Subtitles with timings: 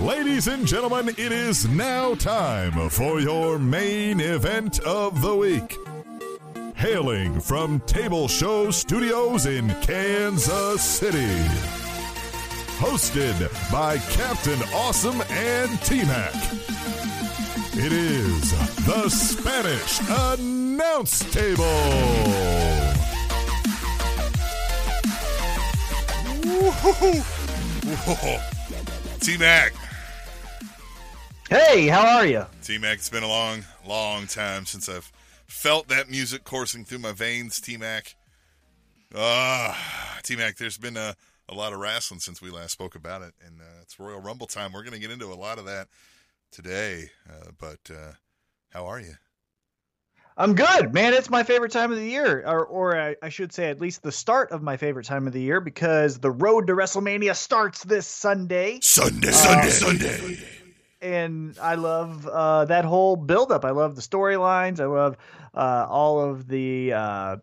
[0.00, 5.76] Ladies and gentlemen, it is now time for your main event of the week.
[6.74, 11.42] Hailing from Table Show Studios in Kansas City.
[12.78, 16.34] Hosted by Captain Awesome and T Mac.
[17.72, 18.50] It is
[18.84, 21.64] the Spanish Announce Table.
[29.20, 29.72] T Mac.
[31.48, 32.44] Hey, how are you?
[32.62, 35.12] T Mac, it's been a long, long time since I've
[35.46, 38.16] felt that music coursing through my veins, T Mac.
[39.14, 41.14] Ah, T Mac, there's been a,
[41.48, 44.48] a lot of wrestling since we last spoke about it, and uh, it's Royal Rumble
[44.48, 44.72] time.
[44.72, 45.86] We're going to get into a lot of that
[46.50, 48.12] today, uh, but uh,
[48.70, 49.14] how are you?
[50.36, 51.14] I'm good, man.
[51.14, 54.02] It's my favorite time of the year, or, or I, I should say, at least
[54.02, 57.84] the start of my favorite time of the year, because the road to WrestleMania starts
[57.84, 58.80] this Sunday.
[58.82, 60.38] Sunday, Sunday, Sunday.
[61.00, 63.64] And I love uh, that whole buildup.
[63.64, 64.80] I love the storylines.
[64.80, 65.16] I love
[65.54, 67.36] uh, all of the uh,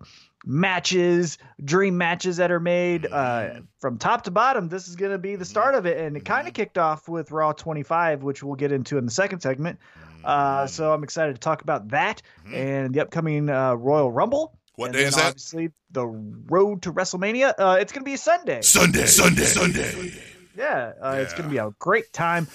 [0.45, 4.69] matches, dream matches that are made uh, from top to bottom.
[4.69, 7.07] This is going to be the start of it, and it kind of kicked off
[7.07, 9.79] with Raw 25, which we'll get into in the second segment.
[10.23, 14.57] Uh, so I'm excited to talk about that and the upcoming uh, Royal Rumble.
[14.75, 15.25] What and day is that?
[15.25, 17.53] Obviously, the road to WrestleMania.
[17.57, 18.61] Uh, it's going to be a Sunday.
[18.61, 20.11] Sunday, Sunday, Sunday.
[20.55, 22.47] Yeah, uh, it's going to be a great time.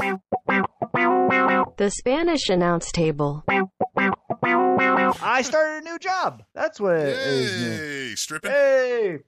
[1.77, 3.45] The Spanish announce table.
[3.47, 6.43] I started a new job.
[6.53, 7.79] That's what it is.
[8.11, 9.19] Hey, stripping, Hey,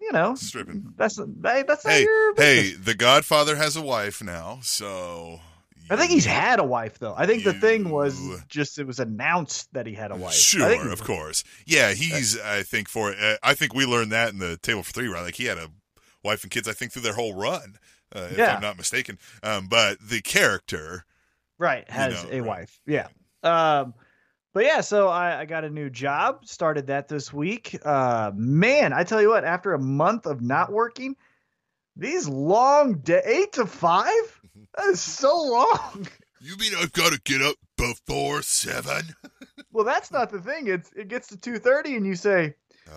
[0.00, 0.92] you know, stripping.
[0.96, 5.40] that's hey, that's not Hey, your hey, the Godfather has a wife now, so.
[5.88, 7.14] I think he's had a wife though.
[7.16, 10.32] I think the thing was just it was announced that he had a wife.
[10.32, 11.44] I Sure, think- of course.
[11.66, 12.38] Yeah, he's.
[12.40, 13.12] I think for.
[13.12, 15.22] Uh, I think we learned that in the table for three, right?
[15.22, 15.68] Like he had a
[16.22, 16.68] wife and kids.
[16.68, 17.78] I think through their whole run,
[18.14, 18.54] uh, if Yeah.
[18.56, 19.18] I'm not mistaken.
[19.42, 21.04] Um, but the character,
[21.58, 22.48] Right, has know, a right.
[22.48, 22.80] wife.
[22.86, 23.08] Yeah.
[23.42, 23.94] Um,
[24.52, 26.46] but yeah, so I, I got a new job.
[26.46, 27.76] Started that this week.
[27.84, 31.16] Uh, man, I tell you what, after a month of not working,
[31.96, 34.40] these long day eight to five.
[34.76, 36.06] That is so long.
[36.40, 39.02] you mean I've got to get up before seven?
[39.72, 40.68] Well, that's not the thing.
[40.68, 42.54] It's it gets to two thirty, and you say,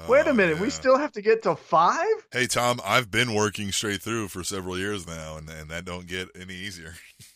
[0.08, 0.74] "Wait Oh, a minute, we yeah.
[0.74, 2.06] still have to get to five?
[2.32, 6.06] Hey Tom, I've been working straight through for several years now, and, and that don't
[6.06, 6.94] get any easier.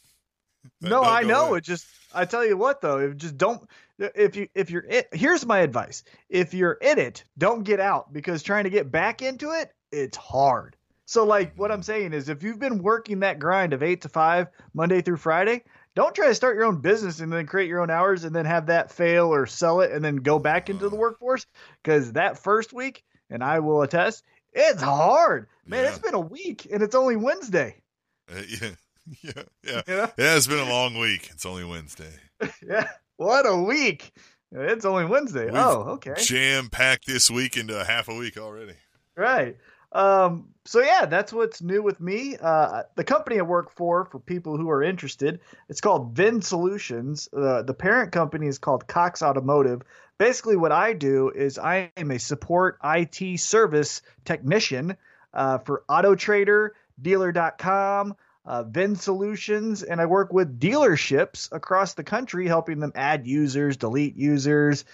[0.81, 1.53] No, I know.
[1.55, 3.67] It just I tell you what though, if just don't
[3.99, 6.03] if you if you're it here's my advice.
[6.29, 10.17] If you're in it, don't get out because trying to get back into it, it's
[10.17, 10.75] hard.
[11.05, 14.09] So like what I'm saying is if you've been working that grind of 8 to
[14.09, 15.63] 5 Monday through Friday,
[15.93, 18.45] don't try to start your own business and then create your own hours and then
[18.45, 21.45] have that fail or sell it and then go back into the workforce
[21.83, 24.23] cuz that first week and I will attest,
[24.53, 25.47] it's hard.
[25.65, 25.89] Man, Yeah.
[25.89, 27.81] it's been a week and it's only Wednesday.
[28.33, 28.69] Uh, yeah,
[29.21, 29.31] yeah,
[29.63, 29.81] yeah.
[29.87, 30.11] You know?
[30.17, 31.29] Yeah, it's been a long week.
[31.31, 32.13] It's only Wednesday.
[32.67, 32.87] Yeah.
[33.17, 34.11] What a week.
[34.51, 35.45] It's only Wednesday.
[35.45, 36.15] We've oh, okay.
[36.17, 38.73] Jam packed this week into a half a week already.
[39.15, 39.57] Right.
[39.91, 42.37] Um, so yeah, that's what's new with me.
[42.41, 47.29] Uh, the company I work for, for people who are interested, it's called Vin Solutions.
[47.35, 49.81] Uh, the parent company is called Cox Automotive.
[50.17, 54.95] Basically, what I do is I am a support IT service technician
[55.33, 58.15] uh, for Auto Trader, Dealer.com,
[58.45, 63.77] uh, Vin Solutions, and I work with dealerships across the country, helping them add users,
[63.77, 64.85] delete users.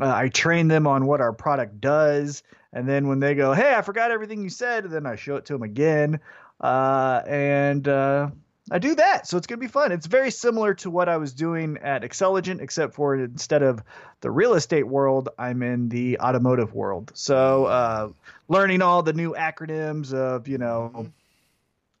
[0.00, 2.42] Uh, I train them on what our product does.
[2.72, 5.46] And then when they go, hey, I forgot everything you said, then I show it
[5.46, 6.20] to them again.
[6.60, 8.30] Uh, and uh,
[8.70, 9.26] I do that.
[9.26, 9.92] So it's going to be fun.
[9.92, 13.82] It's very similar to what I was doing at Excelligent, except for instead of
[14.20, 17.10] the real estate world, I'm in the automotive world.
[17.14, 18.08] So uh,
[18.48, 21.10] learning all the new acronyms of, you know,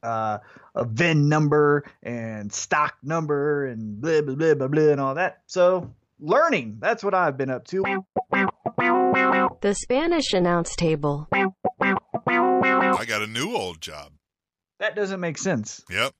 [0.02, 0.38] uh,
[0.74, 5.42] a VIN number and stock number and blah, blah, blah, blah, blah, and all that.
[5.46, 7.82] So learning, that's what I've been up to.
[9.60, 11.28] The Spanish announce table.
[11.32, 14.12] I got a new old job.
[14.78, 15.84] That doesn't make sense.
[15.90, 16.12] Yep.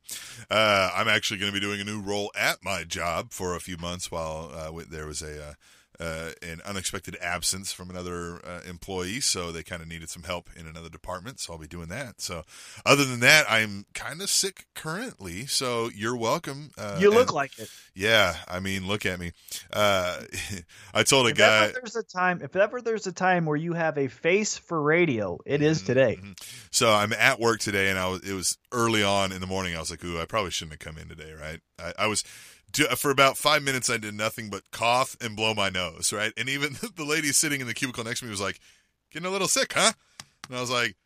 [0.49, 3.61] Uh, I'm actually going to be doing a new role at my job for a
[3.61, 5.56] few months while uh, there was a
[6.00, 10.49] uh, an unexpected absence from another uh, employee, so they kind of needed some help
[10.56, 11.39] in another department.
[11.41, 12.21] So I'll be doing that.
[12.21, 12.43] So
[12.85, 15.47] other than that, I'm kind of sick currently.
[15.47, 16.71] So you're welcome.
[16.79, 17.71] Uh, You look and- like it.
[17.94, 18.37] yeah.
[18.49, 19.33] I mean, look at me.
[19.73, 20.21] Uh,
[20.94, 21.73] I told a If guy.
[21.73, 25.39] there's a time, if ever there's a time where you have a face for radio,
[25.47, 26.19] it is today.
[26.23, 26.37] Mhm.
[26.71, 29.77] So I'm at work today, and I was it was early on in the morning.
[29.77, 31.61] I was like, "Ooh, I probably shouldn't have come in today." Right?
[31.79, 32.25] I, I was
[32.96, 33.90] for about five minutes.
[33.90, 36.12] I did nothing but cough and blow my nose.
[36.12, 36.32] Right?
[36.36, 38.60] And even the lady sitting in the cubicle next to me was like,
[39.10, 39.92] "Getting a little sick, huh?"
[40.48, 40.96] And I was like,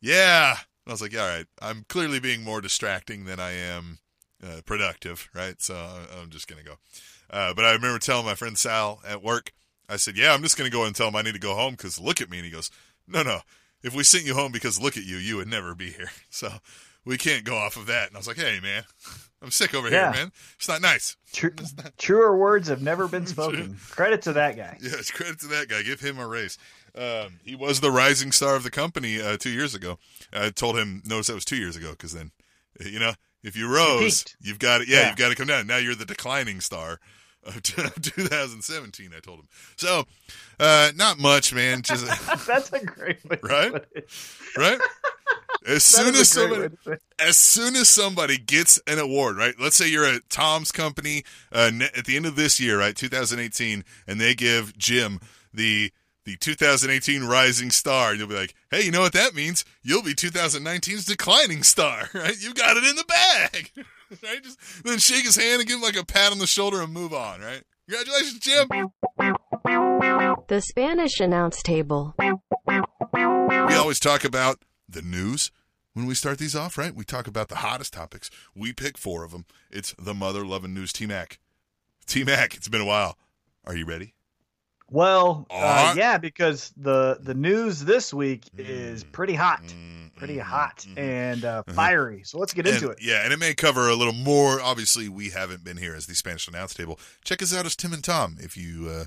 [0.00, 3.98] "Yeah." And I was like, "All right, I'm clearly being more distracting than I am."
[4.44, 5.60] uh, productive, right?
[5.60, 5.74] So
[6.20, 6.76] I'm just gonna go.
[7.30, 9.52] Uh, but I remember telling my friend Sal at work,
[9.88, 11.72] I said, "Yeah, I'm just gonna go and tell him I need to go home
[11.72, 12.70] because look at me." And he goes,
[13.06, 13.40] "No, no.
[13.82, 16.10] If we sent you home because look at you, you would never be here.
[16.30, 16.52] So
[17.06, 18.84] we can't go off of that." And I was like, "Hey, man,
[19.42, 20.12] I'm sick over Yeah.
[20.12, 20.32] here, man.
[20.56, 21.54] It's not nice." Tru-
[21.98, 23.78] truer words have never been spoken.
[23.90, 24.76] Credit to that guy.
[24.82, 25.82] Yeah, it's credit to that guy.
[25.82, 26.58] Give him a raise.
[26.94, 29.98] Um, he was the rising star of the company uh, two years ago.
[30.32, 32.30] I told him, notice that was two years ago, because then,
[32.80, 33.12] you know,
[33.44, 35.08] if you rose, you've got to, yeah, Yeah.
[35.08, 35.66] you've got to come down.
[35.66, 36.98] Now you're the declining star
[37.44, 39.10] of 2017.
[39.14, 39.48] I told him.
[39.76, 40.04] So,
[40.58, 41.82] uh, not much, man.
[41.82, 42.06] Just
[42.46, 43.36] That's a great way.
[43.36, 43.72] to Right?
[43.72, 44.10] put it.
[44.56, 44.80] right.
[45.66, 47.02] As That soon as somebody, way to put it.
[47.18, 49.54] as soon as somebody gets an award, right?
[49.60, 53.84] Let's say you're at Tom's company uh, at the end of this year, right, 2018,
[54.06, 55.20] and they give Jim
[55.52, 55.92] the
[56.24, 58.12] the 2018 Rising Star.
[58.14, 59.64] You'll be like, hey, you know what that means?
[59.82, 62.34] You'll be 2019's Declining Star, right?
[62.40, 63.70] You got it in the bag,
[64.24, 64.42] right?
[64.42, 66.92] Just then shake his hand and give him like a pat on the shoulder and
[66.92, 67.62] move on, right?
[67.88, 68.68] Congratulations, Jim.
[70.48, 72.14] The Spanish announce table.
[72.18, 75.50] We always talk about the news
[75.96, 76.94] when we start these off, right?
[76.94, 78.30] We talk about the hottest topics.
[78.54, 79.46] We pick four of them.
[79.70, 80.92] It's the mother loving news.
[80.92, 81.38] T Mac.
[82.06, 83.16] T Mac, it's been a while.
[83.64, 84.12] Are you ready?
[84.90, 88.68] Well, uh, yeah, because the the news this week Mm.
[88.68, 89.62] is pretty hot,
[90.16, 92.22] pretty hot and uh, fiery.
[92.24, 92.92] So let's get into Mm-hmm.
[92.92, 92.98] It.
[93.02, 94.60] Yeah, and it may cover a little more.
[94.60, 97.00] Obviously, we haven't been here as the Spanish announce table.
[97.24, 99.04] Check us out as Tim and Tom if you uh,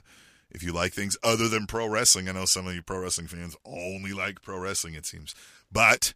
[0.50, 2.28] if you like things other than pro wrestling.
[2.28, 4.96] I know some of you pro wrestling fans only like pro wrestling.
[4.96, 5.34] It seems,
[5.72, 6.14] but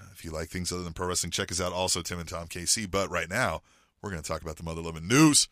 [0.00, 1.72] uh, if you like things other than pro wrestling, check us out.
[1.72, 2.90] Also, Tim and Tom KC.
[2.90, 3.62] But right now,
[4.02, 5.48] we're going to talk about the mother loving news.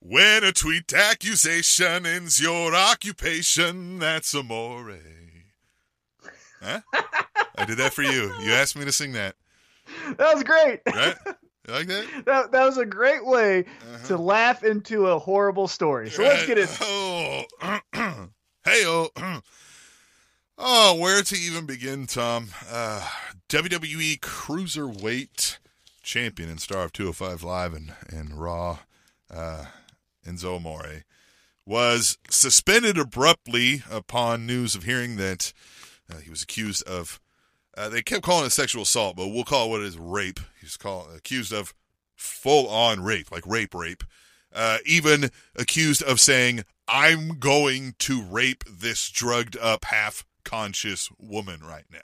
[0.00, 4.96] When a tweet accusation ends your occupation, that's amore.
[6.62, 6.80] Huh?
[7.58, 8.32] I did that for you.
[8.40, 9.34] You asked me to sing that,
[10.16, 10.80] That was great.
[10.86, 11.16] right?
[11.66, 12.06] You like that?
[12.26, 14.06] That, that was a great way Uh-huh.
[14.08, 16.08] to laugh into a horrible story.
[16.10, 16.68] So let's get it.
[16.80, 17.42] Oh,
[18.64, 19.08] hey, oh.
[20.58, 22.48] Oh, where to even begin, Tom?
[22.70, 23.06] Uh,
[23.50, 25.58] WWE Cruiserweight
[26.02, 28.78] Champion and star of 205 Live and, and Raw,
[29.30, 29.66] uh,
[30.26, 31.04] Enzo Amore,
[31.66, 35.52] was suspended abruptly upon news of hearing that
[36.10, 37.20] uh, he was accused of.
[37.76, 40.40] Uh, they kept calling it sexual assault, but we'll call it what it is rape.
[40.58, 41.74] He's called accused of
[42.14, 44.04] full on rape, like rape, rape.
[44.54, 51.60] Uh, even accused of saying, "I'm going to rape this drugged up, half conscious woman
[51.62, 51.98] right now."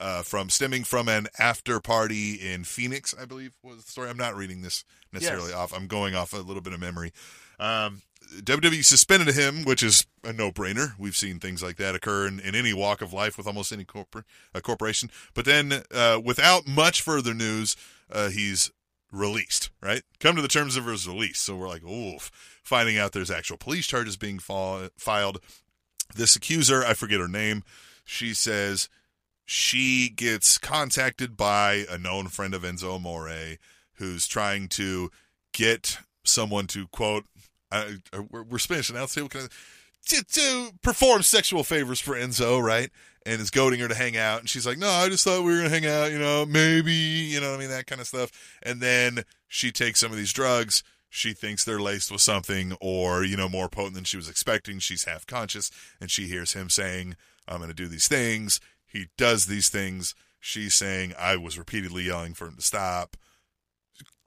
[0.00, 4.08] Uh, from stemming from an after party in Phoenix, I believe was the story.
[4.10, 5.56] I'm not reading this necessarily Yes.
[5.58, 5.72] off.
[5.72, 7.12] I'm going off a little bit of memory.
[7.60, 8.02] Um,
[8.42, 10.94] WWE suspended him, which is a no-brainer.
[10.98, 13.84] We've seen things like that occur in, in any walk of life with almost any
[13.84, 14.24] corpor-
[14.54, 15.10] uh, corporation.
[15.34, 17.76] But then, uh, without much further news,
[18.10, 18.70] uh, he's
[19.12, 19.70] released.
[19.82, 20.02] Right?
[20.18, 21.38] Come to the terms of his release.
[21.38, 22.30] So we're like, oof.
[22.64, 25.38] Finding out there's actual police charges being fa- filed.
[26.14, 27.62] This accuser, I forget her name.
[28.04, 28.88] She says
[29.44, 33.56] she gets contacted by a known friend of Enzo Amore
[33.94, 35.10] who's trying to
[35.52, 37.24] get someone to quote
[37.70, 39.50] I, I- we're, we're Spanish announce table kind of,
[40.08, 42.90] to, to perform sexual favors for Enzo, right?
[43.24, 45.52] And is goading her to hang out, and she's like, "No, I just thought we
[45.52, 48.32] were gonna hang out, you know, maybe, you know, I mean, that kind of stuff."
[48.64, 50.82] And then she takes some of these drugs.
[51.14, 54.78] She thinks they're laced with something, or you know, more potent than she was expecting.
[54.78, 57.16] She's half conscious, and she hears him saying,
[57.46, 60.14] "I'm gonna do these things." He does these things.
[60.40, 63.18] She's saying, "I was repeatedly yelling for him to stop."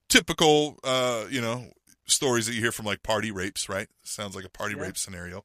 [0.10, 1.72] Typical, uh, you know,
[2.06, 3.88] stories that you hear from like party rapes, right?
[4.04, 4.84] Sounds like a party Yeah.
[4.84, 5.44] rape scenario.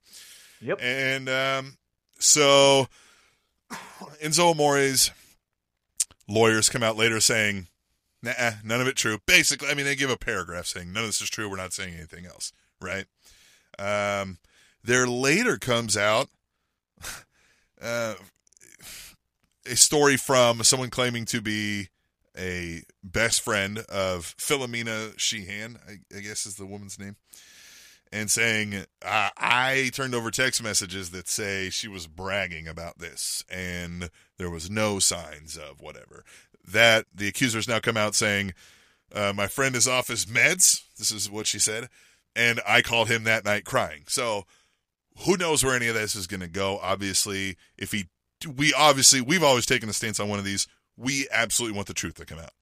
[0.61, 0.78] Yep.
[0.82, 1.78] And um,
[2.18, 2.87] so
[4.23, 5.11] Enzo Amore's
[6.28, 7.68] lawyers come out later saying,
[8.23, 8.33] nah,
[8.65, 9.19] none of it true.
[9.27, 11.49] Basically, I mean, they give a paragraph saying, none of this is true.
[11.49, 13.07] We're not saying anything else, right?
[13.79, 14.39] Um,
[14.83, 16.29] there later comes out
[17.83, 18.15] uh,
[19.67, 21.89] a story from someone claiming to be
[22.37, 27.17] a best friend of Philomena Sheehan, I, I guess is the woman's name,
[28.12, 28.75] and saying,
[29.05, 34.50] uh, I turned over text messages that say she was bragging about this, and there
[34.50, 36.25] was no signs of whatever.
[36.73, 38.55] That the accusers now come out saying,
[39.15, 40.83] uh, My friend is off his meds.
[40.99, 41.89] This is what she said.
[42.37, 44.05] And I called him that night crying.
[44.07, 44.45] So
[45.25, 46.79] who knows where any of this is going to go?
[46.83, 48.07] Obviously, if he,
[48.57, 50.67] we obviously, we've always taken a stance on one of these.
[50.97, 52.53] We absolutely want the truth to come out.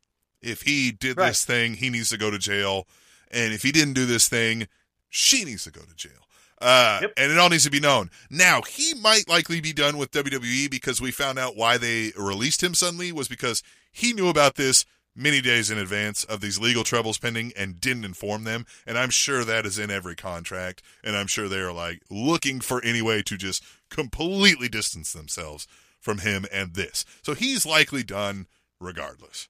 [0.41, 1.29] If he did Right.
[1.29, 2.87] this thing, he needs to go to jail.
[3.31, 4.69] And if he didn't do this thing,
[5.11, 6.12] she needs to go to jail.
[6.61, 7.12] Uh, Yep.
[7.17, 8.11] And it all needs to be known.
[8.31, 12.62] Now, he might likely be done with WWE because we found out why they released
[12.62, 13.62] him suddenly was because
[13.93, 14.85] he knew about this
[15.15, 18.67] many days in advance of these legal troubles pending and didn't inform them.
[18.87, 20.83] And I'm sure that is in every contract.
[21.05, 25.67] And I'm sure they are like looking for any way to just completely distance themselves
[26.00, 27.05] from him and this.
[27.23, 28.47] So he's likely done
[28.81, 29.49] regardless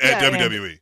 [0.00, 0.78] at Yeah, and- WWE.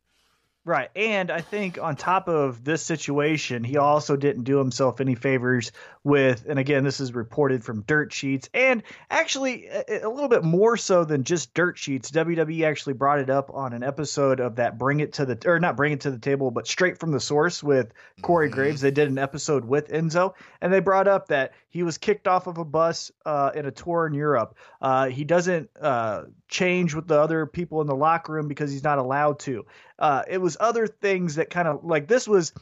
[0.67, 0.89] Right.
[0.97, 5.71] And I think on top of this situation, he also didn't do himself any favors
[6.03, 10.43] with, and again, this is reported from dirt sheets, and actually a, a little bit
[10.43, 12.11] more so than just dirt sheets.
[12.11, 15.57] WWE actually brought it up on an episode of that Bring It to the, or
[15.61, 18.53] not Bring It to the Table, but Straight from the Source with Corey Mhm.
[18.53, 18.81] Graves.
[18.81, 22.47] They did an episode with Enzo, and they brought up that he was kicked off
[22.47, 24.57] of a bus uh, in a tour in Europe.
[24.81, 28.83] Uh, he doesn't uh, change with the other people in the locker room because he's
[28.83, 29.65] not allowed to.
[29.99, 32.53] Uh, it was other things that kind of like this was,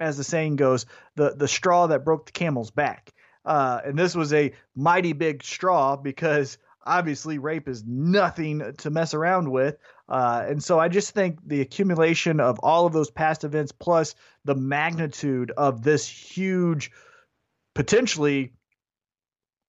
[0.00, 3.12] as the saying goes, the the straw that broke the camel's back.
[3.44, 9.14] Uh, and this was a mighty big straw because obviously rape is nothing to mess
[9.14, 9.76] around with.
[10.08, 14.14] Uh, and so I just think the accumulation of all of those past events plus
[14.44, 16.90] the magnitude of this huge,
[17.74, 18.52] potentially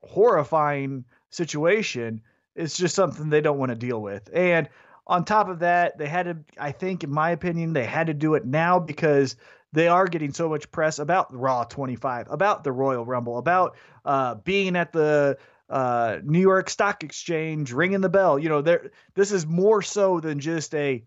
[0.03, 2.21] horrifying situation
[2.55, 4.29] is just something they don't want to deal with.
[4.33, 4.69] And
[5.07, 8.13] on top of that, they had to, I think, in my opinion, they had to
[8.13, 9.35] do it now because
[9.71, 14.35] they are getting so much press about Raw 25, about the Royal Rumble, about uh,
[14.35, 15.37] being at the
[15.69, 18.39] uh, New York Stock Exchange, ringing the bell.
[18.39, 18.91] You know, there.
[19.15, 21.03] This is more so than just a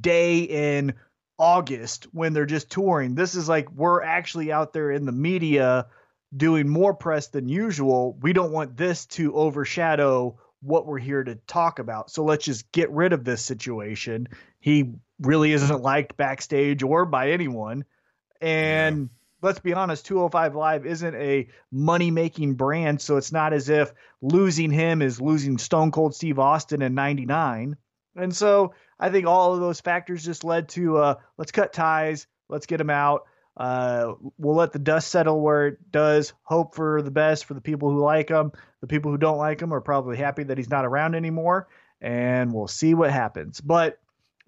[0.00, 0.94] day in
[1.38, 3.14] August when they're just touring.
[3.14, 5.86] This is like we're actually out there in the media
[6.36, 8.18] doing more press than usual.
[8.20, 12.10] We don't want this to overshadow what we're here to talk about.
[12.10, 14.28] So let's just get rid of this situation.
[14.60, 17.84] He really isn't liked backstage or by anyone.
[18.40, 19.10] And
[19.42, 23.00] let's be honest, 205 Live isn't a money making brand.
[23.00, 23.92] So it's not as if
[24.22, 27.76] losing him is losing Stone Cold Steve Austin in 99.
[28.16, 32.26] And so I think all of those factors just led to uh, let's cut ties,
[32.48, 33.24] let's get him out.
[33.56, 36.32] Uh, we'll let the dust settle where it does.
[36.42, 38.52] Hope for the best for the people who like him.
[38.80, 41.68] The people who don't like him are probably happy that he's not around anymore,
[42.00, 43.60] and we'll see what happens.
[43.60, 43.98] But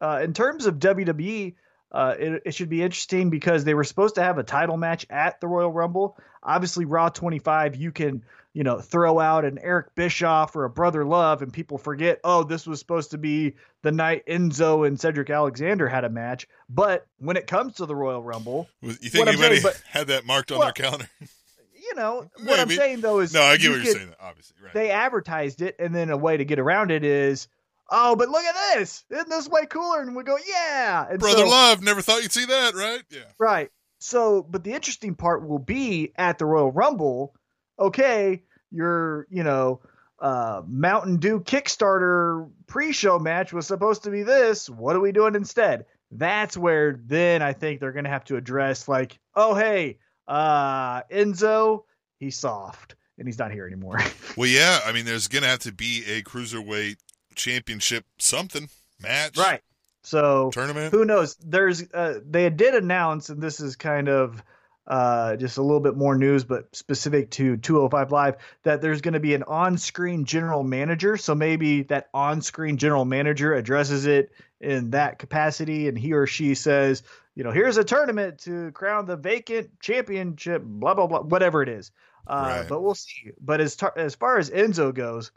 [0.00, 1.54] uh, in terms of WWE,
[1.92, 5.06] uh, it, it should be interesting because they were supposed to have a title match
[5.08, 6.18] at the Royal Rumble.
[6.42, 8.22] Obviously, Raw 25, you can
[8.56, 12.42] you know throw out an Eric Bischoff or a Brother Love, and people forget, oh,
[12.42, 16.48] this was supposed to be the night Enzo and Cedric Alexander had a match.
[16.70, 20.24] But when it comes to the Royal Rumble, You think anybody saying, but- had that
[20.24, 21.06] marked on Well, their calendar?
[21.20, 24.14] you know what I'm saying though is No, I get you what you're saying.
[24.18, 24.72] Obviously, right?
[24.72, 27.48] They advertised it, and then a way to get around it is,
[27.90, 30.00] oh, but look at this, isn't this way cooler?
[30.00, 33.02] And we go, yeah, and Brother so- Love, never thought you'd see that, right?
[33.10, 33.20] Yeah.
[33.38, 33.70] Right.
[33.98, 37.34] So, but the interesting part will be at the Royal Rumble.
[37.78, 39.80] Okay, your you know
[40.18, 44.68] uh, Mountain Dew Kickstarter pre-show match was supposed to be this.
[44.68, 45.86] What are we doing instead?
[46.10, 51.82] That's where then I think they're gonna have to address like, oh hey, uh, Enzo,
[52.18, 53.98] he's soft and he's not here anymore.
[54.36, 54.80] Well, yeah.
[54.84, 56.96] I mean, there's gonna have to be a cruiserweight
[57.36, 58.68] championship something
[59.00, 59.62] match, right.
[60.02, 60.92] So Tournament.
[60.92, 64.42] who knows there's uh, they did announce and this is kind of
[64.86, 69.14] uh, just a little bit more news but specific to 205 live that there's going
[69.14, 71.16] to be an on-screen general manager.
[71.16, 76.54] So maybe that on-screen general manager addresses it in that capacity and he or she
[76.54, 77.02] says
[77.34, 81.68] you know here's a tournament to crown the vacant championship blah blah blah whatever it
[81.68, 81.90] is.
[82.26, 82.68] Uh, Right.
[82.68, 83.32] but we'll see.
[83.40, 85.30] But as tar- as far as enzo goes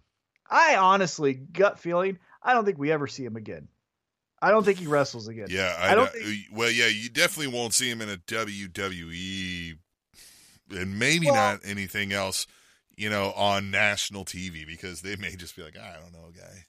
[0.50, 3.68] i honestly gut feeling i don't think we ever see him again
[4.42, 5.48] I don't think he wrestles again.
[5.50, 6.38] Yeah, I, I don't don't.
[6.54, 9.78] well, yeah, you definitely won't see him in a WWE,
[10.72, 12.48] and maybe Well- not anything else,
[12.96, 16.66] you know, on national TV because they may just be like, I don't know, guy.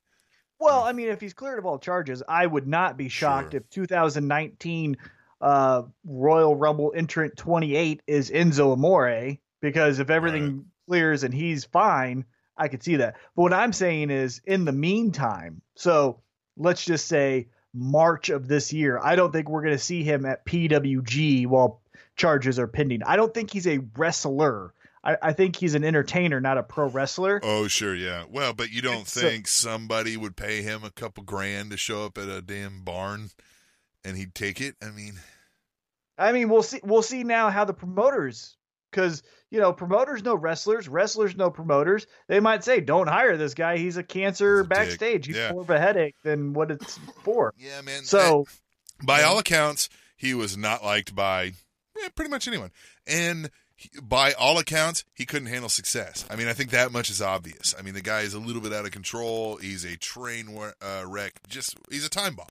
[0.58, 3.60] Well, I mean, if he's cleared of all charges, I would not be shocked Sure.
[3.60, 4.96] if 2019
[5.40, 12.26] uh, Royal Rumble entrant 28 is Enzo Amore because if everything clears and he's fine,
[12.58, 13.14] I could see that.
[13.34, 16.20] But what I'm saying is, in the meantime, so
[16.58, 20.26] let's just say March of this year, I don't think we're going to see him
[20.26, 21.80] at PWG while
[22.16, 23.02] charges are pending.
[23.04, 24.74] I don't think he's a wrestler.
[25.02, 27.40] I, I think he's an entertainer, not a pro wrestler.
[27.42, 28.24] Oh, sure, yeah.
[28.28, 32.18] Well, but you don't think somebody would pay him a couple grand to show up
[32.18, 33.30] at a damn barn,
[34.04, 34.74] and he'd take it?
[34.82, 35.14] I mean,
[36.18, 36.80] I mean, we'll see.
[36.84, 38.56] We'll see now how the promoters,
[38.90, 42.06] because you know, promoters know wrestlers, wrestlers know promoters.
[42.28, 43.78] They might say, "Don't hire this guy.
[43.78, 45.26] He's a cancer He's a dick." backstage.
[45.26, 45.52] He's Yeah.
[45.52, 48.04] more of a headache than what it's for." yeah, man.
[48.04, 48.47] So,
[49.02, 49.26] by Yeah.
[49.26, 51.54] all accounts, he was not liked by
[52.02, 52.70] eh, pretty much anyone,
[53.09, 56.25] and he- by all accounts, he couldn't handle success.
[56.30, 57.75] I mean, I think that much is obvious.
[57.78, 59.56] I mean, the guy is a little bit out of control.
[59.56, 61.32] He's a train uh, wreck.
[61.49, 62.47] Just he's a time bomb.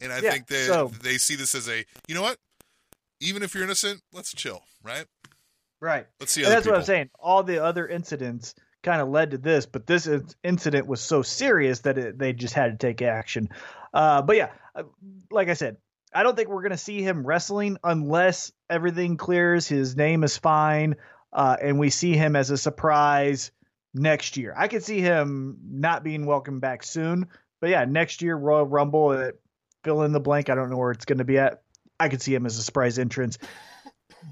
[0.00, 2.38] And I Yeah, think they so- they see this as a you know what?
[3.20, 5.06] Even if you're innocent, let's chill, right?
[5.82, 6.06] Right.
[6.20, 6.42] Let's see.
[6.42, 7.10] That's what I'm saying.
[7.18, 10.08] All the other incidents kind of led to this, but this
[10.44, 13.48] incident was so serious that it, they just had to take action.
[13.92, 14.84] Uh, but yeah, uh,
[15.32, 15.78] like I said,
[16.14, 19.66] I don't think we're going to see him wrestling unless everything clears.
[19.66, 20.94] His name is fine,
[21.32, 23.50] uh, and we see him as a surprise
[23.92, 24.54] next year.
[24.56, 27.26] I could see him not being welcomed back soon,
[27.60, 29.08] but yeah, next year Royal Rumble.
[29.08, 29.32] Uh,
[29.82, 30.48] fill in the blank.
[30.48, 31.62] I don't know where it's going to be at.
[31.98, 33.38] I could see him as a surprise entrance.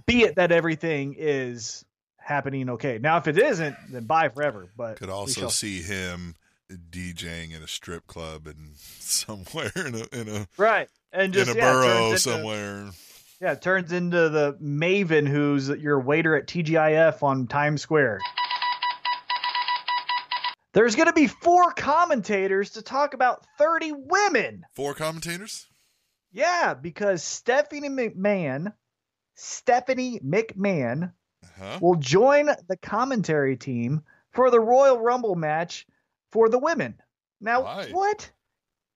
[0.06, 1.84] Be it that everything is
[2.16, 2.98] happening okay.
[2.98, 4.68] Now, if it isn't, then bye forever.
[4.76, 6.36] But Could also see him
[6.70, 11.56] DJing in a strip club and somewhere in a in a right and just in
[11.56, 12.90] a yeah, turns borough into- somewhere.
[13.40, 18.20] Yeah, it turns into the Maven who's your waiter at TGIF on Times Square.
[20.72, 24.64] There's going to be four commentators to talk about 30 women.
[24.76, 25.66] Four commentators.
[26.32, 28.72] Yeah, because Stephanie McMahon,
[29.40, 31.12] Stephanie McMahon
[31.58, 31.78] Huh?
[31.80, 35.86] will join the commentary team for the Royal Rumble match
[36.30, 37.00] for the women.
[37.40, 37.88] Now, Why?
[37.90, 38.30] what?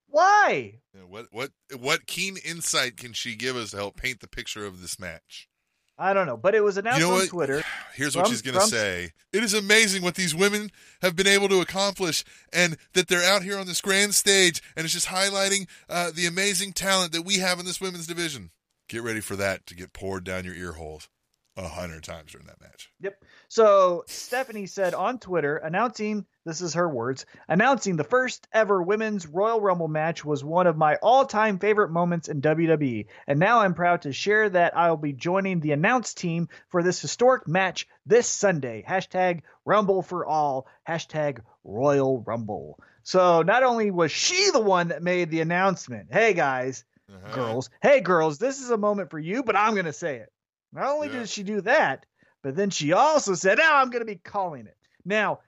[0.08, 0.80] Why?
[1.08, 4.80] What what what keen insight can she give us to help paint the picture of
[4.80, 5.48] this match?
[5.96, 7.26] I don't know, but it was announced You know on?
[7.26, 7.62] Twitter.
[7.94, 9.12] Here's what she's going to say.
[9.32, 10.70] It is amazing what these women
[11.02, 14.84] have been able to accomplish and that they're out here on this grand stage and
[14.84, 18.50] it's just highlighting uh, the amazing talent that we have in this women's division.
[18.88, 21.08] Get ready for that to get poured down your ear holes
[21.56, 22.90] a hundred times during that match.
[23.00, 23.24] Yep.
[23.48, 29.26] So Stephanie said on Twitter, announcing this is her words, announcing the first ever women's
[29.26, 33.74] Royal Rumble match was one of my all-time favorite moments in WWE, and now I'm
[33.74, 38.26] proud to share that I'll be joining the announced team for this historic match this
[38.26, 38.84] Sunday.
[38.86, 40.66] Hashtag Rumble for all.
[40.86, 42.78] Hashtag Royal Rumble.
[43.04, 47.34] So not only was she the one that made the announcement, hey guys, Uh-huh.
[47.34, 50.32] girls, hey girls, this is a moment for you, but I'm gonna say it.
[50.72, 51.20] Not only Yeah.
[51.20, 52.06] did she do that,
[52.42, 55.40] but then she also said, "Now I'm gonna be calling it." Now,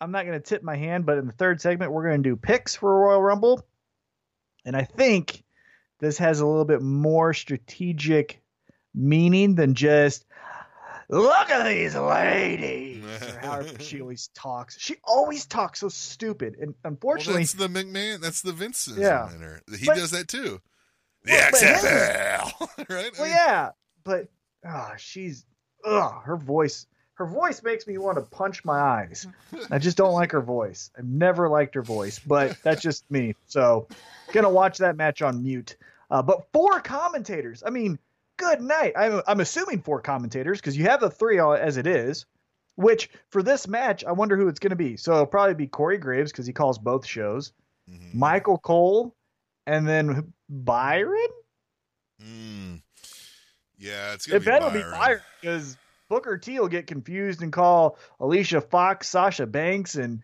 [0.00, 2.76] I'm not gonna tip my hand, but in the third segment, we're gonna do picks
[2.76, 3.66] for Royal Rumble,
[4.64, 5.42] and I think
[5.98, 8.40] this has a little bit more strategic
[8.94, 10.24] meaning than just
[11.08, 14.78] look at these ladies or however she always talks.
[14.78, 18.20] She always talks so stupid, and Well, unfortunately, that's the McMahon.
[18.20, 19.30] That's the Vince Yeah.
[19.78, 20.60] He But- does that too.
[21.26, 23.18] The Well, XFL, right?
[23.18, 23.70] Well, yeah,
[24.04, 24.28] but
[24.64, 25.44] ah, she's
[25.84, 26.86] ugh, her voice.
[27.14, 29.26] Her voice makes me want to punch my eyes.
[29.70, 30.90] I just don't like her voice.
[30.96, 33.34] I've never liked her voice, but that's just me.
[33.46, 33.88] So,
[34.32, 35.76] gonna watch that match on mute.
[36.10, 37.62] Uh, but four commentators.
[37.66, 37.98] I mean,
[38.36, 38.92] good night.
[38.96, 42.26] I'm I'm assuming four commentators because you have the three as it is.
[42.76, 44.98] Which for this match, I wonder who it's gonna be.
[44.98, 47.52] So it'll probably be Corey Graves because he calls both shows.
[47.90, 48.14] Mhm.
[48.14, 49.14] Michael Cole,
[49.66, 51.28] and then Byron.
[52.22, 52.82] Mm.
[53.78, 54.84] Yeah, it's gonna It be better Byron.
[54.84, 55.76] be Byron because
[56.08, 60.22] Booker T will get confused and call Alicia Fox, Sasha Banks, and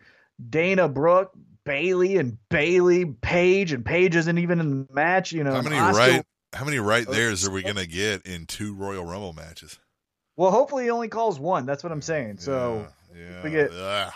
[0.49, 1.31] Dana Brooke,
[1.65, 5.31] Bayley, and Bayley, Paige, and Paige isn't even in the match.
[5.31, 6.25] You know, How many Asuka- right?
[6.53, 9.79] How many right Oh, there's are we gonna get in two Royal Rumble matches?
[10.35, 11.65] Well, hopefully he only calls one.
[11.65, 12.37] That's what I'm saying.
[12.37, 13.43] So yeah, yeah.
[13.43, 14.13] we get- Ugh.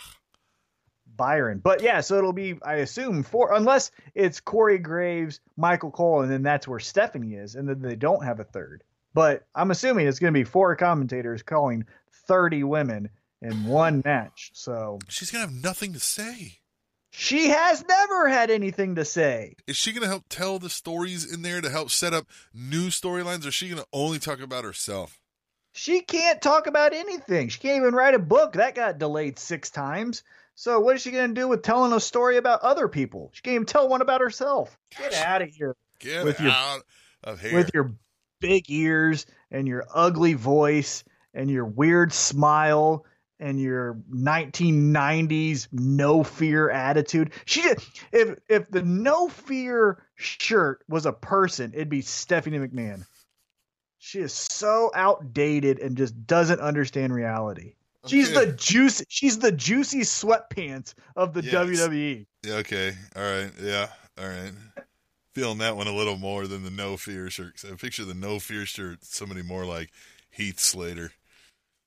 [1.18, 6.22] Byron, but yeah, so it'll be I assume four unless it's Corey Graves, Michael Cole,
[6.22, 8.84] and then that's where Stephanie is, and then they don't have a third.
[9.14, 11.86] But I'm assuming it's going to be four commentators calling
[12.28, 13.10] 30 women
[13.42, 14.52] in one match.
[14.54, 16.60] So she's gonna have nothing to say.
[17.10, 19.56] She has never had anything to say.
[19.66, 23.46] Is she gonna help tell the stories in there to help set up new storylines,
[23.46, 25.20] or is she gonna only talk about herself?
[25.74, 27.50] She can't talk about anything.
[27.50, 28.54] She can't even write a book.
[28.54, 30.24] That got delayed six times.
[30.60, 33.30] So what is she going to do with telling a story about other people?
[33.32, 34.76] She can't even tell one about herself.
[34.98, 36.82] Get out of here Get With your- out
[37.24, 37.54] of here.
[37.54, 37.94] with your
[38.42, 41.04] big ears and your ugly voice
[41.36, 43.06] and your weird smile
[43.40, 47.34] and your 1990s no fear attitude.
[47.46, 53.06] She just, if if the no fear shirt was a person, it'd be Stephanie McMahon.
[54.00, 57.76] She is so outdated and just doesn't understand reality.
[58.08, 59.04] She's the juice.
[59.10, 61.44] She's the juicy sweatpants of the.
[61.44, 61.54] Yes.
[61.54, 62.26] WWE.
[62.44, 62.94] Yeah, okay.
[63.16, 63.52] All right.
[63.62, 63.88] Yeah.
[64.20, 64.52] All right.
[65.34, 67.64] Feeling that one a little more than the no fear shirt.
[67.70, 69.92] I picture the no fear shirt somebody more like
[70.32, 71.12] Heath Slater.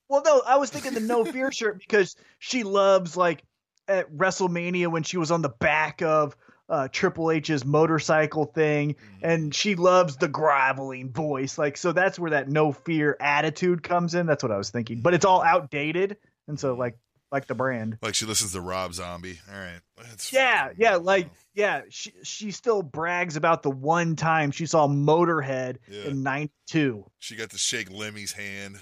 [0.09, 3.43] Well, no, I was thinking the no fear shirt because she loves like
[3.89, 6.37] at WrestleMania when she was on the back of
[6.71, 9.25] uh, Triple H's motorcycle thing, mm-hmm.
[9.25, 11.59] and she loves the graveling voice.
[11.59, 14.27] Like, so that's where that no fear attitude comes in.
[14.27, 15.01] That's what I was thinking.
[15.01, 15.55] But it's all mm-hmm.
[15.57, 16.81] outdated, and so mm-hmm.
[16.81, 16.99] like
[17.33, 17.99] like the brand.
[18.03, 19.39] Like she listens to Rob Zombie.
[19.53, 19.81] All right.
[19.99, 24.87] That's Yeah, yeah, like yeah, she she still brags about the one time she saw
[24.87, 26.05] Motorhead Yeah.
[26.05, 27.05] in '92.
[27.19, 28.77] She got to shake Lemmy's hand.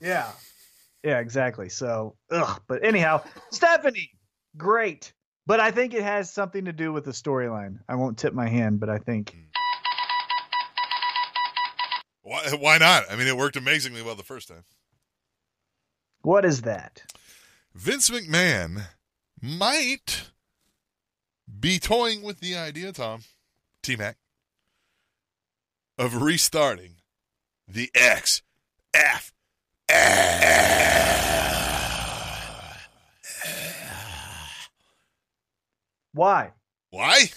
[0.00, 0.30] Yeah.
[1.02, 1.68] Yeah, exactly.
[1.68, 2.60] So, ugh.
[2.66, 4.10] But anyhow, Stephanie,
[4.56, 5.12] great.
[5.48, 7.78] But I think it has something to do with the storyline.
[7.88, 9.34] I won't tip my hand, but I think
[12.20, 13.04] Why, why not?
[13.10, 14.64] I mean, it worked amazingly well the first time.
[16.20, 17.02] what is that?
[17.74, 18.88] Vince McMahon
[19.40, 20.30] might
[21.58, 23.22] be toying with the idea, Tom,
[23.82, 24.18] T Mac,
[25.96, 26.96] of restarting
[27.66, 28.42] the X
[28.92, 29.32] F
[36.18, 36.50] Why?
[36.90, 37.30] Why?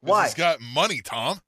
[0.00, 0.24] Why?
[0.24, 1.42] He's got money, Tom.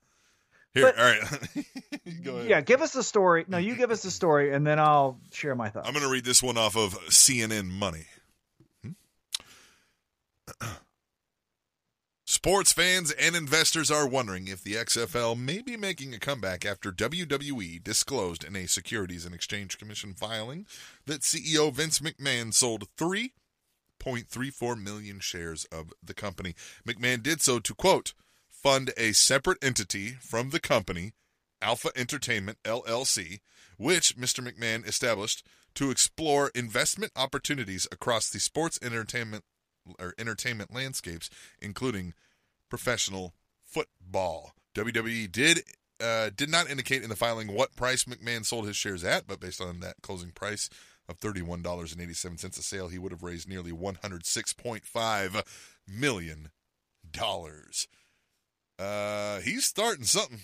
[0.74, 1.64] Here, But- all right.
[2.22, 2.50] Go ahead.
[2.50, 3.46] Yeah, give us the story.
[3.48, 5.88] No, you give us the story, and then I'll share my thoughts.
[5.88, 8.04] I'm going to read this one off of CNN Money.
[8.84, 8.90] Hmm?
[12.26, 16.92] Sports fans and investors are wondering if the XFL may be making a comeback after
[16.92, 20.66] WWE disclosed in a Securities and Exchange Commission filing
[21.06, 22.86] that CEO Vince McMahon sold
[24.02, 26.54] 3.34 million shares of the company.
[26.86, 28.14] McMahon did so to, quote,
[28.50, 31.12] fund a separate entity from the company,
[31.60, 33.40] Alpha Entertainment LLC,
[33.76, 34.46] which Mr.
[34.46, 39.44] McMahon established to explore investment opportunities across the sports entertainment
[39.98, 42.14] or entertainment landscapes, including
[42.68, 43.34] professional
[43.64, 44.52] football.
[44.74, 45.62] WWE did
[46.00, 49.38] uh, did not indicate in the filing what price McMahon sold his shares at, but
[49.38, 50.68] based on that closing price
[51.12, 54.26] of thirty-one dollars and eighty-seven cents a sale, he would have raised nearly one hundred
[54.26, 55.44] six point five
[55.86, 56.50] million
[57.08, 57.86] dollars.
[58.78, 60.40] Uh, he's starting something.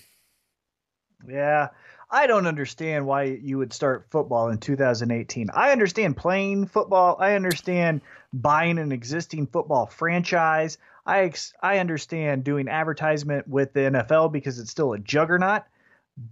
[1.28, 1.68] Yeah,
[2.10, 5.50] I don't understand why you would start football in 2018.
[5.52, 7.16] I understand playing football.
[7.18, 8.02] I understand
[8.32, 10.78] buying an existing football franchise.
[11.04, 15.64] I ex- I understand doing advertisement with the NFL because it's still a juggernaut.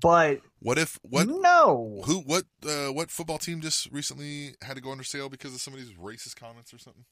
[0.00, 2.20] But What if what no, Who?
[2.22, 2.44] What?
[2.66, 5.78] Uh, what football team just recently had to go under sale because of some of
[5.78, 7.04] these racist comments or something?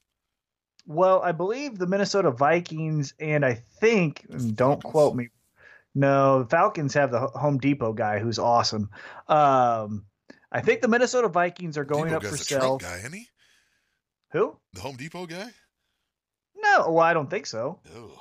[0.85, 5.29] well, I believe the Minnesota Vikings and I think and don't quote me.
[5.95, 8.89] No, the Falcons have the Home Depot guy who's awesome.
[9.29, 10.05] Um,
[10.51, 12.77] I think the Minnesota Vikings are going Depot up for sale.
[12.77, 13.27] Guy, isn't?
[14.33, 14.57] Who?
[14.73, 15.49] The Home Depot guy?
[16.57, 17.79] No, well, I don't think so.
[17.85, 18.15] Ugh, I don't know.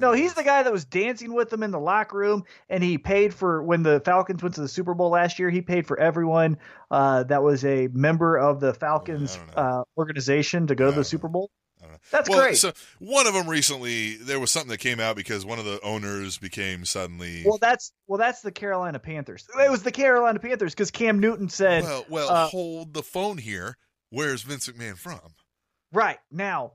[0.00, 2.98] No, he's the guy that was dancing with them in the locker room, and he
[2.98, 5.50] paid for when the Falcons went to the Super Bowl last year.
[5.50, 6.58] He paid for everyone
[6.90, 9.62] uh, that was a member of the Falcons I don't know.
[9.62, 11.28] uh, organization to go to the Super.
[11.28, 11.50] Bowl.
[11.78, 11.98] I don't know.
[12.10, 12.56] That's well, great.
[12.56, 15.80] So one of them recently, there was something that came out because one of the
[15.82, 17.42] owners became suddenly.
[17.46, 19.46] Well, that's well, that's the Carolina Panthers.
[19.58, 23.38] It was the Carolina Panthers because Cam Newton said, well, well, uh, hold the phone
[23.38, 23.76] here.
[24.10, 25.20] Where's Vince McMahon from?
[25.92, 26.72] "Right now,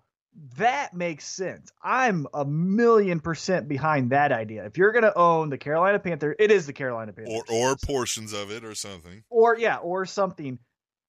[0.58, 1.72] that makes sense.
[1.84, 4.66] I'm a million percent behind that idea.
[4.66, 7.76] If you're going to own the Carolina Panther, it is the Carolina Panther, Or or
[7.76, 9.24] portions of it or something.
[9.30, 10.60] or yeah, or something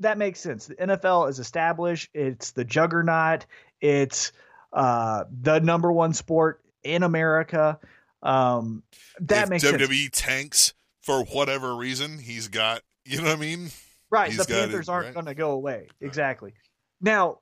[0.00, 0.66] that makes sense.
[0.66, 2.08] The NFL is established.
[2.14, 3.44] It's the juggernaut.
[3.80, 4.32] It's
[4.72, 7.78] uh, the number one sport in America.
[8.22, 8.82] Um,
[9.20, 12.82] that if makes WWE sense, tanks for whatever reason, he's got.
[13.04, 13.70] You know what I mean?
[14.10, 14.30] right?
[14.30, 15.14] he's The got it, Panthers aren't right?
[15.14, 15.88] going to go away.
[16.00, 16.52] Exactly.
[17.00, 17.38] Now,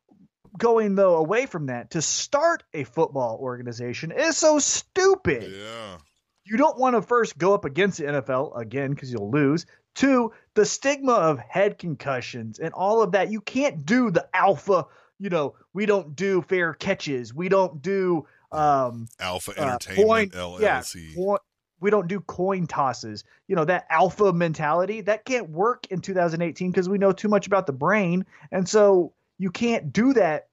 [0.57, 5.53] going though away from that to start a football organization is so stupid.
[5.53, 5.99] Yeah.
[6.45, 9.67] you don't want to first go up against the NFL again because you'll lose.
[9.95, 13.31] Two, the stigma of head concussions and all of that.
[13.31, 14.87] You can't do the alpha.
[15.19, 17.35] You know, we don't do fair catches.
[17.35, 21.15] We don't do um Alpha uh, Entertainment yeah, LLC.
[21.15, 21.39] coin-
[21.81, 23.25] we don't do coin tosses.
[23.47, 27.47] You know, that alpha mentality that can't work in 2018 because we know too much
[27.47, 30.49] about the brain, and so you can't do that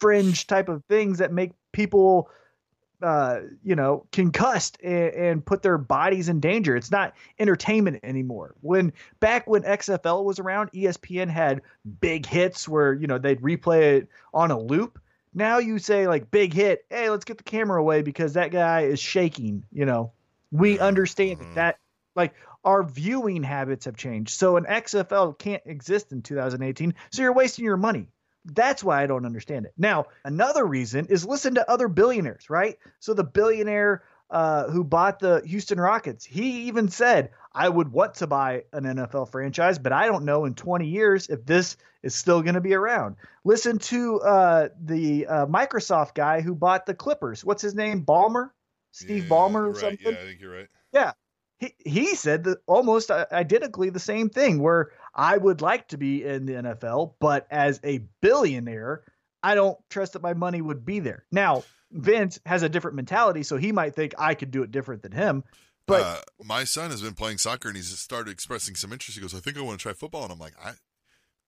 [0.00, 2.30] fringe type of things that make people
[3.02, 6.74] uh, you know, concussed and, and put their bodies in danger.
[6.74, 8.54] It's not entertainment anymore.
[8.60, 11.62] When back when XFL was around, ESPN had
[12.00, 14.98] big hits where you know they'd replay it on a loop.
[15.32, 18.80] Now you say like big hit, hey, let's get the camera away because that guy
[18.82, 19.62] is shaking.
[19.70, 20.10] You know,
[20.50, 21.54] we understand Mhm.
[21.54, 21.78] that
[22.16, 22.34] like
[22.68, 24.34] our viewing habits have changed.
[24.34, 26.94] So an XFL can't exist in 2018.
[27.10, 28.08] So you're wasting your money.
[28.44, 29.72] That's why I don't understand it.
[29.78, 32.78] Now, another reason is listen to other billionaires, right?
[32.98, 36.26] So the billionaire uh, who bought the Houston Rockets.
[36.26, 40.44] He even said, I would want to buy an NFL franchise, but I don't know
[40.44, 43.16] in 20 years if this is still going to be around.
[43.44, 47.42] Listen to uh, the uh, Microsoft guy who bought the Clippers.
[47.46, 48.04] What's his name?
[48.04, 48.50] Ballmer?
[48.90, 49.76] Steve Yeah, Ballmer or right.
[49.78, 50.12] something?
[50.12, 50.68] Yeah, I think you're right.
[50.92, 51.12] Yeah.
[51.58, 55.98] He, he said that almost uh, identically the same thing where I would like to
[55.98, 59.02] be in the NFL, but as a billionaire,
[59.42, 61.24] I don't trust that my money would be there.
[61.32, 65.02] Now, Vince has a different mentality, so he might think I could do it different
[65.02, 65.44] than him.
[65.86, 69.16] But uh, my son has been playing soccer and he's started expressing some interest.
[69.16, 70.72] He goes, "I think I want to try football," and I'm like, "I."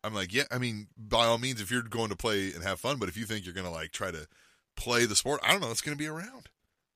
[0.02, 0.44] I'm like, yeah.
[0.50, 3.16] I mean, by all means, if you're going to play and have fun, but if
[3.16, 4.26] you think you're going to like try to
[4.76, 6.48] play the sport, I don't know, it's going to be around.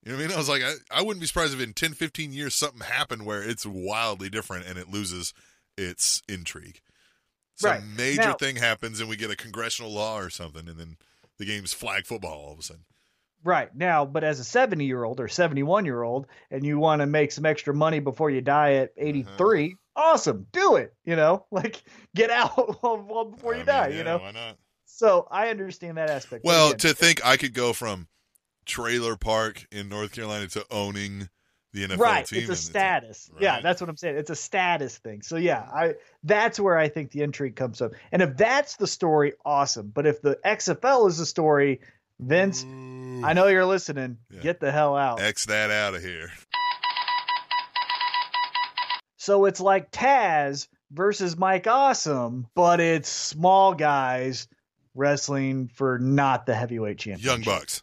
[0.04, 0.34] You know what I mean?
[0.34, 3.24] I was like, I, I wouldn't be surprised if in 10, 15 years something happened
[3.24, 5.32] where it's wildly different and it loses
[5.78, 6.80] its intrigue.
[7.56, 7.82] Some Right.
[7.96, 10.96] major Now- thing happens and we get a congressional law or something, and then
[11.38, 12.84] the game's flag football all of a sudden.
[13.42, 17.00] right now, but as a 70 year old or 71 year old, and you want
[17.00, 19.06] to make some extra money before you die at uh-huh.
[19.06, 20.94] 83, awesome, do it.
[21.04, 21.82] You know, like
[22.14, 23.88] get out well, before I you mean, die.
[23.88, 24.56] yeah, you know, why not?
[24.86, 26.44] so I understand that aspect.
[26.44, 28.08] Well, again, to think I could go from
[28.64, 31.28] trailer park in North Carolina to owning
[31.72, 32.38] the NFL right team.
[32.42, 33.62] it's a status yeah right.
[33.64, 37.10] that's what i'm saying it's a status thing so yeah i that's where i think
[37.10, 41.18] the intrigue comes up and if that's the story awesome but if the xfl is
[41.18, 41.80] the story
[42.20, 43.22] vince Ooh.
[43.24, 44.40] i know you're listening Yeah.
[44.40, 46.30] get the hell out X that out of here.
[49.16, 54.46] so it's like taz versus mike awesome but it's small guys
[54.94, 57.82] wrestling for not the heavyweight championship Young Bucks.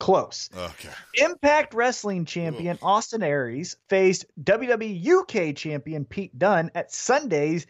[0.00, 0.90] Close Okay.
[1.14, 7.66] Impact Wrestling champion Austin Aries faced WWE UK champion Pete Dunne at Sunday's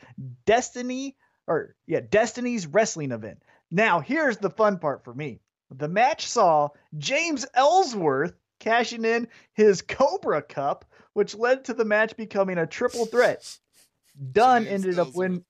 [0.46, 3.42] Destiny or yeah, Destiny's wrestling event.
[3.70, 5.40] Now, here's the fun part for me.
[5.70, 12.16] The match saw James Ellsworth cashing in his Cobra Cup, which led to the match
[12.16, 13.44] becoming a triple threat.
[14.32, 15.16] Dunne James ended up Ellsworth.
[15.16, 15.44] win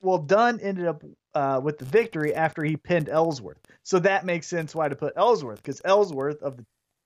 [0.00, 1.02] well, Dunne ended up
[1.36, 3.60] uh, with the victory after he pinned Ellsworth.
[3.82, 6.64] So that makes sense why to put Ellsworth because Ellsworth of the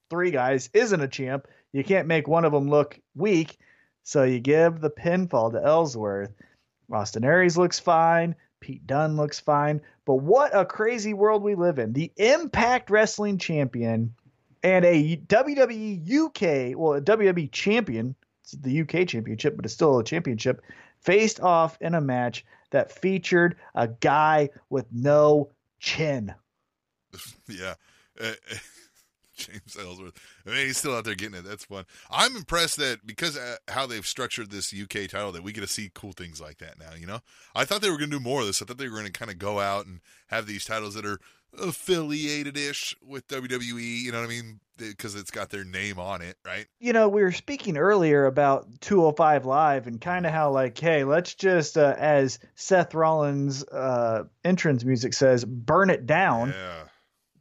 [0.08, 1.48] three guys isn't a champ.
[1.72, 3.58] You can't make one of them look weak.
[4.04, 6.32] So you give the pinfall to Ellsworth.
[6.92, 8.36] Austin Aries looks fine.
[8.60, 9.80] Pete Dunne looks fine.
[10.06, 11.92] But what a crazy world we live in.
[11.92, 14.14] The Impact Wrestling champion
[14.62, 18.14] and a WWE UK, well, a WWE champion,
[18.44, 20.62] it's the UK championship, but it's still a championship,
[21.00, 26.34] faced off in a match that featured a guy with no chin.
[27.48, 27.74] Yeah.
[28.20, 28.32] Uh,
[29.36, 30.14] James Ellsworth.
[30.46, 31.44] I mean, he's still out there getting it.
[31.44, 31.84] That's fun.
[32.10, 35.66] I'm impressed that because uh, how they've structured this UK title, that we get to
[35.66, 36.94] see cool things like that now.
[36.96, 37.20] You know,
[37.54, 38.60] I thought they were going to do more of this.
[38.60, 41.06] I thought they were going to kind of go out and have these titles that
[41.06, 41.18] are
[41.58, 44.02] affiliated-ish with WWE.
[44.02, 44.60] You know what I mean?
[44.76, 46.66] Because it's got their name on it, right?
[46.78, 51.04] you know, we were speaking earlier about 205 Live and kind of how, like, hey,
[51.04, 56.50] let's just, uh, as Seth Rollins' uh, entrance music says, burn it down.
[56.50, 56.84] Yeah.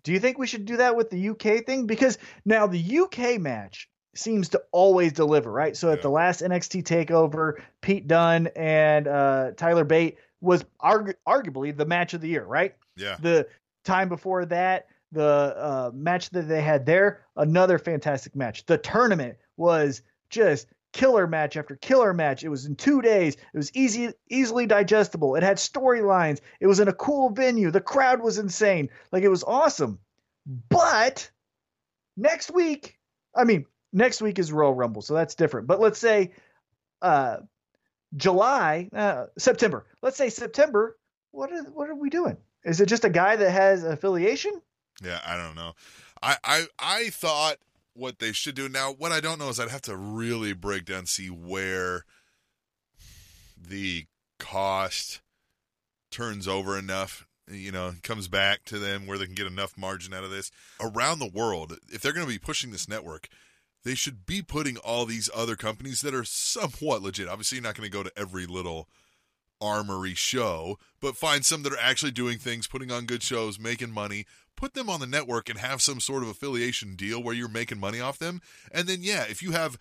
[0.03, 1.85] Do you think we should do that with the UK thing?
[1.85, 5.77] Because now the UK match seems to always deliver, right?
[5.77, 6.03] So at Yeah.
[6.03, 12.13] the last NXT takeover, Pete Dunne and uh, Tyler Bate was argu- arguably the match
[12.13, 12.75] of the year, right?
[12.97, 13.15] Yeah.
[13.21, 13.47] The
[13.89, 18.65] time before that, the uh, match that they had there, another fantastic match.
[18.65, 22.43] The tournament was just killer match after killer match.
[22.43, 23.35] It was in two days.
[23.35, 25.35] It was easy, easily digestible.
[25.35, 26.39] It had storylines.
[26.59, 27.71] It was in a cool venue.
[27.71, 28.89] The crowd was insane.
[29.11, 29.99] Like it was awesome.
[30.69, 31.29] But
[32.15, 32.99] next week,
[33.35, 35.67] I mean, next week is Royal Rumble, so that's different.
[35.67, 36.33] But let's say
[37.01, 37.37] uh,
[38.15, 39.87] July, uh, September.
[40.01, 40.97] Let's say September.
[41.31, 42.37] What are what are we doing?
[42.63, 44.61] Is it just a guy that has affiliation?
[45.03, 45.73] Yeah, I don't know.
[46.21, 47.57] I, I I thought
[47.93, 48.91] what they should do now.
[48.91, 52.05] What I don't know is I'd have to really break down see where
[53.57, 54.05] the
[54.39, 55.21] cost
[56.11, 60.13] turns over enough, you know, comes back to them where they can get enough margin
[60.13, 60.51] out of this.
[60.81, 63.27] Around the world, if they're going to be pushing this network,
[63.83, 67.29] they should be putting all these other companies that are somewhat legit.
[67.29, 68.89] Obviously, you're not going to go to every little
[69.61, 73.91] armory show, but find some that are actually doing things, putting on good shows, making
[73.91, 77.47] money, put them on the network and have some sort of affiliation deal where you're
[77.47, 78.41] making money off them.
[78.71, 79.77] And then, yeah, if you have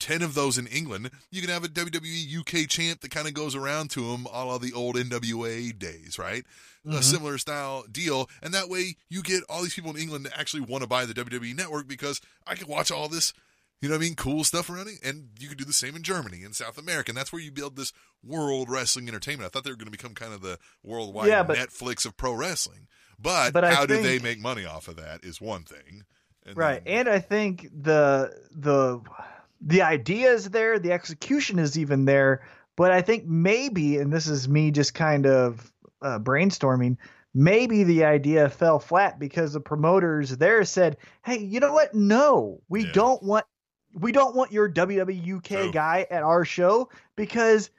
[0.00, 3.34] 10 of those in England, you can have a WWE UK champ that kind of
[3.34, 6.44] goes around to them, all of the old NWA days, right?
[6.84, 7.00] A mm-hmm.
[7.00, 8.28] similar style deal.
[8.42, 11.04] And that way you get all these people in England that actually want to buy
[11.04, 13.32] the WWE network because I can watch all this
[13.80, 14.14] you know what I mean?
[14.14, 14.98] Cool stuff around it.
[15.04, 17.10] And you could do the same in Germany and South America.
[17.10, 17.92] And that's where you build this
[18.24, 19.46] world wrestling entertainment.
[19.46, 22.16] I thought they were going to become kind of the worldwide Yeah, but- Netflix of
[22.16, 22.88] pro wrestling.
[23.20, 26.04] But, But how do they make money off of that is one thing.
[26.46, 29.00] And right then- and i think the the
[29.60, 32.42] the idea is there the execution is even there
[32.76, 36.96] but i think maybe and this is me just kind of uh, brainstorming
[37.34, 42.62] maybe the idea fell flat because the promoters there said hey you know what no
[42.70, 42.92] we Yeah.
[42.92, 43.44] don't want
[44.00, 45.72] we don't want your wwe uk True.
[45.72, 47.70] guy at our show because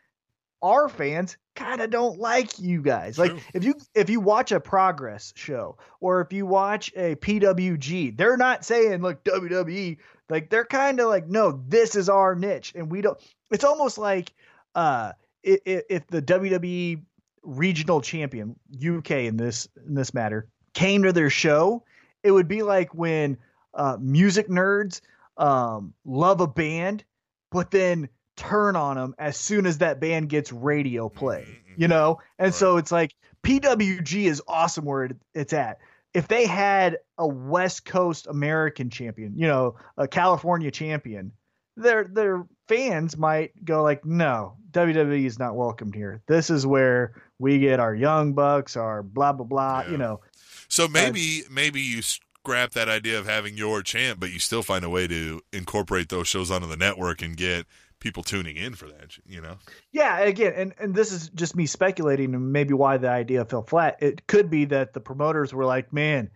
[0.62, 3.17] our fans kind of don't like you guys.
[3.17, 8.17] Like if you if you watch a progress show or if you watch a PWG,
[8.17, 9.97] they're not saying look WWE
[10.29, 13.17] like they're kind of like no, this is our niche and we don't
[13.51, 14.34] it's almost like
[14.75, 17.01] uh if, if the WWE
[17.43, 21.84] regional champion UK in this in this matter came to their show,
[22.23, 23.38] it would be like when
[23.73, 25.01] uh music nerds
[25.39, 27.04] um love a band
[27.52, 31.88] but then turn on them as soon as that band gets radio play, Mhm, you
[31.88, 32.19] know?
[32.38, 32.54] And Right.
[32.54, 35.80] so it's like PWG is awesome where it, it's at.
[36.13, 41.32] If they had a West Coast American champion, you know, a California champion,
[41.75, 46.21] their their fans might go like, "No, WWE is not welcomed here.
[46.28, 49.91] This is where we get our young bucks, our blah blah blah." Yeah.
[49.91, 50.19] You know,
[50.67, 52.02] So maybe maybe you
[52.43, 56.10] scrap that idea of having your champ, but you still find a way to incorporate
[56.10, 57.65] those shows onto the network and get
[57.99, 59.17] people tuning in for that.
[59.28, 59.58] You know,
[59.91, 63.63] Yeah, again, and, and this is just me speculating and maybe why the idea fell
[63.63, 63.97] flat.
[64.02, 66.30] It could be that the promoters were like, man,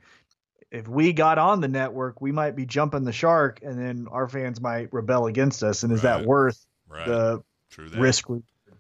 [0.71, 4.27] if we got on the network, we might be jumping the shark and then our
[4.27, 5.83] fans might rebel against us.
[5.83, 6.17] And is Right.
[6.19, 7.07] that worth right?
[7.07, 7.99] the True that.
[7.99, 8.27] risk?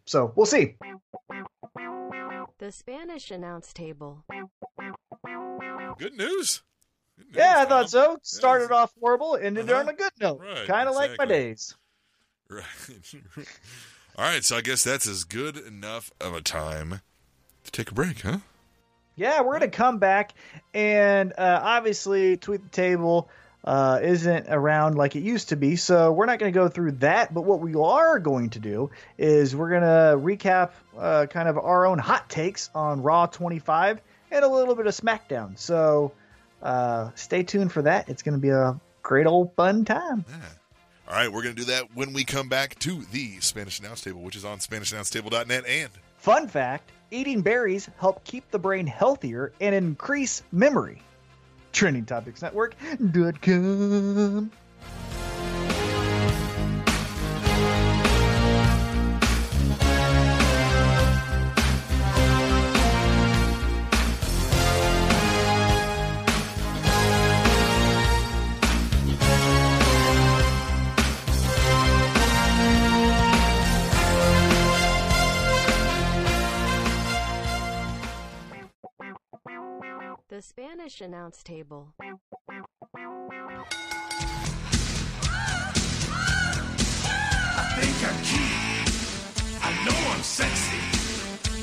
[0.05, 0.75] So we'll see.
[2.59, 4.25] The Spanish announce table.
[5.97, 6.63] Good news.
[7.33, 8.17] Yeah, I thought so.
[8.23, 8.77] Started Yeah.
[8.77, 9.79] off horrible, ended Uh-huh.
[9.81, 10.39] on a good note.
[10.41, 11.75] Right, kind of like my days.
[12.49, 12.63] Right.
[14.17, 17.01] All right, so I guess that's as good enough of a time
[17.63, 18.37] to take a break, huh?
[19.15, 20.33] Yeah, we're gonna come back,
[20.73, 23.29] and uh, obviously, tweet the table
[23.63, 27.33] uh, isn't around like it used to be, so we're not gonna go through that.
[27.33, 31.85] But what we are going to do is we're gonna recap uh, kind of our
[31.85, 35.57] own hot takes on Raw 25 and a little bit of SmackDown.
[35.57, 36.11] So
[36.63, 38.09] uh, stay tuned for that.
[38.09, 40.25] It's gonna be a great old fun time.
[40.27, 40.35] Yeah.
[41.07, 43.99] All right, we're going to do that when we come back to the Spanish Announce
[43.99, 49.51] Table, which is on SpanishAnnounceTable.net and Fun fact: eating berries help keep the brain healthier
[49.59, 51.01] and increase memory.
[51.73, 54.51] TrendingTopicsNetwork.com.
[80.55, 81.95] Spanish announce table.
[81.97, 82.13] think
[88.05, 88.53] I'm cute.
[89.63, 90.77] I know I'm sexy.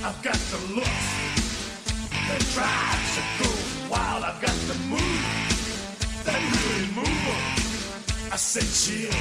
[0.03, 1.07] I've got the looks
[2.27, 4.25] that drives a girl wild.
[4.25, 7.39] I've got the moves that really move.
[8.33, 9.15] I said chill,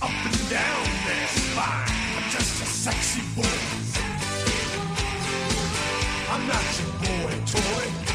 [0.00, 1.92] up and down their spine.
[2.16, 3.44] I'm just a sexy boy.
[6.32, 8.05] I'm not your boy toy.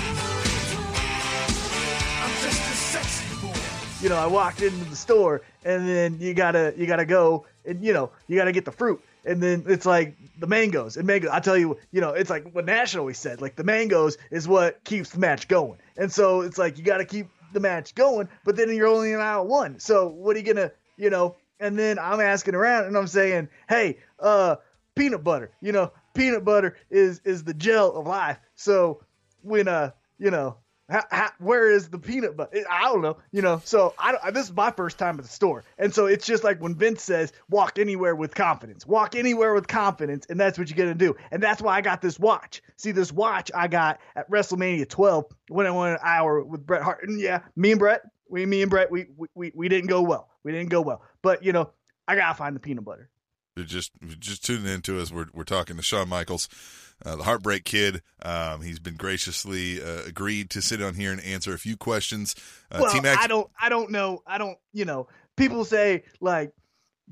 [4.01, 7.84] You know, I walked into the store and then you gotta you gotta go and
[7.84, 11.30] you know you gotta get the fruit and then it's like the mangoes and mango.
[11.32, 14.47] I tell you, you know, it's like what Nash always said, like the mangoes is
[14.47, 18.30] what keeps the match going, and so it's like you gotta keep the match going,
[18.43, 19.80] but then you're only in aisle one.
[19.80, 21.36] So what are you gonna, you know?
[21.60, 24.56] And then I'm asking around and I'm saying, hey, uh,
[24.95, 28.39] peanut butter, you know, peanut butter is is the gel of life.
[28.56, 29.04] So
[29.43, 30.58] when uh, you know,
[30.91, 32.63] how, how, where is the peanut butter?
[32.69, 33.62] I don't know, you know.
[33.63, 36.62] So I, this is my first time at the store, and so it's just like
[36.62, 38.86] when Vince says, "Walk anywhere with confidence.
[38.86, 41.15] Walk anywhere with confidence," and that's what you're gonna do.
[41.32, 42.62] And that's why I got this watch.
[42.75, 46.82] See, this watch I got at WrestleMania 12 when I went an hour with Bret
[46.82, 47.08] Hart.
[47.08, 50.01] And yeah, me and Bret, we, me and Bret, we, we, we, we didn't go
[50.01, 50.30] well.
[50.43, 51.01] We didn't go well.
[51.21, 51.71] But you know,
[52.08, 53.10] I gotta find the peanut butter.
[53.56, 55.12] You're just just tuning into us.
[55.12, 56.47] We're we're talking to Shawn Michaels,
[57.06, 58.02] uh, the Heartbreak Kid.
[58.22, 62.36] Um, he's been graciously uh, agreed to sit on here and answer a few questions.
[62.72, 66.04] Uh, well, Team X, I don't, I don't know, I don't, you know, people say
[66.20, 66.52] like,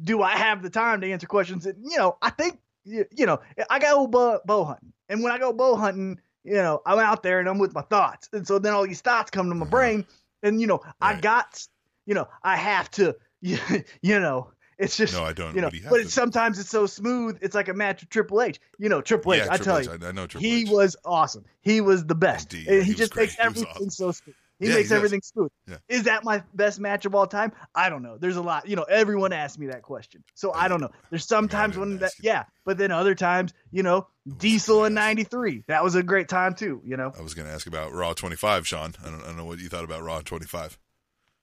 [0.02, 1.66] do I have the time to answer questions?
[1.66, 5.32] And you know, I think, you, you know, I go bow, bow hunting, and when
[5.32, 8.48] I go bow hunting, you know, I'm out there and I'm with my thoughts, and
[8.48, 10.06] so then all these thoughts come to my brain,
[10.44, 11.66] and you know, I got,
[12.06, 13.58] you know, I have to, you,
[14.02, 14.52] you know.
[14.80, 17.38] It's just, No, I don't You know, but it's, sometimes it's so smooth.
[17.42, 18.60] It's like a match with Triple H.
[18.78, 19.40] You know, Triple H.
[19.40, 20.70] yeah, I Triple tell H, you, I, I know Triple he H.
[20.70, 21.44] was awesome.
[21.62, 22.54] He was the best.
[22.54, 23.90] Indeed, he he, just makes He everything awesome.
[23.90, 24.36] so smooth.
[24.58, 24.96] He Yeah, he makes does.
[24.98, 25.52] everything smooth.
[25.68, 25.78] Yeah.
[25.90, 27.52] Is that my best match of all time?
[27.76, 28.18] I don't know.
[28.18, 28.68] There's a lot.
[28.70, 30.92] You know, everyone asks me that question, so I don't know.
[31.10, 32.30] There's sometimes when that, you.
[32.30, 34.08] yeah, but then other times, you know,
[34.38, 35.64] Diesel in '93.
[35.68, 36.82] That was a great time too.
[36.86, 37.12] You know.
[37.18, 38.96] I was going to ask about Raw 25, Shawn.
[39.06, 40.78] I don't, I don't know what you thought about Raw 25.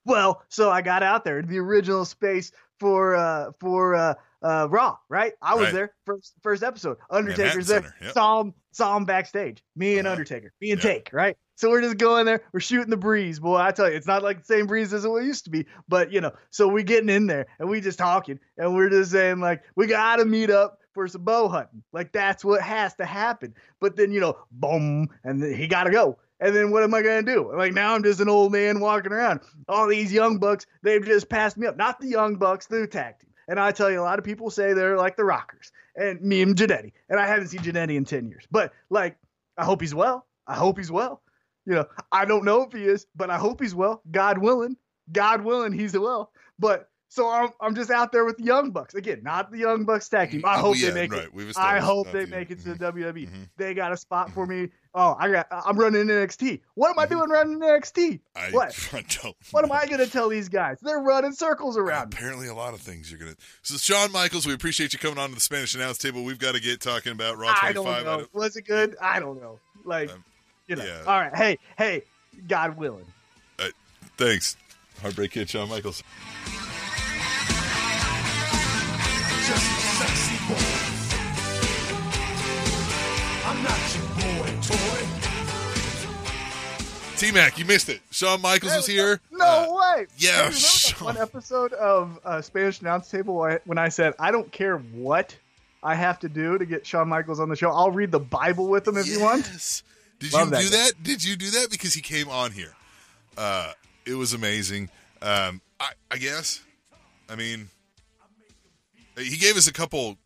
[0.07, 4.97] Well, so I got out there, the original space for uh for uh uh Raw,
[5.09, 5.33] right?
[5.43, 5.73] I was Right.
[5.75, 6.97] there first first episode.
[7.11, 7.83] Undertaker's there.
[7.83, 8.13] Center, yep.
[8.15, 9.63] Saw him saw him backstage.
[9.75, 10.13] Me and Uh-huh.
[10.13, 10.53] Undertaker.
[10.61, 10.91] Me and Yeah.
[10.91, 11.37] Take, right?
[11.57, 12.43] So we're just going there.
[12.53, 13.57] We're shooting the breeze, boy.
[13.57, 16.13] I tell you, it's not like the same breeze as it used to be, but
[16.13, 16.33] you know.
[16.51, 19.87] So we're getting in there and we just talking and we're just saying like we
[19.87, 21.83] gotta meet up for some bow hunting.
[21.93, 23.55] Like that's what has to happen.
[23.81, 26.19] But then you know, boom, and he gotta go.
[26.41, 27.53] And then what am I gonna do?
[27.57, 29.41] Like now I'm just an old man walking around.
[29.69, 31.77] All these young bucks, they've just passed me up.
[31.77, 33.31] Not the young bucks, the tag team.
[33.49, 36.43] And I tell you, a lot of people say they're like the Rockers and me
[36.43, 36.93] and Jannetty.
[37.09, 38.45] And I haven't seen Jannetty in ten years.
[38.51, 39.17] But like,
[39.57, 40.27] I hope he's well.
[40.47, 41.23] I hope he's well.
[41.65, 44.03] You know, I don't know if he is, but I hope he's well.
[44.11, 44.77] God willing,
[45.11, 46.31] God willing, he's well.
[46.59, 49.85] But so I'm, I'm just out there with the Young Bucks again, not the Young
[49.85, 50.43] Bucks tag team.
[50.45, 51.29] I Oh, hope yeah, they make right.
[51.35, 51.57] it.
[51.57, 53.27] I hope they the- make it to the WWE.
[53.29, 53.49] Mhm.
[53.57, 54.69] They got a spot for me.
[54.99, 55.47] Oh, I got.
[55.51, 56.61] I'm running NXT.
[56.75, 58.19] What am I doing running NXT?
[58.35, 58.89] I, What?
[58.95, 59.37] I don't.
[59.51, 59.71] What am.
[59.73, 60.79] I gonna tell these guys?
[60.81, 62.17] They're running circles around me.
[62.17, 63.35] Apparently, a lot of things you're gonna.
[63.63, 66.25] So, Shawn Michaels, we appreciate you coming on to the Spanish announce table.
[66.25, 67.87] We've got to get talking about Raw 25.
[67.87, 68.27] I don't know.
[68.33, 68.97] Was it good?
[69.01, 69.59] I don't know.
[69.85, 70.25] Like, Um,
[70.67, 70.85] you know.
[70.85, 71.03] yeah.
[71.07, 71.35] All right.
[71.37, 72.03] Hey, hey,
[72.49, 73.05] God willing.
[74.17, 74.57] Thanks,
[75.03, 76.03] Heartbreak Kid, Shawn Michaels.
[79.47, 80.69] Just a sexy boy.
[83.47, 84.07] I'm not your
[84.43, 85.03] boy toy.
[87.17, 88.01] T Mac, you missed it.
[88.11, 89.21] Shawn Michaels was here.
[89.31, 89.67] No Uh,
[89.97, 90.07] way.
[90.19, 91.05] yeah, Hey, remember that Shawn.
[91.05, 95.35] one episode of uh, Spanish Announce Table when I said I don't care what
[95.83, 97.71] I have to do to get Shawn Michaels on the show.
[97.71, 99.45] I'll read the Bible with him if you want.
[100.19, 100.77] Did Love you that do guy.
[100.77, 101.03] that?
[101.03, 102.75] Did you do that because he came on here?
[103.39, 103.73] Uh,
[104.05, 104.91] it was amazing.
[105.23, 106.61] Um, I, I guess.
[107.31, 107.69] I mean,
[109.17, 110.17] he gave us a couple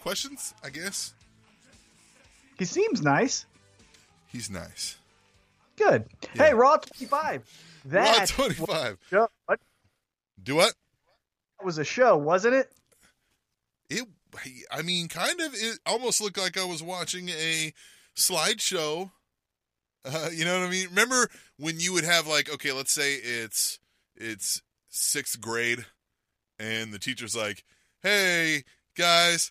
[0.00, 0.54] questions.
[0.62, 1.14] I guess
[2.58, 3.46] He seems nice.
[4.28, 4.96] he's nice.
[5.76, 6.06] Good.
[6.34, 6.44] Yeah.
[6.46, 7.62] Hey, Raw 25.
[7.86, 8.98] That Raw twenty five.
[9.10, 9.60] show- what?
[10.42, 10.74] Do what?
[11.58, 12.72] That was a show, wasn't it?
[13.90, 14.06] It.
[14.70, 15.54] I mean, kind of.
[15.54, 17.72] It almost looked like I was watching a
[18.16, 19.10] slideshow.
[20.04, 20.88] Uh, you know what I mean?
[20.88, 23.78] Remember when you would have like, okay, let's say it's
[24.16, 25.84] it's sixth grade,
[26.58, 27.64] and the teacher's like,
[28.06, 28.62] "Hey
[28.96, 29.50] guys,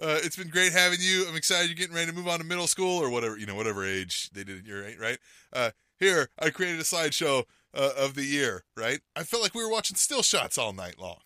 [0.00, 1.26] uh, it's been great having you.
[1.28, 3.56] I'm excited you're getting ready to move on to middle school or whatever you know,
[3.56, 5.18] whatever age they did at your age, right?
[5.52, 7.42] Uh, here, I created a slideshow
[7.74, 9.00] uh, of the year, right?
[9.16, 11.18] I felt like we were watching still shots all night long.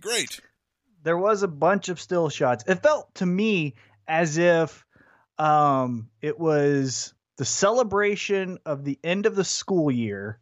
[0.00, 0.40] Great.
[1.02, 2.64] there was a bunch of still shots.
[2.66, 3.74] It felt to me
[4.06, 4.86] as if
[5.36, 10.40] um, it was the celebration of the end of the school year,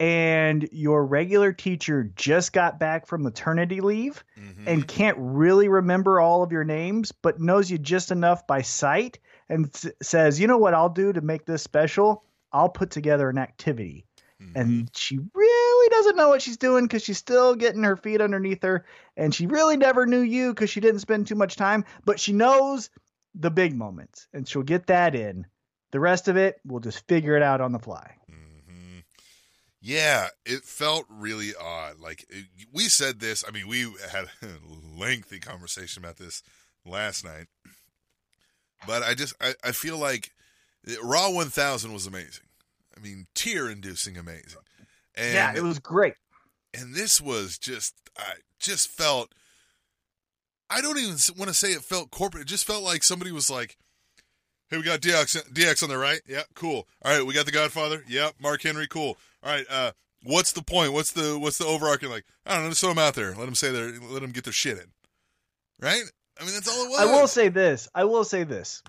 [0.00, 4.66] and your regular teacher just got back from maternity leave Mhm.
[4.66, 9.18] and can't really remember all of your names, but knows you just enough by sight
[9.48, 12.24] and s- says, "You know what I'll do to make this special?
[12.52, 14.06] I'll put together an activity."
[14.42, 14.52] Mhm.
[14.56, 18.62] and she really doesn't know what she's doing because she's still getting her feet underneath
[18.64, 18.84] her
[19.16, 22.32] and she really never knew you because she didn't spend too much time but she
[22.32, 22.90] knows
[23.36, 25.46] the big moments and she'll get that in
[25.92, 28.16] the rest of it we'll just figure it out on the fly
[29.86, 32.00] Yeah, it felt really odd.
[32.00, 33.44] Like it, we said this.
[33.46, 36.42] I mean, we had a lengthy conversation about this
[36.86, 37.46] last night.
[38.86, 40.32] But I just I, I feel like
[41.02, 42.46] Raw 1000 was amazing.
[42.96, 44.60] I mean, tear-inducing amazing.
[45.16, 46.14] And yeah it was great
[46.74, 49.34] and this was just I just felt
[50.68, 52.42] I don't even want to say it felt corporate.
[52.42, 53.76] It just felt like somebody was like,
[54.68, 56.20] "Hey, we got DX DX on the right.
[56.26, 56.88] Yeah, cool.
[57.02, 58.02] All right, we got the Godfather.
[58.08, 58.86] Yep, Mark Henry.
[58.88, 59.16] Cool.
[59.44, 59.92] All right, uh,
[60.22, 60.92] what's the point?
[60.92, 62.24] What's the what's the overarching like?
[62.46, 62.70] I don't know.
[62.70, 63.34] Just throw them out there.
[63.34, 64.86] Let them say their let them get their shit in.
[65.80, 66.02] Right?
[66.40, 67.00] I mean, that's all it was.
[67.00, 68.82] i will say this i will say this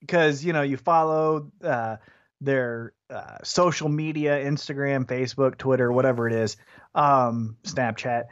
[0.00, 1.96] because you know you follow uh,
[2.40, 6.56] their uh, social media instagram facebook twitter whatever it is
[6.94, 8.24] um, snapchat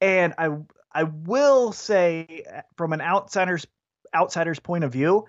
[0.00, 0.50] and i
[0.92, 2.44] i will say
[2.76, 3.66] from an outsider's
[4.14, 5.24] outsider's point of view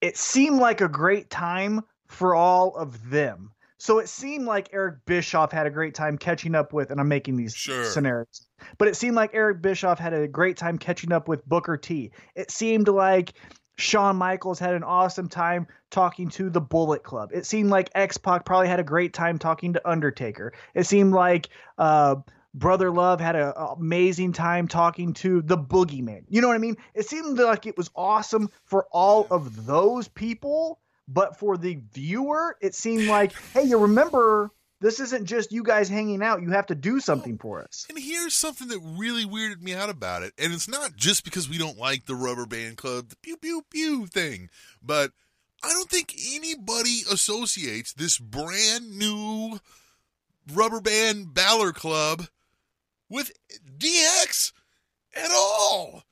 [0.00, 4.96] it seemed like a great time for all of them so it seemed like eric
[5.06, 7.84] bischoff had a great time catching up with and i'm making these Sure.
[7.84, 8.46] scenarios
[8.78, 12.10] but it seemed like eric bischoff had a great time catching up with booker t
[12.34, 13.34] it seemed like
[13.78, 17.28] Shawn Michaels had an awesome time talking to the Bullet Club.
[17.34, 20.54] It seemed like X Pac probably had a great time talking to Undertaker.
[20.74, 22.16] It seemed like uh,
[22.54, 26.22] Brother Love had an amazing time talking to the Boogeyman.
[26.30, 26.78] You know what I mean?
[26.94, 32.56] It seemed like it was awesome for all of those people, but for the viewer,
[32.60, 34.50] it seemed like, hey, you remember
[34.80, 36.42] This isn't just you guys hanging out.
[36.42, 37.86] You have to do something for us.
[37.88, 40.34] And here's something that really weirded me out about it.
[40.38, 43.62] And it's not just because we don't like the rubber band club, the pew pew
[43.70, 44.50] pew thing,
[44.82, 45.12] but
[45.62, 49.58] I don't think anybody associates this brand new
[50.52, 52.26] rubber band Balor club
[53.08, 53.32] with
[53.78, 54.52] DX
[55.16, 56.04] at all.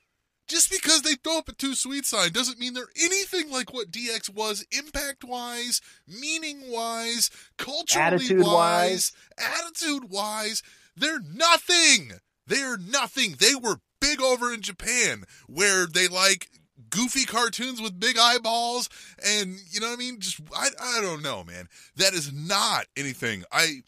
[0.54, 3.90] Just because they throw up a too sweet sign doesn't mean they're anything like what
[3.90, 7.28] DX was impact wise, meaning wise,
[7.58, 9.10] culturally Attitude-wise.
[9.36, 10.62] attitude wise.
[10.96, 12.12] They're nothing.
[12.46, 13.34] They're nothing.
[13.40, 16.48] They were big over in Japan where they like
[16.88, 18.88] goofy cartoons with big eyeballs
[19.26, 20.20] and you know what I mean?
[20.20, 21.68] Just I I don't know, man.
[21.96, 23.42] That is not anything.
[23.50, 23.82] I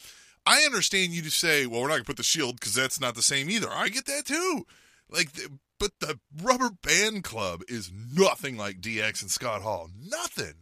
[0.45, 3.15] I understand you to say, well, we're not gonna put the shield because that's not
[3.15, 3.71] the same either.
[3.71, 4.67] I get that too.
[5.09, 5.49] Like, the,
[5.79, 9.89] but the Rubber Band Club is nothing like DX and Scott Hall.
[9.99, 10.55] Nothing.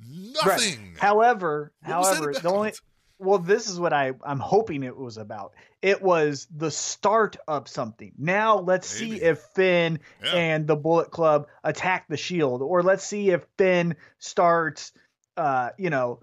[0.00, 0.96] Nothing.
[0.98, 2.72] However, What however, the only
[3.20, 5.54] well, this is what I I'm hoping it was about.
[5.82, 8.12] It was the start of something.
[8.16, 10.34] Now let's see if Finn Yeah.
[10.34, 14.92] and the Bullet Club attack the Shield, or let's see if Finn starts,
[15.36, 16.20] uh, you know,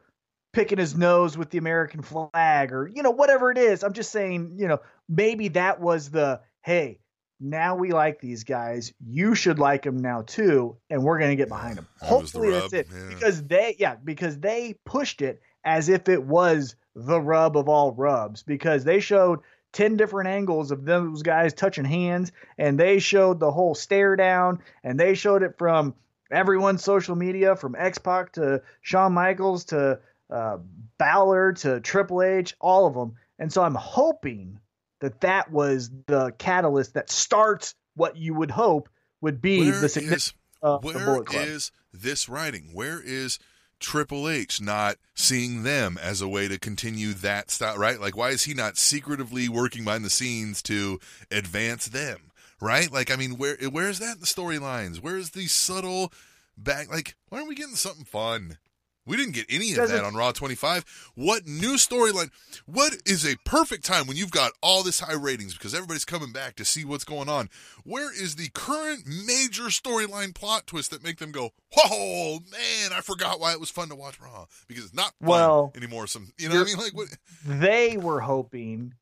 [0.53, 3.83] picking his nose with the American flag, or you know, whatever it is.
[3.83, 6.99] I'm just saying, you know, maybe that was the hey.
[7.39, 8.93] Now we like these guys.
[9.05, 11.87] You should like them now too, and we're gonna get behind them.
[12.01, 13.09] That was the Hopefully that's it, yeah.
[13.09, 17.91] because they, yeah, because they pushed it as if it was the rub of all
[17.91, 19.39] rubs, because they showed
[19.73, 24.61] 10 different angles of those guys touching hands, and they showed the whole stare down,
[24.83, 25.93] and they showed it from
[26.31, 30.57] everyone's social media, from X Pac to Shawn Michaels to uh,
[30.97, 33.15] Balor to Triple H, all of them.
[33.37, 34.59] And so I'm hoping
[35.01, 38.89] that that was the catalyst that starts what you would hope
[39.21, 41.47] would be Where the significance is of the Bullet Club.
[41.47, 42.69] is this writing?
[42.73, 43.39] Where is
[43.79, 47.99] Triple H not seeing them as a way to continue that style, right?
[47.99, 52.31] Like, why is he not secretively working behind the scenes to advance them,
[52.61, 52.91] right?
[52.91, 55.01] Like, I mean, where where is that in the storylines?
[55.01, 56.11] Where is the subtle
[56.57, 56.89] back?
[56.89, 58.57] Like, why aren't we getting something fun?
[59.05, 61.11] We didn't get any of that on Raw 25.
[61.15, 62.31] What new storyline?
[62.65, 66.31] What is a perfect time when you've got all this high ratings because everybody's coming
[66.31, 67.49] back to see what's going on?
[67.83, 72.93] Where is the current major storyline plot twist that make them go, "Whoa, man!
[72.93, 76.07] I forgot why it was fun to watch Raw because it's not fun Well, anymore."
[76.07, 76.77] Some, you know what I mean?
[76.77, 77.09] Like, what?
[77.45, 78.93] they were hoping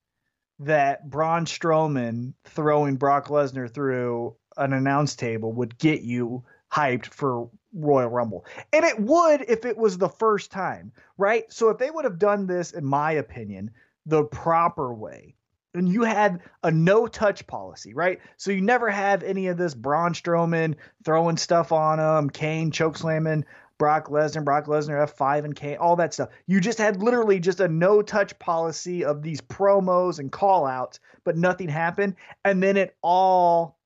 [0.60, 7.50] that Braun Strowman throwing Brock Lesnar through an announce table would get you hyped for
[7.74, 8.46] Royal Rumble.
[8.72, 11.52] And it would if it was the first time, right?
[11.52, 13.72] So if they would have done this, in my opinion,
[14.06, 15.36] the proper way,
[15.76, 18.20] and you had a no touch policy, right?
[18.38, 23.44] So you never have any of this Braun Strowman throwing stuff on him, Kane chokeslamming
[23.78, 26.30] Brock Lesnar, Brock Lesnar F5 and Kane, all that stuff.
[26.48, 31.00] You just had literally just a no touch policy of these promos and call outs,
[31.24, 32.16] but nothing happened.
[32.46, 33.78] And then it all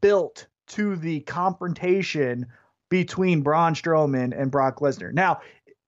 [0.00, 2.46] built to the confrontation
[2.88, 5.12] between Braun Strowman and Brock Lesnar.
[5.12, 5.40] Now,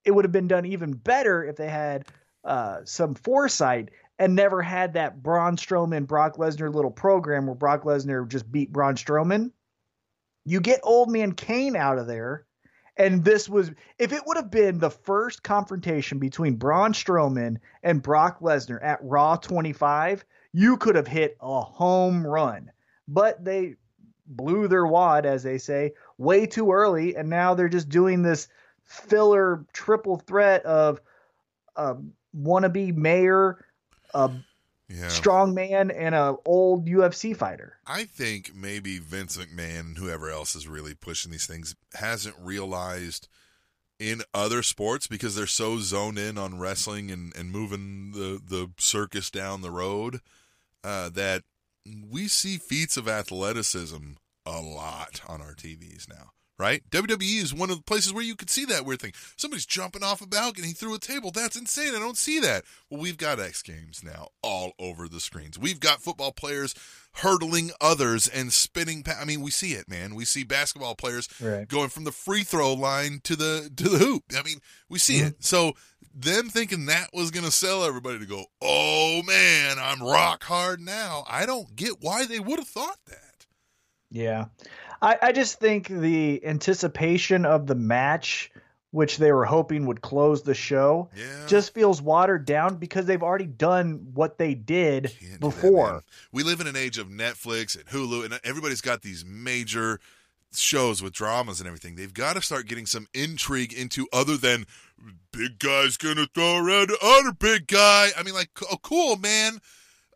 [0.05, 2.07] it would have been done even better if they had
[2.45, 7.83] uh, some foresight and never had that Braun Strowman Brock Lesnar little program where Brock
[7.83, 9.51] Lesnar just beat Braun Strowman.
[10.45, 12.47] You get old man Kane out of there.
[12.97, 18.03] And this was, if it would have been the first confrontation between Braun Strowman and
[18.03, 22.71] Brock Lesnar at Raw 25, you could have hit a home run.
[23.07, 23.75] But they
[24.25, 27.17] blew their wad, as they say, way too early.
[27.17, 28.49] And now they're just doing this
[28.85, 31.01] filler triple threat of
[31.75, 31.97] a
[32.37, 33.65] wannabe mayor,
[34.15, 34.31] a
[34.89, 35.09] Yeah.
[35.09, 37.79] strong man, and a old UFC fighter.
[37.87, 43.29] I think maybe Vince McMahon and whoever else is really pushing these things hasn't realized
[43.99, 48.71] in other sports because they're so zoned in on wrestling and, and moving the, the
[48.79, 50.21] circus down the road
[50.85, 51.43] uh, that
[52.09, 54.13] we see feats of athleticism
[54.47, 56.31] a lot on our TVs now.
[56.59, 56.83] Right?
[56.89, 59.13] WWE is one of the places where you could see that weird thing.
[59.37, 61.31] Somebody's jumping off a balcony through a table.
[61.31, 61.95] That's insane.
[61.95, 62.65] I don't see that.
[62.89, 65.59] Well, we've got X Games now all over the screens.
[65.59, 66.75] We've got football players
[67.17, 69.03] hurdling others and spinning.
[69.03, 70.15] Pa- I mean, we see it, man.
[70.15, 71.69] We see basketball players Right.
[71.69, 74.25] going from the free throw line to the to the hoop.
[74.35, 75.33] I mean, we see it.
[75.35, 75.41] Mm-hmm.
[75.43, 75.75] So
[76.15, 80.81] them thinking that was going to sell everybody to go, oh man, I'm rock hard
[80.81, 81.25] now.
[81.29, 83.19] I don't get why they would have thought that.
[84.11, 84.47] Yeah.
[85.03, 88.51] I, I just think the anticipation of the match,
[88.93, 91.47] which they were hoping would close the show, Yeah.
[91.47, 96.03] just feels watered down because they've already done what they did Can't do that, before.
[96.33, 100.01] we live in an age of Netflix and Hulu, and everybody's got these major
[100.55, 104.65] shows with dramas and everything, they've got to start getting some intrigue into other than
[105.31, 108.09] big guy's gonna throw around the other big guy.
[108.17, 109.59] I mean, like, oh, cool, man.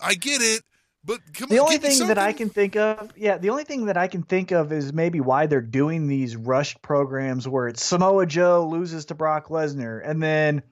[0.01, 0.63] I get it,
[1.05, 3.97] but the on, only thing that I can think of, yeah, the only thing that
[3.97, 8.27] I can think of is maybe why they're doing these rushed programs where it's Samoa
[8.27, 10.63] Joe loses to Brock Lesnar and then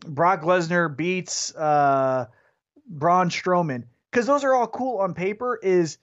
[0.00, 2.26] Brock Lesnar beats uh,
[2.88, 5.58] Braun Strowman because those are all cool on paper.
[5.62, 5.98] Is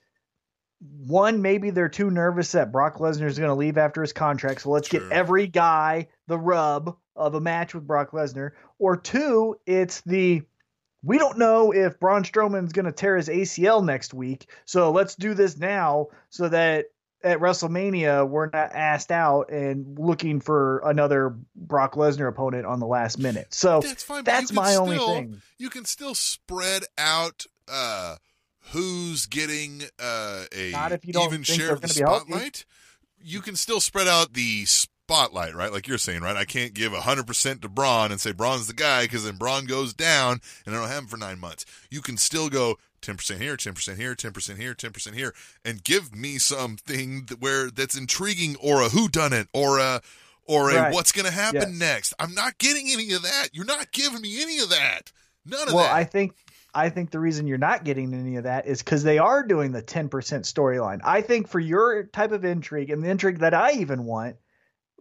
[1.06, 4.62] one maybe they're too nervous that Brock Lesnar is going to leave after his contract,
[4.62, 5.00] so let's Sure.
[5.00, 10.42] get every guy the rub of a match with Brock Lesnar, or two, it's the
[11.04, 15.14] we don't know if Braun Strowman's going to tear his ACL next week, so let's
[15.14, 16.86] do this now so that
[17.22, 22.86] at WrestleMania we're not asked out and looking for another Brock Lesnar opponent on the
[22.86, 23.52] last minute.
[23.52, 24.24] So That's fine.
[24.24, 25.42] that's my only thing.
[25.58, 28.16] You can still spread out uh,
[28.72, 32.66] who's getting uh, a Not if you don't even share of the spotlight.
[33.18, 34.66] You can still spread out the
[35.04, 35.72] spotlight, right?
[35.72, 36.36] Like you're saying, right?
[36.36, 39.92] I can't give 100% to Braun and say Braun's the guy because then Braun goes
[39.92, 41.66] down and I don't have him for nine months.
[41.90, 46.38] You can still go 10% here, 10% here, 10% here, 10% here, and give me
[46.38, 50.00] something that, where that's intriguing or a who done it or a
[50.46, 50.94] or a Right.
[50.94, 51.78] what's going to happen Yes.
[51.78, 52.14] next.
[52.18, 53.48] I'm not getting any of that.
[53.52, 55.10] You're not giving me any of that.
[55.46, 55.90] None of well, that.
[55.90, 56.34] Well, I think
[56.74, 59.70] I think the reason you're not getting any of that is because they are doing
[59.72, 61.00] the 10% storyline.
[61.04, 64.36] I think for your type of intrigue and the intrigue that I even want,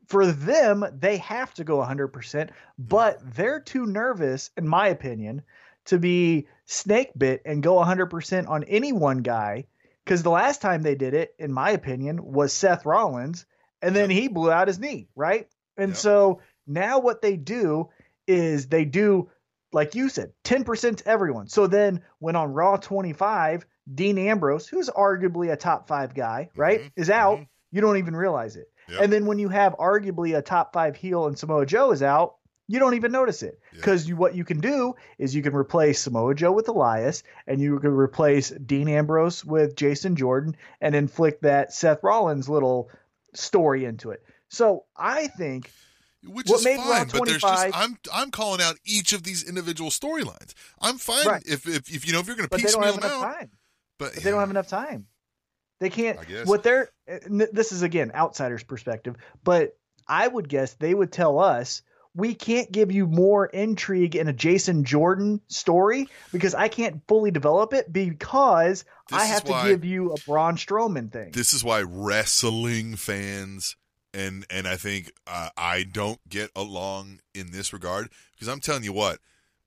[0.07, 5.43] for them, they have to go 100%, but they're too nervous, in my opinion,
[5.85, 9.65] to be snake bit and go 100% on any one guy.
[10.03, 13.45] Because the last time they did it, in my opinion, was Seth Rollins,
[13.81, 15.47] and then he blew out his knee, right?
[15.77, 15.97] And Yep.
[15.97, 17.89] so now what they do
[18.27, 19.29] is they do
[19.73, 21.47] like you said, 10% to everyone.
[21.47, 26.81] So then when on Raw 25, Dean Ambrose, who's arguably a top five guy, right,
[26.81, 27.47] Mhm, is out, mhm.
[27.71, 28.71] you don't even realize it.
[28.89, 29.01] Yep.
[29.01, 32.35] And then when you have arguably a top five heel and Samoa Joe is out,
[32.67, 33.77] you don't even notice it Yeah.
[33.77, 37.59] because you, what you can do is you can replace Samoa Joe with Elias and
[37.61, 42.89] you can replace Dean Ambrose with Jason Jordan and inflict that Seth Rollins little
[43.33, 44.23] story into it.
[44.49, 45.71] So I think
[46.25, 49.43] Which What is made fine, but there's just I'm I'm calling out each of these
[49.43, 50.53] individual storylines.
[50.79, 51.43] I'm fine Right.
[51.45, 53.23] if, if if you know if you're going to but they don't piecemeal them enough
[53.23, 53.51] out, time.
[53.99, 55.07] but, but they don't have enough time.
[55.79, 56.19] They can't.
[56.19, 56.47] I guess.
[56.47, 56.89] What they're
[57.29, 59.75] this is again outsider's perspective, but
[60.07, 61.81] I would guess they would tell us
[62.15, 67.31] we can't give you more intrigue in a Jason Jordan story because I can't fully
[67.31, 71.31] develop it because This I have to why- give you a Braun Strowman thing.
[71.31, 73.75] This is why wrestling fans
[74.13, 78.83] and and I think uh, I don't get along in this regard because I'm telling
[78.83, 79.17] you what,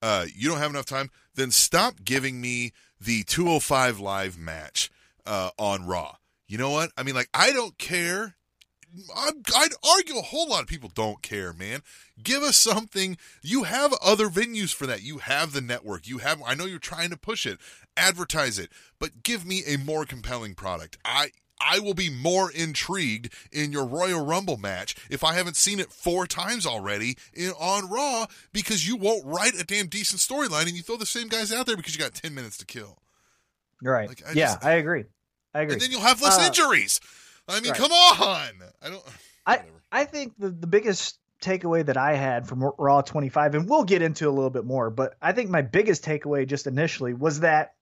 [0.00, 1.10] uh, you don't have enough time.
[1.34, 4.88] Then stop giving me the 205 live match
[5.26, 6.16] uh, on Raw.
[6.48, 6.90] You know what?
[6.96, 8.34] I mean, like I don't care.
[9.14, 11.82] I'm, I'd argue a whole lot of people don't care, man.
[12.22, 13.18] Give us something.
[13.42, 15.02] You have other venues for that.
[15.02, 16.06] You have the network.
[16.08, 16.40] You have.
[16.46, 17.58] I know you're trying to push it,
[17.96, 20.96] advertise it, but give me a more compelling product.
[21.04, 25.80] I I will be more intrigued in your Royal Rumble match if I haven't seen
[25.80, 30.66] it four times already in, on Raw because you won't write a damn decent storyline
[30.68, 32.98] and you throw the same guys out there because you got ten minutes to kill,
[33.82, 34.08] right?
[34.08, 35.04] like, I yeah, just- I agree.
[35.56, 35.74] I agree.
[35.74, 37.00] and then you'll have less Uh, injuries.
[37.48, 37.78] I mean, right.
[37.80, 38.50] come on.
[38.82, 39.02] I don't.
[39.46, 39.82] I whatever.
[39.92, 44.02] I think the, the biggest takeaway that I had from Raw 25, and we'll get
[44.02, 47.74] into a little bit more, but I think my biggest takeaway just initially was that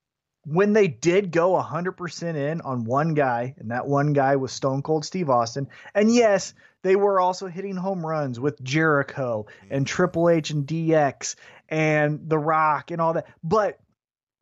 [0.47, 4.83] when they did go 100% in on one guy, and that one guy was Stone
[4.83, 6.53] Cold Steve Austin, and yes,
[6.83, 11.37] they were also hitting home runs with Jericho and Triple H and DX
[11.71, 13.79] and The Rock and all that, but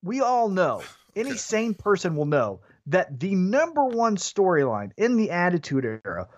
[0.02, 0.82] we all know,
[1.14, 6.28] any sane person will know that the number one storyline in the Attitude Era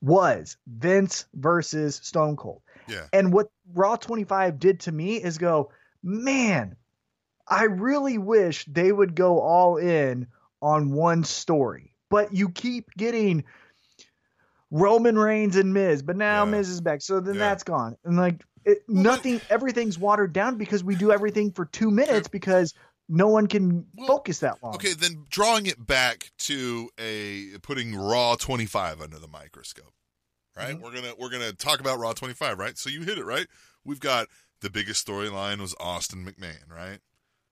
[0.00, 2.62] was Vince versus Stone Cold.
[2.88, 3.06] Yeah.
[3.12, 5.70] And what Raw 25 did to me is go,
[6.02, 6.76] man,
[7.46, 10.26] I really wish they would go all in
[10.60, 11.94] on one story.
[12.10, 13.44] But you keep getting
[14.70, 16.50] Roman Reigns and Miz, but now Yeah.
[16.50, 17.02] Miz is back.
[17.02, 17.40] So then Yeah.
[17.40, 17.96] that's gone.
[18.04, 22.74] And like it, nothing, everything's watered down because we do everything for two minutes because
[23.08, 24.74] no one can Well, focus that long.
[24.74, 29.92] Okay, then drawing it back to a putting Raw 25 under the microscope.
[30.56, 30.76] Right?
[30.76, 30.80] Mhm.
[30.80, 32.76] We're going to we're going to talk about Raw 25, right?
[32.76, 33.46] So you hit it, right?
[33.84, 34.28] We've got
[34.60, 37.00] the biggest storyline was Austin McMahon, right?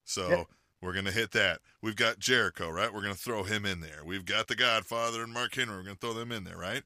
[0.05, 0.47] So Yep.
[0.83, 1.61] we're going to hit that.
[1.83, 2.93] We've got Jericho, right?
[2.93, 4.03] We're going to throw him in there.
[4.05, 5.77] We've got the Godfather and Mark Henry.
[5.77, 6.83] We're going to throw them in there, right?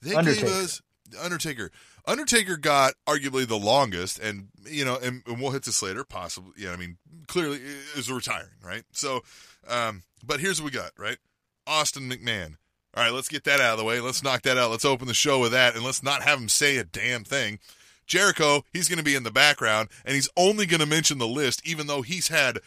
[0.00, 0.46] They Undertaker.
[0.46, 0.82] gave us
[1.20, 1.70] Undertaker.
[2.06, 6.52] Undertaker got arguably the longest, and you know, and, and we'll hit this later, possibly.
[6.56, 6.96] Yeah, I mean,
[7.26, 7.60] clearly
[7.96, 8.82] is retiring, right?
[8.92, 9.22] So,
[9.68, 11.18] um, but here's what we got, right?
[11.66, 12.56] Austin McMahon,
[12.94, 14.00] All right, let's get that out of the way.
[14.00, 14.70] Let's knock that out.
[14.70, 17.58] Let's open the show with that, and let's not have him say a damn thing.
[18.06, 21.26] Jericho, he's going to be in the background, and he's only going to mention the
[21.26, 22.58] list, even though he's had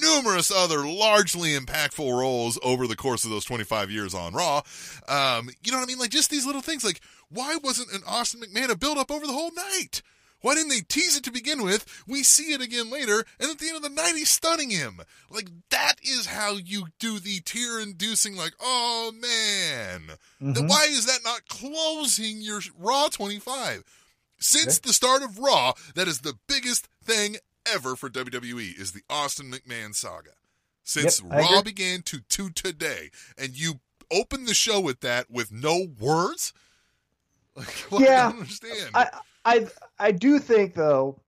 [0.00, 4.62] numerous other largely impactful roles over the course of those 25 years on Raw.
[5.08, 5.98] Um, you know what I mean?
[5.98, 6.84] Like just these little things.
[6.84, 10.02] Like why wasn't an Austin McMahon a build up over the whole night?
[10.42, 11.84] Why didn't they tease it to begin with?
[12.06, 15.00] We see it again later, and at the end of the night, he's stunning him.
[15.30, 18.36] Like that is how you do the tear-inducing.
[18.36, 20.66] Like, oh man, Mhm.
[20.66, 23.84] why is that not closing your Raw 25?
[24.38, 27.36] Since the start of Raw, that is the biggest thing
[27.74, 30.30] ever for WWE is the Austin McMahon saga.
[30.82, 35.52] Since Yep, Raw began to to today, and you opened the show with that with
[35.52, 36.52] no words.
[37.56, 38.94] Like, well, I Yeah, don't understand.
[38.94, 39.10] I
[39.44, 39.66] I
[39.98, 41.20] I do think though,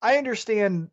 [0.00, 0.90] I understand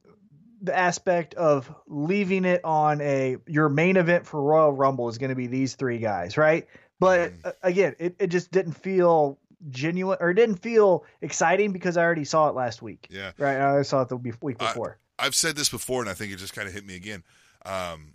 [0.61, 5.29] the aspect of leaving it on a your main event for Royal Rumble is going
[5.29, 6.67] to be these three guys, right?
[6.99, 7.45] But Mhm.
[7.45, 9.37] uh, again, it, it just didn't feel
[9.69, 13.07] genuine or it didn't feel exciting because I already saw it last week.
[13.09, 14.97] yeah, Right, I saw it the week I- before.
[15.21, 17.23] I've said this before, and I think it just kind of hit me again.
[17.65, 18.13] Um,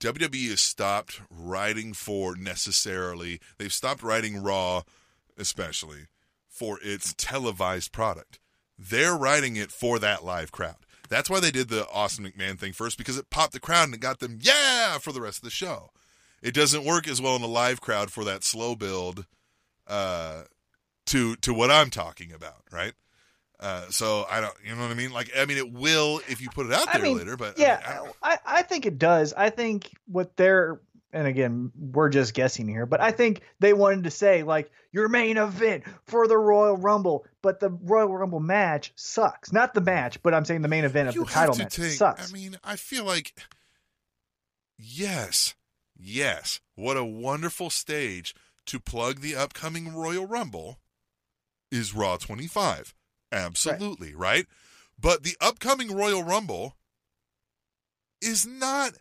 [0.00, 3.40] WWE has stopped writing for necessarily.
[3.58, 4.82] They've stopped writing Raw,
[5.38, 6.06] especially
[6.48, 8.38] for its televised product.
[8.78, 10.76] They're writing it for that live crowd.
[11.08, 13.94] That's why they did the Austin McMahon thing first because it popped the crowd and
[13.94, 15.90] it got them yeah for the rest of the show.
[16.42, 19.26] It doesn't work as well in a live crowd for that slow build
[19.86, 20.42] uh,
[21.06, 22.92] to to what I'm talking about, right?
[23.60, 25.12] Uh, so I don't, you know what I mean?
[25.12, 27.58] Like, I mean, it will if you put it out I there mean, later, but
[27.58, 29.32] I yeah, mean, I I, I think it does.
[29.32, 30.80] I think what they're
[31.14, 35.08] and again, we're just guessing here, but I think they wanted to say like your
[35.08, 39.52] main event for the Royal Rumble, but the Royal Rumble match sucks.
[39.52, 41.92] Not the match, but I'm saying the main event of the title match take.
[41.92, 42.30] sucks.
[42.30, 43.32] I mean, I feel like
[44.76, 45.54] yes,
[45.96, 48.34] yes, what a wonderful stage
[48.66, 50.78] to plug the upcoming Royal Rumble
[51.70, 52.94] is Raw 25.
[53.32, 54.46] Absolutely, right?
[54.98, 56.76] But the upcoming Royal Rumble
[58.20, 58.92] is not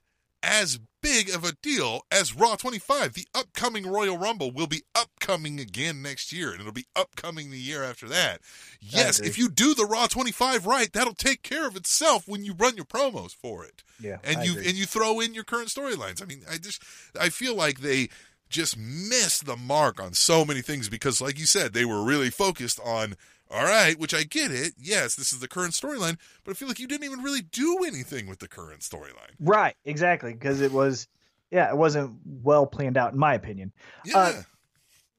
[0.42, 3.14] as big of a deal as Raw 25.
[3.14, 7.60] The upcoming Royal Rumble will be upcoming again next year, and it'll be upcoming the
[7.60, 8.42] year after that.
[8.82, 12.54] Yes, if you do the Raw 25 right, that'll take care of itself when you
[12.54, 14.68] run your promos for it yeah, and I you agree.
[14.68, 16.22] and you throw in your current storylines.
[16.22, 16.84] I mean, I just
[17.20, 18.10] I feel like they
[18.54, 22.30] just missed the mark on so many things because, like you said, they were really
[22.30, 23.16] focused on.
[23.52, 24.74] All right, which I get it.
[24.80, 27.84] Yes, this is the current storyline, but I feel like you didn't even really do
[27.86, 29.36] anything with the current storyline.
[29.40, 31.08] right, exactly, because it was
[31.52, 33.72] yeah, it wasn't well planned out in my opinion.
[34.06, 34.42] Yeah, Uh,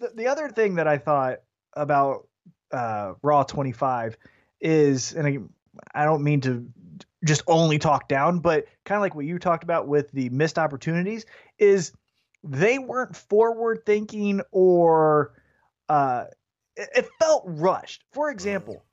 [0.01, 1.43] the, the other thing that I thought
[1.75, 2.27] about
[2.73, 4.17] uh, Raw 25
[4.61, 5.39] is, and I,
[5.95, 6.67] I don't mean to
[7.25, 10.59] just only talk down, but kind of like what you talked about with the missed
[10.59, 11.25] opportunities,
[11.59, 11.93] is
[12.45, 15.33] they weren't forward thinking or
[15.89, 16.25] uh,
[16.77, 18.05] it, it felt rushed.
[18.13, 18.85] For example,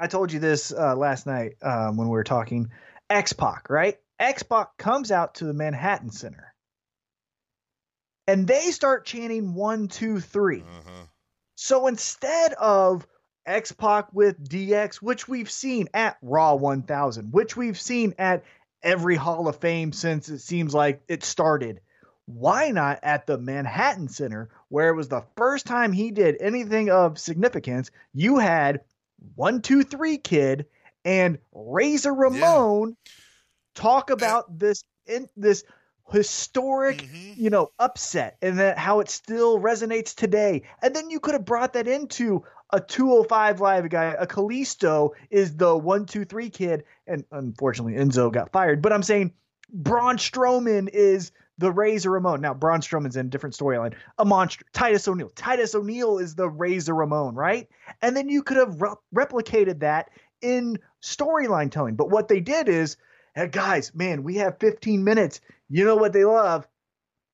[0.00, 2.70] I told you this uh, last night um, when we were talking
[3.10, 3.96] X Pac, right?
[4.18, 6.54] X Pac comes out to the Manhattan Center
[8.26, 10.60] and they start chanting one, two, three.
[10.60, 11.06] uh-huh.
[11.56, 13.06] So instead of
[13.44, 18.44] X Pac with DX, which we've seen at Raw 1000, which we've seen at
[18.82, 21.80] every Hall of Fame since it seems like it started,
[22.28, 26.90] why not at the Manhattan Center, where it was the first time he did anything
[26.90, 27.90] of significance?
[28.12, 28.82] You had
[29.34, 30.66] one, two, three kid
[31.06, 32.96] and Razor Ramon
[33.74, 35.64] talk about this in this
[36.12, 37.36] historic Mhm.
[37.38, 40.62] you know, upset and that how it still resonates today.
[40.82, 44.14] And then you could have brought that into a 205 live guy.
[44.18, 48.82] A Kalisto is the one, two, three kid, and unfortunately Enzo got fired.
[48.82, 49.32] But I'm saying
[49.72, 52.40] Braun Strowman is the Razor Ramon.
[52.40, 53.94] Now Braun Strowman's in a different storyline.
[54.18, 54.64] A monster.
[54.72, 55.30] Titus O'Neil.
[55.30, 57.68] Titus O'Neil is the Razor Ramon, right?
[58.00, 61.96] And then you could have re- replicated that in storyline telling.
[61.96, 62.96] But what they did is,
[63.34, 65.40] hey guys, man, we have 15 minutes.
[65.68, 66.66] You know what they love?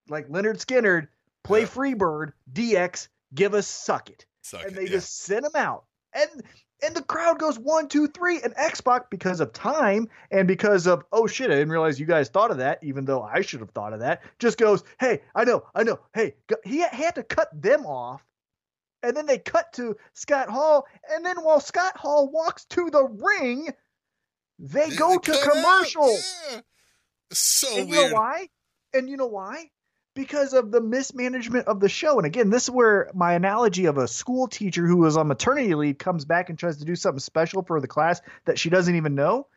[0.08, 1.08] Like Lynyrd Skynyrd,
[1.44, 1.64] play.
[1.64, 4.26] Freebird, DX, give us suck it.
[4.42, 4.90] Suck and it, they yeah.
[4.90, 5.84] just send him out.
[6.12, 6.42] And
[6.84, 10.86] and the crowd goes one, two, three, and X Pac because of time and because
[10.86, 13.60] of oh shit, I didn't realize you guys thought of that, even though I should
[13.60, 14.22] have thought of that.
[14.38, 18.22] Just goes, hey, I know, I know, hey, he, had to cut them off,
[19.02, 23.04] and then they cut to Scott Hall, and then while Scott Hall walks to the
[23.04, 23.68] ring,
[24.58, 26.10] they They- go to commercial.
[26.50, 26.60] Yeah.
[27.32, 28.48] So and you know why?
[28.92, 29.70] And you know why?
[30.14, 32.18] Because of the mismanagement of the show.
[32.18, 35.74] And again, this is where my analogy of a school teacher who was on maternity
[35.74, 38.94] leave comes back and tries to do something special for the class that she doesn't
[38.94, 39.48] even know.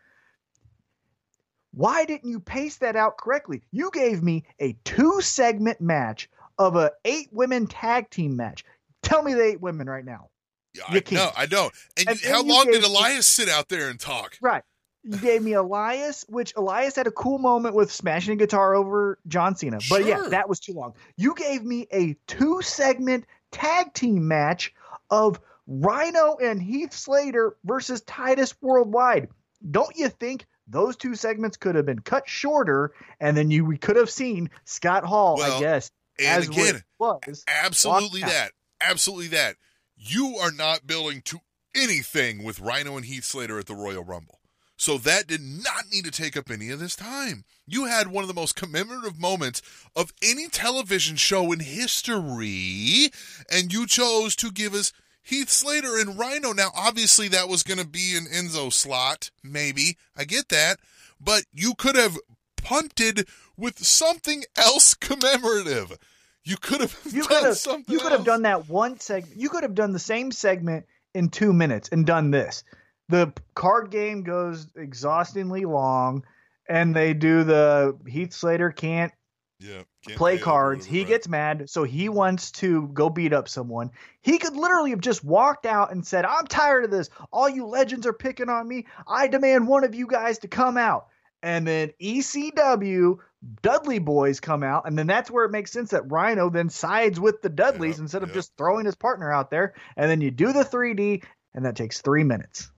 [1.73, 3.61] Why didn't you pace that out correctly?
[3.71, 6.27] You gave me a two segment match
[6.57, 8.65] of a eight women tag team match.
[9.03, 10.29] Tell me the eight women right now.
[10.73, 11.71] Yeah, I, no, I don't.
[11.97, 14.37] And, And you- how long did gave me- Elias sit out there and talk?
[14.41, 14.63] Right.
[15.09, 19.17] You gave me Elias, which Elias had a cool moment with smashing a guitar over
[19.27, 19.79] John Cena.
[19.89, 20.93] But yeah, that was too long.
[21.15, 24.73] You gave me a two segment tag team match
[25.09, 29.29] of Rhino and Heath Slater versus Titus Worldwide.
[29.71, 33.77] Don't you think those two segments could have been cut shorter and then you we
[33.77, 37.43] could have seen Scott Hall, Well, I guess, And as again, what it was.
[37.47, 38.49] absolutely walked out.
[38.49, 38.51] that.
[38.89, 39.55] Absolutely that.
[39.95, 41.39] You are not building to
[41.75, 44.36] anything with Rhino and Heath Slater at the Royal Rumble.
[44.77, 47.43] So that did not need to take up any of this time.
[47.65, 49.61] You had one of the most commemorative moments
[49.95, 53.09] of any television show in history,
[53.51, 56.53] and you chose to give us Heath Slater and Rhino.
[56.53, 59.97] Now, obviously, that was going to be an Enzo slot, maybe.
[60.15, 60.77] I get that.
[61.19, 62.17] But you could have
[62.55, 65.97] punted with something else commemorative.
[66.43, 69.35] You could have You done could have something you could have done that one segment.
[69.35, 72.63] You could have done the same segment in two minutes and done this.
[73.09, 76.23] The card game goes exhaustingly long,
[76.67, 79.13] and they do the Heath Slater can't
[79.59, 80.85] yeah, can't play pay it or cards.
[80.85, 81.07] He right.
[81.07, 83.91] gets mad, so he wants to go beat up someone.
[84.21, 87.09] He could literally have just walked out and said, "I'm tired of this.
[87.31, 88.85] All you legends are picking on me.
[89.07, 91.07] I demand one of you guys to come out."
[91.41, 93.19] And then ECW
[93.61, 97.19] Dudley boys come out, and then that's where it makes sense that Rhino then sides
[97.19, 99.75] with the Dudleys instead of just throwing his partner out there.
[99.95, 102.71] And then you do the 3D, and that takes three minutes.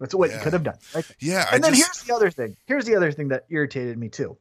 [0.00, 0.78] That's what you could have done.
[0.94, 1.04] Right.
[1.20, 2.56] Yeah, I And then just, here's the other thing.
[2.64, 4.38] Here's the other thing that irritated me too.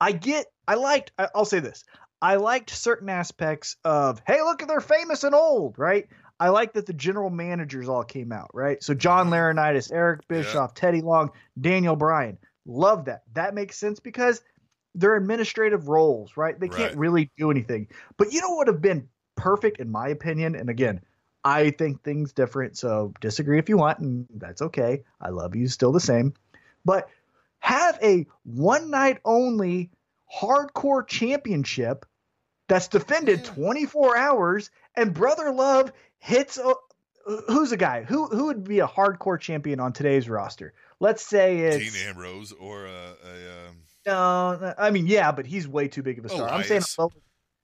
[0.00, 1.84] I get, I liked, I- I'll say this.
[2.20, 6.08] I liked certain aspects of, hey, look they're famous and old, right?
[6.40, 8.82] I like that the general managers all came out, right?
[8.82, 9.34] So John mm-hmm.
[9.34, 12.36] Laurinaitis, Eric Bischoff, Teddy Long, Daniel Bryan.
[12.66, 13.22] Love that.
[13.34, 14.42] That makes sense because
[14.96, 16.58] they're administrative roles, right?
[16.58, 17.88] They can't really do anything.
[18.16, 20.56] But you know what would have been perfect in my opinion?
[20.56, 21.00] And again,
[21.46, 25.04] I think things different, so disagree if you want, and that's okay.
[25.20, 26.34] I love you still the same.
[26.84, 27.08] But
[27.60, 29.90] have a one night only
[30.40, 32.04] hardcore championship
[32.66, 33.52] that's defended Yeah.
[33.52, 36.58] 24 hours, and Brother Love hits.
[36.58, 36.74] A,
[37.46, 38.02] who's a guy?
[38.02, 40.74] Who who would be a hardcore champion on today's roster?
[40.98, 45.68] Let's say it's Dean Ambrose or uh, a um, no, I mean, yeah, but he's
[45.68, 46.48] way too big of a star.
[46.48, 46.82] I'm saying,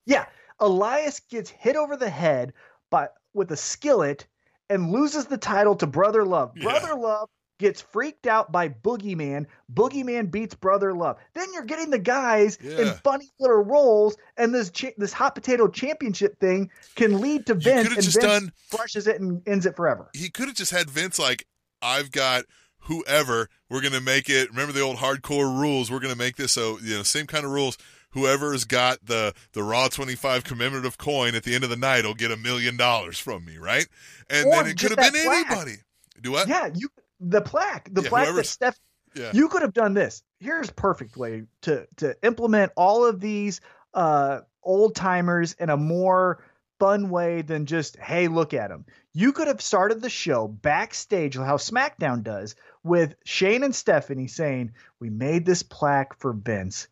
[0.06, 0.26] yeah,
[0.60, 2.52] Elias gets hit over the head
[2.92, 4.28] by with a skillet
[4.70, 6.52] and loses the title to Brother Love.
[6.54, 6.62] Yeah.
[6.62, 7.28] Brother Love
[7.58, 9.46] gets freaked out by Boogeyman.
[9.72, 11.16] Boogeyman beats Brother Love.
[11.34, 15.68] Then you're getting the guys in funny little roles, and this cha- this hot potato
[15.68, 19.74] championship thing can lead to Vince, and just Vince done- crushes it and ends it
[19.76, 20.08] forever.
[20.14, 21.46] he could have just had Vince like,
[21.80, 22.44] I've got
[22.86, 23.48] whoever.
[23.70, 24.50] We're gonna make it.
[24.50, 25.90] Remember the old hardcore rules.
[25.90, 27.78] We're gonna make this so you know same kind of rules.
[28.12, 32.04] Whoever's got the the Raw twenty five commemorative coin at the end of the night
[32.04, 33.86] will get a million dollars from me, right?
[34.28, 35.50] And Or then it could have been plaque.
[35.50, 35.76] anybody.
[36.20, 36.48] Do what?
[36.48, 36.90] Yeah, you
[37.20, 38.78] the plaque, the Yeah, plaque that Steph
[39.14, 39.30] Yeah.
[39.32, 40.22] you could have done this.
[40.40, 43.60] Here's perfect way to to implement all of these
[43.94, 46.44] uh old timers in a more
[46.78, 48.84] fun way than just hey look at them.
[49.12, 54.72] You could have started the show backstage how SmackDown does with Shane and Stephanie saying,
[54.98, 56.88] "We made this plaque for Vince.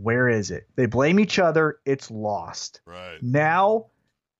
[0.00, 1.78] Where is it?" They blame each other.
[1.84, 2.80] It's lost.
[2.86, 3.18] Right.
[3.22, 3.86] Now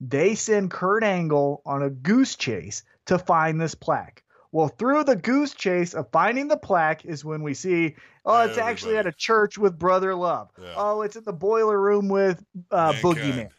[0.00, 4.22] they send Kurt Angle on a goose chase to find this plaque.
[4.50, 7.96] Well, through the goose chase of finding the plaque is when we see,
[8.26, 10.50] oh, it's actually at a church with Brother Love.
[10.60, 10.74] Yeah.
[10.76, 13.16] Oh, it's in the boiler room with uh, Mankind.
[13.16, 13.48] Boogeyman.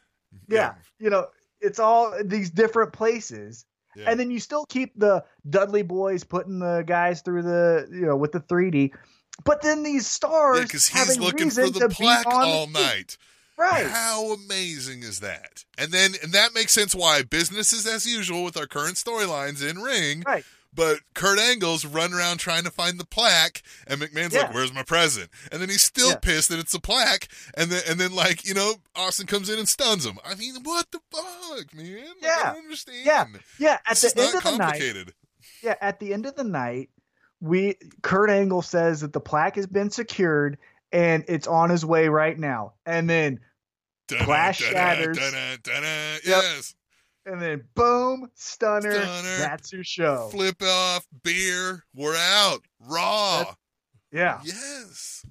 [0.50, 1.28] Yeah, you know,
[1.62, 3.66] it's all these different places.
[3.96, 4.10] Yeah.
[4.10, 8.18] And then you still keep the Dudley boys putting the guys through the, you know,
[8.18, 8.92] with the 3D.
[9.44, 12.68] But then these stars Yeah, because he's having looking for the plaque on the all
[12.68, 13.18] night.
[13.58, 13.86] Right.
[13.88, 15.66] How amazing is that?
[15.78, 19.68] And then and that makes sense why business is as usual with our current storylines
[19.68, 20.24] in ring.
[20.26, 20.44] Right.
[20.76, 24.42] But Kurt Angle's running around trying to find the plaque, and McMahon's Yeah.
[24.44, 26.16] like, "Where's my present?" And then he's still Yeah.
[26.16, 27.28] pissed that it's a plaque.
[27.54, 30.18] And then and then like you know, Austin comes in and stuns him.
[30.26, 31.96] I mean, what the fuck, man?
[31.96, 32.44] Like, I Yeah.
[32.54, 33.06] don't understand.
[33.06, 33.26] Yeah.
[33.60, 33.78] Yeah.
[33.86, 35.14] At It's the end of the night,
[35.62, 36.90] yeah, at the end of the night,
[37.44, 40.58] we Kurt Angle says that the plaque has been secured
[40.94, 42.74] and it's on his way right now.
[42.86, 43.42] And then
[44.08, 44.74] Dun-dun, Glass dun-dun,
[45.16, 45.18] shatters.
[46.26, 46.76] Yes.
[47.26, 49.02] and then boom, stunner.
[49.02, 49.38] Stunner.
[49.40, 50.30] That's your show.
[50.32, 52.62] Flip off, beer, we're out.
[52.80, 53.56] Raw.
[54.12, 54.40] Yeah.
[54.46, 55.26] Yes.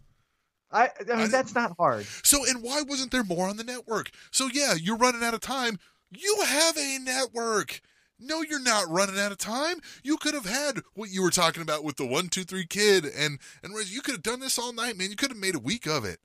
[0.71, 2.07] I I mean I- that's not hard.
[2.25, 4.11] So, and why wasn't there more on the network?
[4.33, 5.79] So, yeah, you're running out of time.
[6.11, 7.81] You have a network.
[8.23, 9.77] No, you're not running out of time.
[10.03, 13.05] You could have had what you were talking about with the one, two, three kid,
[13.05, 15.11] and and you could have done this all night, man.
[15.11, 16.19] You could have made a week of it.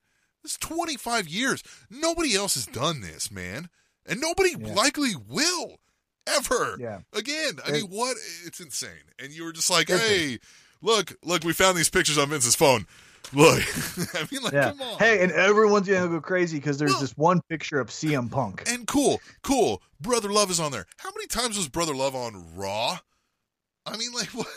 [0.43, 1.63] It's 25 years.
[1.89, 3.69] Nobody else has done this, man,
[4.05, 4.73] and nobody Yeah.
[4.73, 5.79] likely will
[6.25, 6.77] ever.
[6.79, 6.99] Yeah.
[7.13, 8.17] Again, I It- mean, what?
[8.45, 9.11] It's insane.
[9.19, 10.39] And you were just like, hey,
[10.81, 12.85] look, look, we found these pictures on Vince's phone.
[13.33, 13.61] Look,
[14.15, 14.69] I mean, like, Yeah.
[14.71, 14.99] come on.
[14.99, 18.63] Hey, and everyone's gonna go crazy because there's Well- this one picture of CM Punk.
[18.67, 19.81] And cool, cool.
[19.99, 20.85] Brother Love is on there.
[20.97, 22.99] How many times was Brother Love on Raw?
[23.85, 24.47] I mean, like what?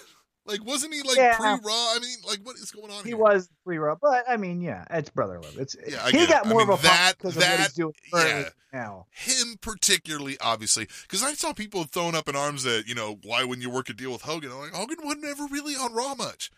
[0.46, 1.36] Like wasn't he like Yeah.
[1.36, 1.58] pre Raw?
[1.94, 3.16] I mean, like what is going on He here?
[3.18, 5.56] was pre-Raw, but I mean, yeah, it's brother love.
[5.58, 6.46] It's Yeah, I he got it.
[6.46, 8.48] I more mean, of a that- because of what that- he's doing yeah.
[8.72, 9.06] now.
[9.10, 13.44] Him particularly, obviously, because I saw people throwing up in arms that you know why
[13.44, 16.14] wouldn't you work a deal with Hogan, I'm like Hogan wasn't ever really on Raw
[16.14, 16.50] much.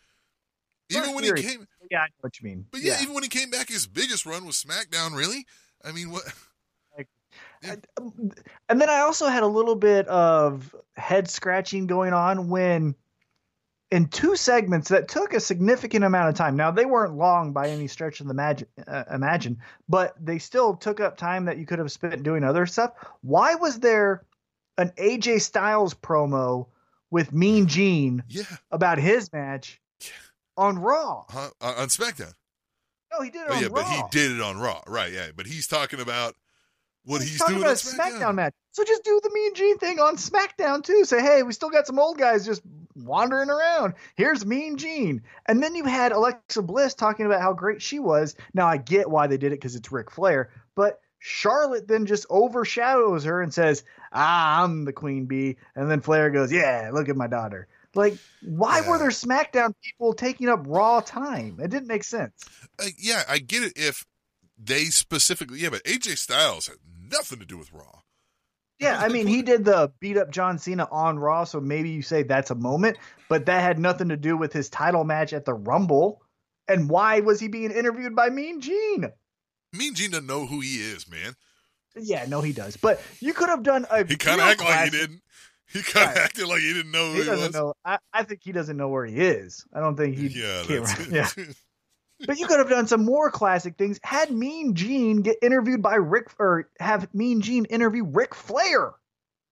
[0.93, 2.67] Even First when year he came, Yeah, I know what you mean.
[2.71, 5.17] but yeah, even when he came back, his biggest run was SmackDown.
[5.17, 5.47] Really,
[5.85, 6.23] I mean, what?
[8.69, 12.95] and then I also had a little bit of head scratching going on when
[13.93, 16.57] in two segments that took a significant amount of time.
[16.57, 20.75] Now they weren't long by any stretch of the imagine, uh, imagine, but they still
[20.75, 22.93] took up time that you could have spent doing other stuff.
[23.21, 24.25] Why was there
[24.79, 26.69] an AJ Styles promo
[27.11, 29.79] with Mean Gene Yeah, about his match
[30.57, 31.25] on Raw?
[31.29, 31.51] huh?
[31.61, 32.33] Uh, on SmackDown.
[33.13, 33.75] No, he did it Oh, on yeah, Raw.
[33.75, 35.13] but he did it on Raw, right?
[35.13, 36.35] Yeah, but he's talking about
[37.05, 38.21] what he's, talking doing about on a SmackDown.
[38.21, 38.55] SmackDown match.
[38.73, 41.05] So just do the Mean Gene thing on SmackDown too.
[41.05, 42.63] Say, hey, we still got some old guys just
[42.95, 43.95] wandering around.
[44.17, 48.35] Here's Mean Gene, and then you had Alexa Bliss talking about how great she was.
[48.55, 52.27] Now I get why they did it because it's Ric Flair, but Charlotte then just
[52.31, 57.09] overshadows her and says, "Ah, I'm the queen bee," and then Flair goes, "Yeah, look
[57.09, 58.89] at my daughter." Like, why Yeah.
[58.91, 61.59] were there SmackDown people taking up Raw time?
[61.61, 62.33] It didn't make sense.
[62.79, 64.07] Uh, yeah, I get it if
[64.59, 65.59] they specifically.
[65.61, 66.77] Yeah, but AJ Styles had
[67.11, 68.01] nothing to do with Raw.
[68.79, 72.03] Yeah, I mean, he did the beat up John Cena on Raw, so maybe you
[72.03, 72.97] say that's a moment,
[73.29, 76.21] but that had nothing to do with his title match at the Rumble.
[76.67, 79.13] And why was he being interviewed by Mean Gene?
[79.73, 81.35] Mean Gene doesn't know who he is, man.
[81.95, 82.77] Yeah, no, he does.
[82.77, 84.05] But you could have done a.
[84.05, 85.23] He kind of real acted like he didn't.
[85.73, 86.25] He kind of Right.
[86.25, 87.55] acted like he didn't know who He he, doesn't was.
[87.55, 87.75] know.
[87.85, 89.65] I, I think he doesn't know where he is.
[89.75, 90.29] I don't think he.
[90.29, 90.63] yeah,
[91.11, 91.29] yeah.
[92.27, 93.99] But you could have done some more classic things.
[94.05, 98.93] Had Mean Gene get interviewed by Rick, or have Mean Gene interview Ric Flair.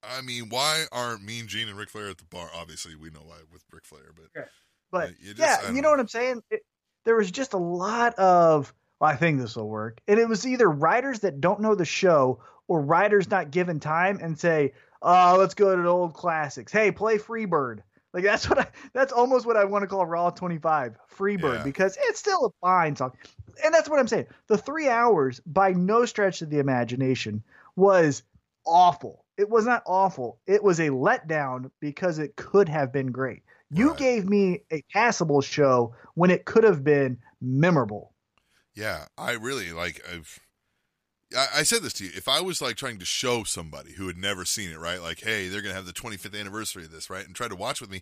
[0.03, 2.49] I mean, why aren't Mean Gene and Ric Flair at the bar?
[2.55, 4.47] Obviously, we know why with Ric Flair, but
[4.89, 5.81] But you just- yeah, you know.
[5.81, 6.43] know what I'm saying?
[6.49, 6.61] It,
[7.03, 9.99] there was just a lot of, well, I think this will work.
[10.07, 14.17] And it was either writers that don't know the show or writers not given time
[14.21, 16.71] and say, oh, let's go to the old classics.
[16.71, 17.79] Hey, play Freebird.
[18.13, 21.63] Like that's what I, that's almost what I want to call Raw 25 Freebird Yeah.
[21.63, 23.13] because it's still a fine song.
[23.63, 24.27] And that's what I'm saying.
[24.47, 27.43] The three hours, by no stretch of the imagination,
[27.75, 28.23] was
[28.65, 29.23] awful.
[29.37, 30.39] It was not awful.
[30.45, 33.43] It was a letdown because it could have been great.
[33.71, 33.97] You Right.
[33.97, 38.11] gave me a passable show when it could have been memorable.
[38.75, 40.01] yeah, I really like.
[40.11, 40.39] I've.
[41.37, 42.11] I, I said this to you.
[42.15, 45.01] If I was like trying to show somebody who had never seen it, right?
[45.01, 47.25] Like, hey, they're gonna have the 25th anniversary of this, right?
[47.25, 48.01] And try to watch with me.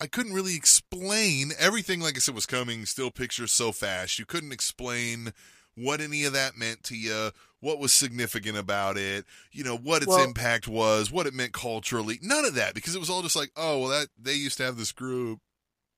[0.00, 2.00] I couldn't really explain everything.
[2.00, 2.86] Like I said, was coming.
[2.86, 4.18] Still pictures so fast.
[4.18, 5.32] You couldn't explain
[5.74, 7.30] what any of that meant to you.
[7.60, 9.24] What was significant about it?
[9.50, 11.10] You know what its Well- impact was.
[11.10, 12.18] What it meant culturally.
[12.22, 14.64] None of that because it was all just like, oh, well, that they used to
[14.64, 15.40] have this group.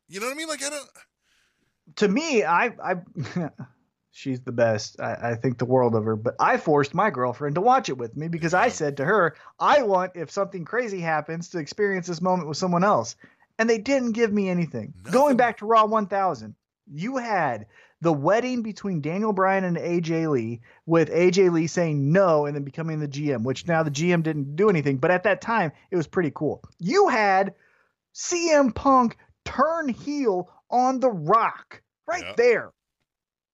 [0.08, 0.48] You know what I mean?
[0.48, 0.88] Like I don't.
[1.96, 2.94] To me, I, I,
[4.10, 5.00] she's the best.
[5.00, 6.16] I, I think the world of her.
[6.16, 9.36] But I forced my girlfriend to watch it with me because I said to her,
[9.58, 13.16] I want if something crazy happens to experience this moment with someone else.
[13.58, 14.94] And they didn't give me anything.
[14.98, 15.12] Nothing.
[15.12, 16.54] Going back to Raw 1000,
[16.90, 17.66] you had
[18.00, 22.64] the wedding between Daniel Bryan and AJ Lee, with AJ Lee saying no and then
[22.64, 24.96] becoming the GM, which now the GM didn't do anything.
[24.96, 26.62] But at that time, it was pretty cool.
[26.78, 27.54] You had
[28.14, 32.34] CM Punk turn heel on The Rock right Yeah.
[32.36, 32.70] there.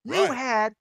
[0.07, 0.37] You Right.
[0.37, 0.75] had,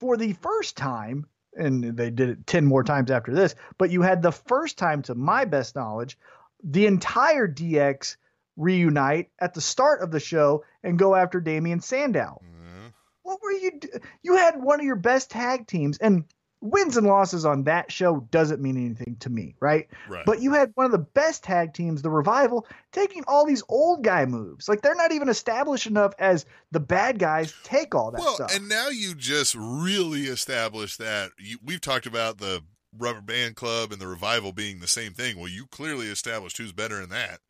[0.00, 1.26] for the first time,
[1.56, 5.02] and they did it 10 more times after this, but you had the first time,
[5.02, 6.18] to my best knowledge,
[6.64, 8.16] the entire DX
[8.56, 12.40] reunite at the start of the show and go after Damian Sandow.
[12.42, 12.90] Uh,
[13.22, 13.70] What were you?
[13.78, 13.88] Do-
[14.22, 16.24] you had one of your best tag teams, and
[16.62, 19.88] wins and losses on that show doesn't mean anything to me, right?
[20.08, 20.24] right.
[20.24, 24.04] But you had one of the best tag teams, the Revival, taking all these old
[24.04, 24.68] guy moves.
[24.68, 28.54] Like they're not even established enough as the bad guys take all that well, stuff.
[28.54, 32.62] and now you just really established that you, we've talked about the
[32.96, 35.38] rubber band club and the revival being the same thing.
[35.38, 37.40] Well, you clearly established who's better in that.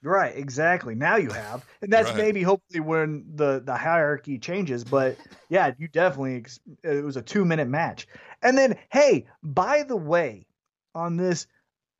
[0.00, 0.94] Right, exactly.
[0.94, 2.18] Now you have, and that's Right.
[2.18, 4.84] maybe hopefully when the the hierarchy changes.
[4.84, 5.16] But
[5.48, 8.06] yeah, you definitely ex- it was a two minute match.
[8.42, 10.46] And then, hey, by the way,
[10.94, 11.46] on this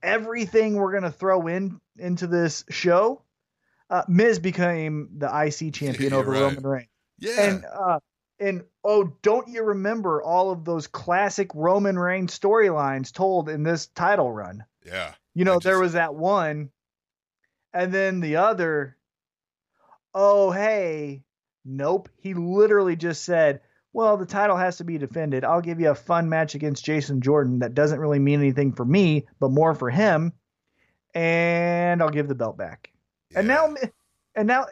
[0.02, 3.22] everything we're gonna throw in into this show,
[3.90, 6.40] uh, Miz became the IC champion over right.
[6.40, 6.88] Roman Reigns.
[7.18, 7.40] Yeah.
[7.40, 7.98] And uh
[8.40, 13.86] and oh, don't you remember all of those classic Roman Reigns storylines told in this
[13.88, 14.64] title run?
[14.84, 15.14] yeah.
[15.34, 16.70] You know, I there was that one,
[17.72, 18.96] and then the other.
[20.14, 21.22] Oh, hey,
[21.64, 22.08] nope.
[22.16, 23.60] He literally just said,
[23.98, 25.42] "Well, the title has to be defended.
[25.42, 28.84] I'll give you a fun match against Jason Jordan that doesn't really mean anything for
[28.84, 30.32] me, but more for him,
[31.14, 32.92] and I'll give the belt back."
[33.34, 33.74] And now,
[34.36, 34.66] and now,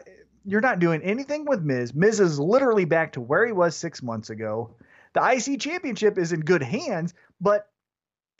[0.45, 1.93] you're not doing anything with Miz.
[1.93, 4.73] Miz is literally back to where he was six months ago.
[5.11, 7.69] The IC Championship is in good hands, but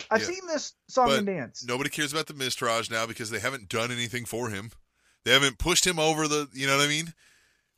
[0.10, 0.28] I've Yeah.
[0.28, 1.66] seen this song But and dance.
[1.68, 4.72] Nobody cares about the Miztourage now because they haven't done anything for him.
[5.26, 6.48] They haven't pushed him over the.
[6.54, 7.14] You know what I mean?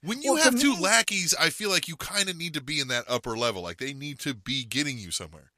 [0.02, 2.62] When you Well, have two me- lackeys, I feel like you kind of need to
[2.62, 3.62] be in that upper level.
[3.62, 5.52] Like they need to be getting you somewhere.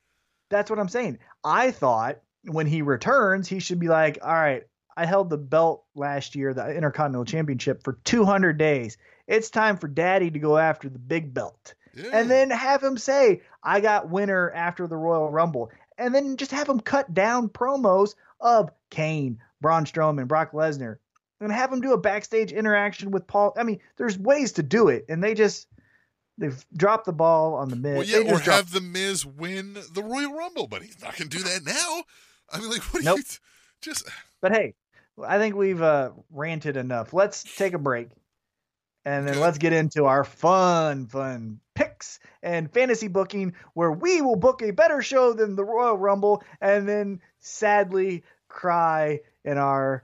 [0.49, 1.19] That's what I'm saying.
[1.43, 4.63] I thought when he returns, he should be like, all right,
[4.97, 8.97] I held the belt last year, the Intercontinental Championship, for 200 days.
[9.27, 11.73] It's time for daddy to go after the big belt.
[11.95, 12.09] Yeah.
[12.13, 15.71] And then have him say, I got winner after the Royal Rumble.
[15.97, 20.97] And then just have him cut down promos of Kane, Braun Strowman, Brock Lesnar,
[21.41, 23.53] and have him do a backstage interaction with Paul.
[23.57, 25.05] I mean, there's ways to do it.
[25.09, 25.67] And they just,
[26.37, 27.97] they've dropped the ball on the Miz.
[27.97, 31.01] well, they yeah, or just dropped- have the Miz win the Royal Rumble, but he's
[31.01, 32.03] not going to do that now.
[32.53, 33.17] I mean, like, what do Nope.
[33.19, 33.23] you
[33.81, 34.07] just?
[34.41, 34.75] But hey,
[35.25, 37.13] I think we've uh, ranted enough.
[37.13, 38.09] Let's take a break,
[39.05, 44.35] and then let's get into our fun, fun picks and fantasy booking, where we will
[44.35, 50.03] book a better show than the Royal Rumble, and then sadly cry in our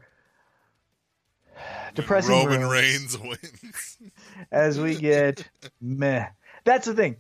[1.96, 3.98] depressing Roman rooms Reigns wins.
[4.52, 5.48] as we get
[5.82, 6.28] meh.
[6.64, 7.18] That's the thing.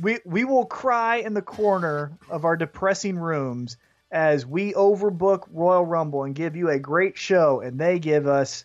[0.00, 3.76] We we will cry in the corner of our depressing rooms
[4.10, 8.64] as we overbook Royal Rumble and give you a great show, and they give us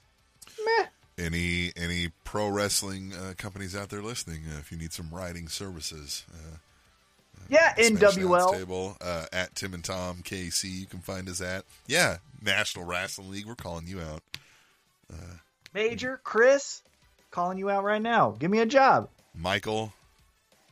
[0.65, 0.85] meh.
[1.17, 5.47] any any pro wrestling uh, companies out there listening, uh, if you need some writing
[5.47, 6.57] services, uh,
[7.49, 8.51] Yeah, NWL.
[8.53, 10.63] table uh, at Tim and Tom KC.
[10.65, 13.45] You can find us at yeah National Wrestling League.
[13.45, 14.23] We're calling you out.
[15.73, 16.81] Major Chris,
[17.29, 18.31] calling you out right now.
[18.31, 19.09] Give me a job.
[19.35, 19.93] Michael,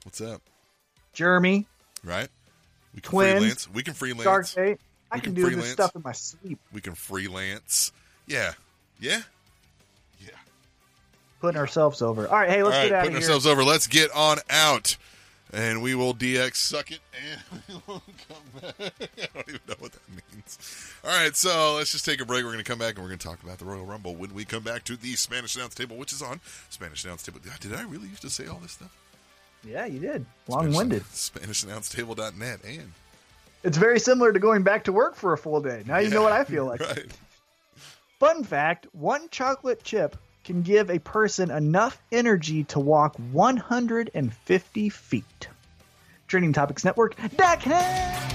[0.04, 0.42] what's up?
[1.14, 1.68] Jeremy,
[2.04, 2.30] Right?
[2.94, 3.70] We can Twins, freelance.
[3.74, 4.58] We can freelance.
[4.58, 5.64] I can can do freelance.
[5.64, 6.60] this stuff in my sleep.
[6.72, 7.92] We can freelance.
[8.28, 8.54] Yeah,
[9.00, 9.22] yeah,
[10.20, 10.30] yeah.
[11.42, 12.28] Putting ourselves over.
[12.28, 13.64] All right, hey, let's right, get out of putting ourselves over.
[13.64, 14.98] Let's get on out,
[15.56, 17.00] and we will DX suck it,
[17.32, 18.84] and we will come back.
[19.18, 20.94] I don't even know what that means.
[21.04, 22.44] All right, so let's just take a break.
[22.44, 24.34] We're going to come back and we're going to talk about the Royal Rumble when
[24.34, 27.40] we come back to the Spanish announce table, which is on Spanish announce table.
[27.60, 28.96] Did I really used to say all this stuff?
[29.64, 30.26] Yeah, you did.
[30.48, 31.06] Long-winded.
[31.08, 32.92] Spanish announce table.net and
[33.64, 35.84] It's very similar to going back to work for a full day.
[35.88, 36.82] Now you know what I feel like.
[36.82, 37.08] right.
[38.20, 45.48] Fun fact one chocolate chip can give a person enough energy to walk 150 feet.
[46.28, 47.16] Trending Topics Network.
[47.18, 48.35] .com.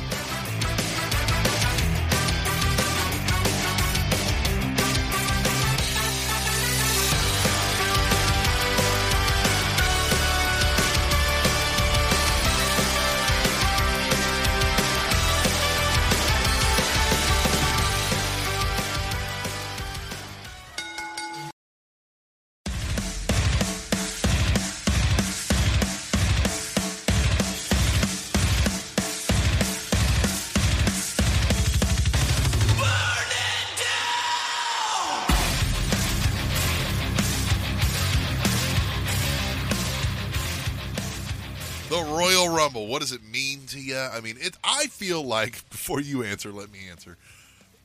[42.91, 43.97] What does it mean to you?
[43.97, 44.57] I mean, it.
[44.65, 47.17] I feel like before you answer, let me answer.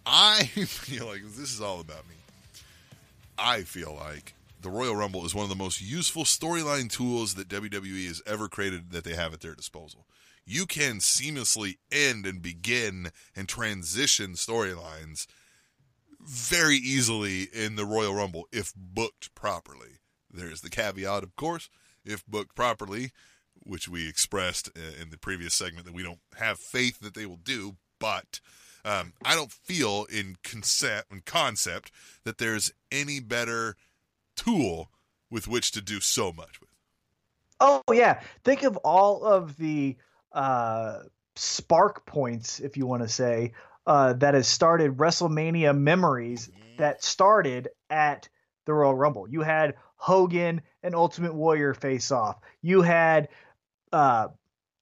[0.04, 2.16] I feel like this is all about me.
[3.38, 7.50] I feel like the Royal Rumble is one of the most useful storyline tools that
[7.50, 10.08] WWE has ever created that they have at their disposal.
[10.44, 15.28] You can seamlessly end and begin and transition storylines
[16.20, 20.00] very easily in the Royal Rumble if booked properly.
[20.32, 21.70] There's the caveat, of course,
[22.04, 23.12] if booked properly,
[23.66, 24.70] which we expressed
[25.02, 28.40] in the previous segment that we don't have faith that they will do, but
[28.86, 31.92] um, I don't feel in concept in concept
[32.24, 33.76] that there's any better
[34.36, 34.90] tool
[35.32, 36.70] with which to do so much with.
[37.60, 38.22] Oh, yeah.
[38.44, 39.96] Think of all of the
[40.34, 41.00] uh,
[41.36, 43.54] spark points, if you want to say,
[43.88, 48.28] uh, that has started WrestleMania memories that started at
[48.66, 49.28] the Royal Rumble.
[49.28, 52.38] You had Hogan and Ultimate Warrior face off.
[52.62, 53.30] You had
[53.92, 54.28] uh,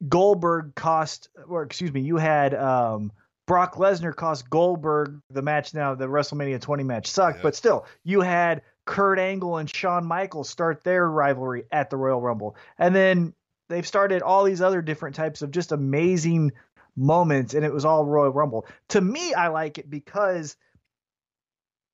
[0.08, 3.12] Goldberg cost, or excuse me, you had um,
[3.46, 5.74] Brock Lesnar cost Goldberg the match.
[5.74, 7.44] Now the WrestleMania 20 match sucked, Yeah.
[7.44, 12.22] but still, you had Kurt Angle and Shawn Michaels start their rivalry at the Royal
[12.22, 13.34] Rumble, and then
[13.70, 16.52] they've started all these other different types of just amazing
[16.96, 18.66] moments, and it was all Royal Rumble.
[18.90, 20.58] To me, I like it because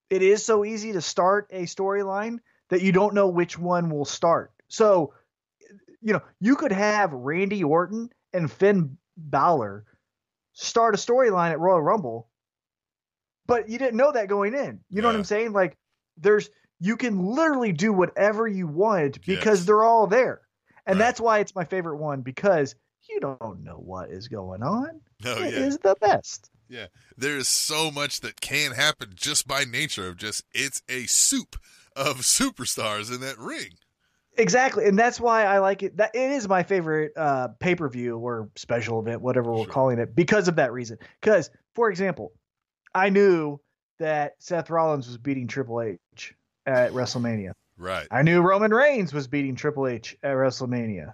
[0.09, 4.05] it is so easy to start a storyline that you don't know which one will
[4.05, 4.51] start.
[4.67, 5.13] So,
[6.01, 9.85] you know, you could have Randy Orton and Finn Balor
[10.53, 12.29] start a storyline at Royal Rumble,
[13.45, 14.79] but you didn't know that going in.
[14.89, 15.53] You know what I'm saying?
[15.53, 15.77] Like,
[16.17, 16.49] there's
[16.79, 19.65] you can literally do whatever you want because Yes.
[19.65, 20.41] they're all there,
[20.85, 21.05] and Right.
[21.05, 22.75] that's why it's my favorite one because
[23.09, 25.01] you don't know what is going on.
[25.23, 25.59] No, It yeah.
[25.59, 26.49] is the best.
[26.69, 31.07] Yeah, there is so much that can happen just by nature of just it's a
[31.07, 31.55] soup
[31.95, 33.71] of superstars in that ring.
[34.39, 35.97] Exactly, and that's why I like it.
[35.97, 39.73] That it is my favorite uh, pay per view or special event, whatever we're Sure.
[39.73, 40.97] calling it, because of that reason.
[41.21, 42.31] Because, for example,
[42.95, 43.59] I knew
[43.99, 46.33] that Seth Rollins was beating Triple H
[46.65, 47.51] at WrestleMania.
[47.77, 48.07] Right.
[48.11, 51.13] I knew Roman Reigns was beating Triple H at WrestleMania.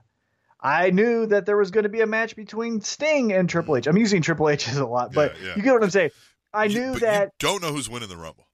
[0.62, 3.86] I knew that there was going to be a match between Sting and Triple H.
[3.88, 5.54] I'm using Triple H's a lot, but Yeah, yeah.
[5.58, 6.12] you get what I'm saying.
[6.54, 8.48] I You- knew that don't know who's winning the Rumble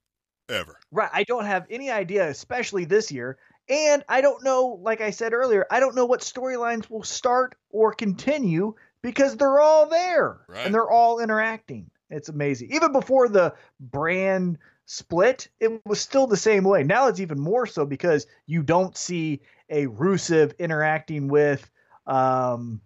[0.48, 0.76] ever.
[0.90, 1.08] Right.
[1.12, 3.38] I don't have any idea, especially this year.
[3.72, 7.54] And I don't know, like I said earlier, I don't know what storylines will start
[7.70, 10.66] or continue because they're all there Right.
[10.66, 11.90] and they're all interacting.
[12.10, 12.70] It's amazing.
[12.72, 16.82] Even before the brand split, it was still the same way.
[16.82, 19.40] Now it's even more so because you don't see
[19.70, 21.70] a Rusev interacting with
[22.06, 22.82] um,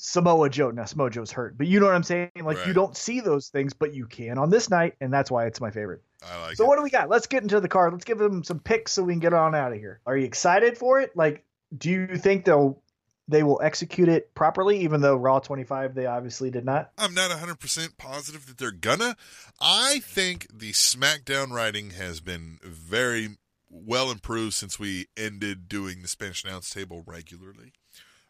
[0.00, 0.70] Samoa Joe.
[0.70, 2.30] Now Samoa Joe's hurt, but you know what I'm saying?
[2.40, 5.46] Like you don't see those things, but you can on this night, and that's why
[5.46, 6.02] it's my favorite.
[6.24, 6.68] I like So it.
[6.68, 7.08] what do we got?
[7.08, 7.92] Let's get into the card.
[7.92, 10.00] Let's give them some picks so we can get on out of here.
[10.06, 11.16] Are you excited for it?
[11.16, 11.44] Like,
[11.76, 12.80] do you think they'll
[13.26, 14.78] they will execute it properly?
[14.82, 16.92] Even though Raw 25 they obviously did not.
[16.96, 19.16] I'm not 100% positive that they're gonna.
[19.60, 23.30] I think the SmackDown writing has been very
[23.68, 27.72] well improved since we ended doing the Spanish announce table regularly.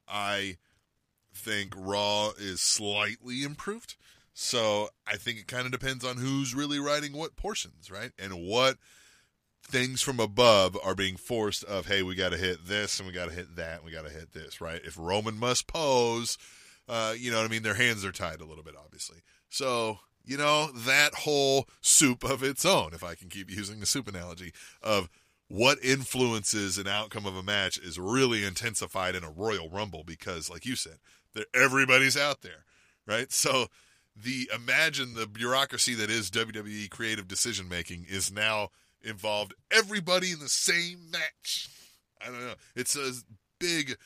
[0.09, 0.57] I
[1.39, 3.97] think Raw is slightly improved.
[4.35, 8.13] So I think it kind of depends on who's really writing what portions, right?
[8.19, 8.77] And what
[9.63, 13.13] things from above are being forced of, hey, we got to hit this and we
[13.13, 14.81] got to hit that and we got to hit this, right?
[14.85, 16.39] If Roman must pose,
[16.89, 17.63] uh, you know what I mean?
[17.63, 19.19] Their hands are tied a little bit, obviously.
[19.49, 23.87] So, you know, that whole soup of its own, if I can keep using the
[23.87, 24.53] soup analogy,
[24.83, 25.09] of
[25.49, 30.51] what influences an outcome of a match is really intensified in a Royal Rumble because,
[30.51, 30.99] like you said,
[31.35, 32.65] that everybody's out there,
[33.07, 33.33] right?
[33.33, 33.69] So
[34.17, 38.71] the imagine the bureaucracy that is WWE creative decision making is now
[39.03, 41.69] involved everybody in the same match.
[42.21, 42.55] I don't know.
[42.75, 43.13] It's a
[43.59, 43.97] big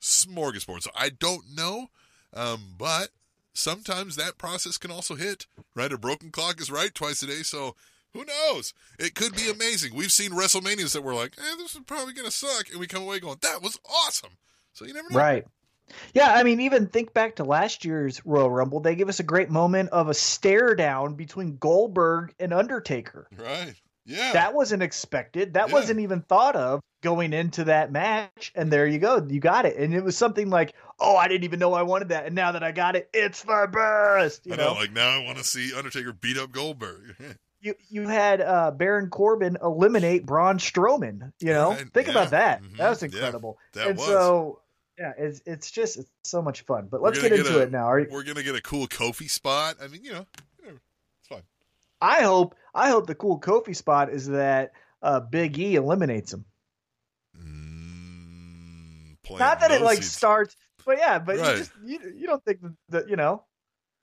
[0.00, 0.82] smorgasbord.
[0.82, 1.88] So I don't know,
[2.34, 3.08] um, but
[3.54, 5.46] sometimes that process can also hit.
[5.74, 7.42] Right, a broken clock is right twice a day.
[7.42, 7.76] So
[8.12, 8.74] who knows?
[8.98, 9.94] It could be amazing.
[9.94, 13.02] We've seen WrestleManias that were like, eh, this is probably gonna suck, and we come
[13.02, 14.36] away going, that was awesome.
[14.74, 15.18] So you never know.
[15.18, 15.46] Right.
[16.14, 18.80] Yeah, I mean, even think back to last year's Royal Rumble.
[18.80, 23.28] They gave us a great moment of a stare down between Goldberg and Undertaker.
[23.36, 23.74] Right.
[24.04, 24.32] Yeah.
[24.32, 25.54] That wasn't expected.
[25.54, 25.74] That Yeah.
[25.74, 28.52] wasn't even thought of going into that match.
[28.54, 29.24] And there you go.
[29.28, 29.76] You got it.
[29.76, 32.26] And it was something like, oh, I didn't even know I wanted that.
[32.26, 34.46] And now that I got it, it's the best.
[34.46, 37.14] You I know, know, like now I want to see Undertaker beat up Goldberg.
[37.60, 41.32] you you had uh, Baron Corbin eliminate Braun Strowman.
[41.40, 42.62] You know, Right, think yeah, about that.
[42.62, 43.58] mhm, That was yeah, incredible.
[43.74, 44.06] that and was.
[44.06, 44.58] so,
[45.02, 46.86] yeah, it's it's just it's so much fun.
[46.90, 47.86] But let's get get into a- it now.
[47.90, 49.76] Are We're gonna get a cool Kofi spot.
[49.82, 50.26] I mean, you know,
[50.64, 51.42] it's fine.
[52.00, 54.72] I hope I hope the cool Kofi spot is that
[55.02, 56.44] uh, Big E eliminates him.
[57.36, 60.12] Mm, Not that it like seeds.
[60.12, 61.52] starts, but yeah, but Right.
[61.52, 62.60] you just you, you don't think
[62.90, 63.44] that you know.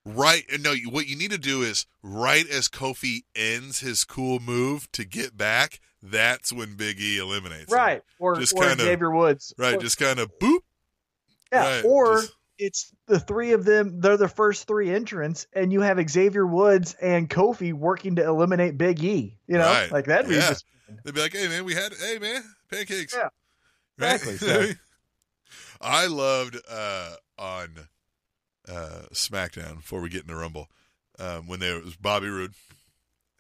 [0.06, 0.44] right.
[0.52, 4.92] and No, what you need to do is right as Kofi ends his cool move
[4.94, 5.80] to get back.
[6.02, 7.72] That's when Big E eliminates.
[7.72, 7.78] him.
[7.78, 8.02] Right.
[8.20, 9.54] Or, Just or kinda- Xavier Woods.
[9.58, 9.76] Right.
[9.76, 10.60] Or- Just kind of boop.
[11.52, 11.76] Yeah.
[11.78, 15.80] right, or just- it's the three of them, they're the first three entrants, and you
[15.82, 19.38] have Xavier Woods and Kofi working to eliminate Big E.
[19.48, 19.66] You know?
[19.66, 19.90] Right.
[19.92, 20.50] Like that'd be Yeah.
[20.50, 20.66] just
[21.06, 23.30] They'd be like, "Hey man, we had hey man, pancakes." Yeah.
[23.98, 24.16] Right?
[24.16, 24.72] Exactly, so-
[25.82, 27.70] I loved uh, on
[28.68, 30.68] uh, SmackDown before we get into Rumble
[31.18, 32.54] um, when there was Bobby Roode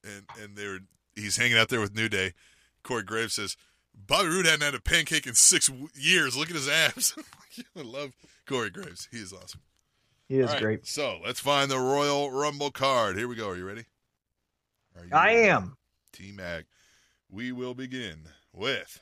[0.03, 0.80] and and they were
[1.15, 2.34] he's hanging out there with New Day.
[2.84, 3.57] Corey Graves says
[4.07, 6.35] Bobby Roode hadn't had a pancake in six years.
[6.38, 7.15] Look at his abs.
[7.77, 8.11] I love
[8.47, 9.07] Corey Graves.
[9.11, 9.61] He is awesome.
[10.27, 10.88] he is right, great.
[10.88, 13.17] So let's find the Royal Rumble card.
[13.17, 13.49] Here we go.
[13.49, 13.85] Are you ready?
[14.97, 15.47] Are you I ready?
[15.49, 15.77] am.
[16.13, 16.65] T Mac.
[17.31, 18.99] We will begin with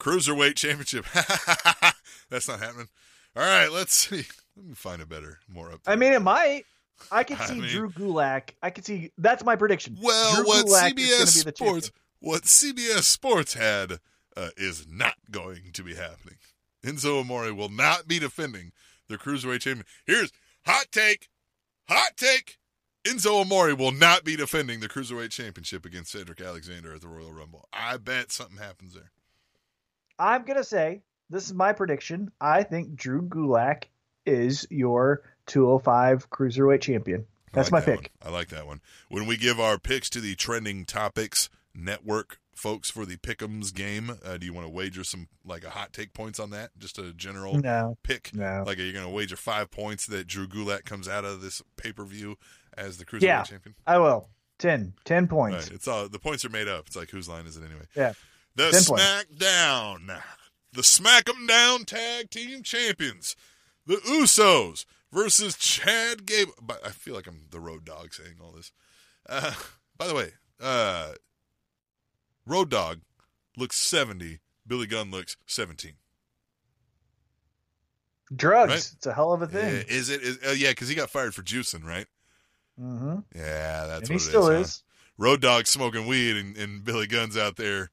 [0.00, 1.04] Cruiserweight Championship.
[2.30, 2.88] That's not happening.
[3.36, 4.24] All right, let's see.
[4.56, 5.80] Let me find a better, more up.
[5.86, 6.64] I mean it might.
[7.10, 8.50] I can I see mean- Drew Gulak.
[8.62, 9.98] I can see that's my prediction.
[10.00, 11.90] Well, Drew what Gulak is CBS gonna be the Sports.
[12.24, 13.98] What CBS Sports had
[14.34, 16.36] uh, is not going to be happening.
[16.82, 18.72] Enzo Amore will not be defending
[19.08, 19.84] the cruiserweight champion.
[20.06, 20.32] Here's
[20.64, 21.28] hot take,
[21.86, 22.58] hot take.
[23.04, 27.30] Enzo Amore will not be defending the cruiserweight championship against Cedric Alexander at the Royal
[27.30, 27.68] Rumble.
[27.74, 29.10] I bet something happens there.
[30.18, 32.30] I'm gonna say this is my prediction.
[32.40, 33.84] I think Drew Gulak
[34.24, 37.26] is your 205 cruiserweight champion.
[37.52, 38.12] That's like my that pick.
[38.22, 38.32] one.
[38.32, 38.80] I like that one.
[39.10, 44.18] When we give our picks to the trending topics network folks for the Pick'ems game,
[44.24, 46.70] uh, do you want to wager some like a hot take points on that?
[46.78, 48.34] Just a general No, pick.
[48.34, 48.62] no.
[48.66, 51.62] Like, are you going to wager five points that Drew Gulak comes out of this
[51.76, 52.36] pay per view
[52.76, 53.42] as the cruiserweight Yeah.
[53.42, 53.74] champion?
[53.86, 54.28] I will.
[54.58, 54.94] 10.
[55.04, 55.64] 10 points.
[55.66, 55.72] Right.
[55.72, 56.86] It's all the points are made up.
[56.86, 57.86] It's like whose line is it anyway?
[57.96, 58.12] Yeah.
[58.54, 59.02] The 10 points.
[59.02, 60.22] SmackDown,
[60.72, 63.34] the Smack 'em Down Tag Team Champions,
[63.84, 66.54] the Usos versus Chad Gable.
[66.62, 68.70] But I feel like I'm the road dog saying all this.
[69.28, 69.54] Uh,
[69.98, 71.14] by the way, uh,
[72.46, 73.00] Road Dog
[73.56, 74.40] looks 70.
[74.66, 75.92] Billy Gunn looks 17.
[78.34, 78.70] Drugs.
[78.70, 78.78] Right.
[78.96, 79.84] It's a hell of a Uh, thing.
[79.88, 80.22] Is it?
[80.22, 82.06] Is, uh, yeah, because he got fired for juicing, right?
[82.78, 84.82] hmm Yeah, that's And he what still it is.
[84.86, 85.12] huh?
[85.18, 87.90] Road Dog smoking weed and, and Billy Gunn's out there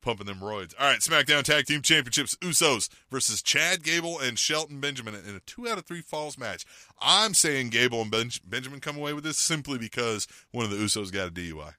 [0.00, 0.74] pumping them roids.
[0.78, 5.40] All right, SmackDown Tag Team Championships Usos versus Chad Gable and Shelton Benjamin in a
[5.40, 6.64] two out of three falls match.
[7.00, 10.76] I'm saying Gable and ben- Benjamin come away with this simply because one of the
[10.78, 11.74] Usos got a DUI.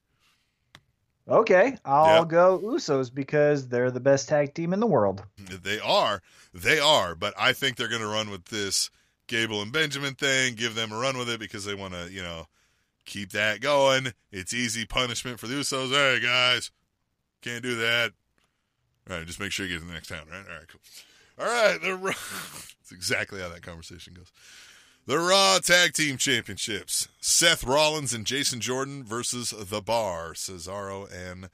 [1.27, 1.77] Okay.
[1.85, 2.30] I'll Yep.
[2.30, 5.23] go Usos because they're the best tag team in the world.
[5.64, 6.22] They are,
[6.53, 8.89] they are, but I think they're going to run with this
[9.27, 12.22] Gable and Benjamin thing, give them a run with it because they want to, you
[12.22, 12.45] know,
[13.06, 14.14] keep that going.
[14.31, 15.89] It's easy punishment for the Usos.
[15.91, 16.72] Hey guys,
[17.41, 18.11] can't do that.
[19.10, 20.45] All right, just make sure you get to the next town, right?
[20.49, 20.81] All right, cool.
[21.39, 22.11] All right, the Raw.
[22.11, 24.31] That's exactly how that conversation goes.
[25.07, 31.49] The Raw Tag Team Championships: Seth Rollins and Jason Jordan versus The Bar, Cesaro and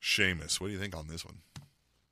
[0.00, 0.60] Sheamus.
[0.60, 1.36] What do you think on this one?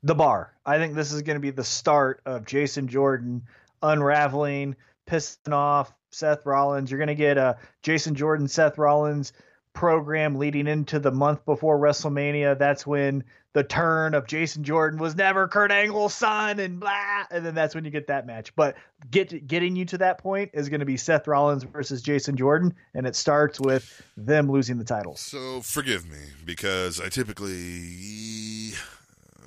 [0.03, 0.53] The bar.
[0.65, 3.43] I think this is going to be the start of Jason Jordan
[3.83, 6.89] unraveling, pissing off Seth Rollins.
[6.89, 9.33] You're going to get a Jason Jordan, Seth Rollins
[9.77, 12.57] program leading into the month before WrestleMania.
[12.57, 13.23] That's when
[13.53, 17.25] the turn of Jason Jordan was never Kurt Angle's son and blah.
[17.29, 18.55] And then that's when you get that match.
[18.55, 18.75] But
[19.11, 22.73] get getting you to that point is going to be Seth Rollins versus Jason Jordan.
[22.95, 25.19] And it starts with them losing the titles.
[25.19, 28.71] So forgive me because I typically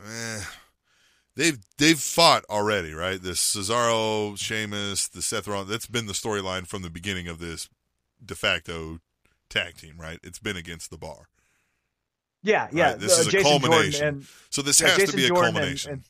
[0.06, 0.44] eh,
[1.34, 3.20] they've they've fought already, right?
[3.20, 5.70] This Cesaro, Sheamus, the Seth Rollins.
[5.70, 7.68] That's been the storyline from the beginning of this
[8.24, 9.00] de facto
[9.50, 10.18] tag team, right?
[10.22, 11.28] It's been against the bar.
[12.42, 12.90] Yeah, yeah.
[12.92, 14.06] Right, this uh, is a Jason culmination.
[14.06, 15.92] and So this Yeah, has Jason to be a Jordan and- culmination.
[15.92, 16.04] and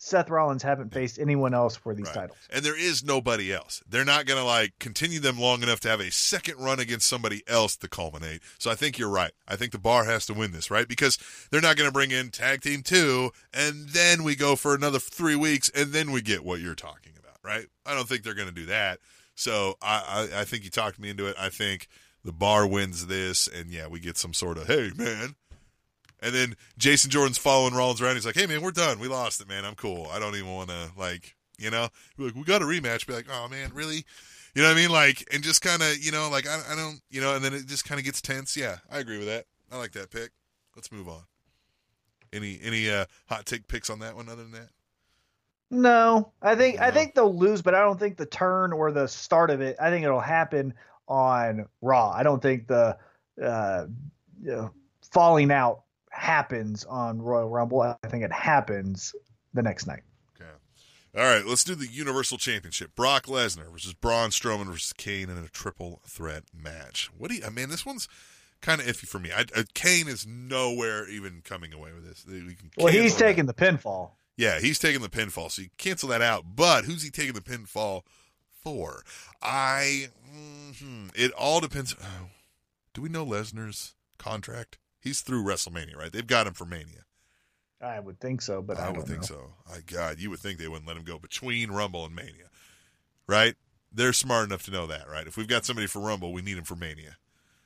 [0.00, 2.14] Seth Rollins haven't faced anyone else for these Right.
[2.14, 2.38] titles.
[2.50, 3.82] And there is nobody else.
[3.86, 7.08] They're not going to like continue them long enough to have a second run against
[7.08, 8.40] somebody else to culminate.
[8.60, 9.32] So I think you're right.
[9.48, 10.86] I think the bar has to win this, right?
[10.86, 11.18] Because
[11.50, 15.00] they're not going to bring in tag team two and then we go for another
[15.00, 17.66] three weeks and then we get what you're talking about, right?
[17.84, 19.00] I don't think they're going to do that.
[19.34, 21.34] So I, I, I think you talked me into it.
[21.36, 21.88] I think
[22.28, 25.34] the bar wins this and yeah, we get some sort of, hey, man.
[26.20, 28.16] And then Jason Jordan's following Rollins around.
[28.16, 28.98] He's like, "Hey man, we're done.
[28.98, 29.64] We lost it, man.
[29.64, 30.08] I'm cool.
[30.12, 31.88] I don't even want to like, you know,
[32.18, 33.06] like we got a rematch.
[33.06, 34.04] Be like, oh man, really?
[34.54, 34.90] You know what I mean?
[34.90, 37.54] Like, and just kind of, you know, like I, I don't, you know, and then
[37.54, 38.58] it just kind of gets tense.
[38.58, 39.46] Yeah, I agree with that.
[39.72, 40.32] I like that pick.
[40.76, 41.22] Let's move on.
[42.32, 44.68] Any any uh, hot take picks on that one other than that?
[45.70, 49.06] No, I think I think they'll lose, but I don't think the turn or the
[49.06, 49.76] start of it.
[49.80, 50.74] I think it'll happen
[51.08, 52.10] on Raw.
[52.10, 52.96] I don't think the
[53.42, 53.86] uh,
[54.42, 54.70] you know,
[55.12, 57.80] falling out happens on Royal Rumble.
[57.82, 59.14] I think it happens
[59.54, 60.02] the next night.
[60.36, 60.50] Okay.
[61.16, 62.94] All right, let's do the Universal Championship.
[62.94, 67.10] Brock Lesnar versus Braun Strowman versus Kane in a triple threat match.
[67.16, 67.44] What do you?
[67.44, 68.08] I mean, this one's
[68.60, 69.30] kind of iffy for me.
[69.32, 72.24] I, I, Kane is nowhere even coming away with this.
[72.26, 73.24] We can Well, he's cancel that.
[73.24, 74.10] taking the pinfall.
[74.36, 76.44] Yeah, he's taking the pinfall, so you cancel that out.
[76.54, 78.02] But who's he taking the pinfall
[78.62, 79.02] for?
[79.42, 80.08] I.
[80.34, 81.94] mhm, it all depends.
[82.00, 82.28] Oh,
[82.94, 84.78] do we know Lesnar's contract?
[85.00, 86.12] He's through WrestleMania, right?
[86.12, 87.04] They've got him for Mania.
[87.80, 89.26] I would think so, but I, I, would think know.
[89.26, 89.52] so.
[89.70, 92.50] I God, you would think they wouldn't let him go between Rumble and Mania,
[93.26, 93.54] right?
[93.92, 95.26] They're smart enough to know that, right?
[95.26, 97.16] If we've got somebody for Rumble, we need him for Mania.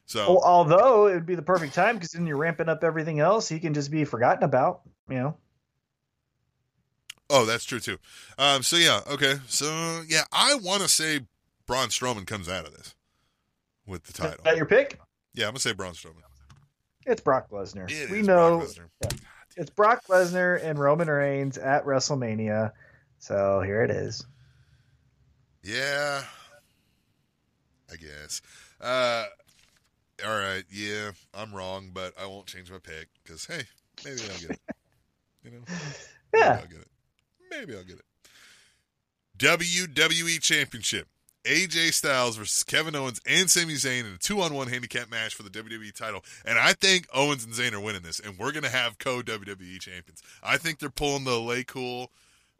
[0.04, 3.20] So Well, although it would be the perfect time because then you're ramping up everything
[3.20, 4.82] else, he can just be forgotten about.
[5.08, 5.36] You know.
[7.30, 7.98] Oh, that's true too.
[8.38, 9.36] Um, so yeah, okay.
[9.46, 11.20] So yeah, I want to say
[11.66, 12.94] Braun Strowman comes out of this
[13.86, 14.44] with the Is title.
[14.44, 14.98] that your pick?
[15.34, 16.22] Yeah, I'm gonna say Braun Strowman.
[17.06, 17.90] It's Brock Lesnar.
[17.90, 19.08] It we is know Brock yeah.
[19.56, 22.72] it's Brock Lesnar and Roman Reigns at WrestleMania.
[23.18, 24.24] So here it is.
[25.62, 26.22] Yeah,
[27.90, 28.42] I guess.
[28.80, 29.24] Uh,
[30.26, 33.62] all right, yeah, I'm wrong, but I won't change my pick because hey,
[34.04, 34.60] maybe I'll get it.
[35.44, 35.58] You know,
[36.32, 36.58] maybe Yeah.
[36.60, 36.88] I'll get it.
[37.58, 38.04] Maybe I'll get it.
[39.38, 41.08] WWE Championship.
[41.44, 45.50] AJ Styles versus Kevin Owens and Sami Zayn in a two-on-one handicap match for the
[45.50, 48.98] WWE title, and I think Owens and Zayn are winning this, and we're gonna have
[48.98, 50.22] co-WWE champions.
[50.40, 52.06] I think they're pulling the LayCool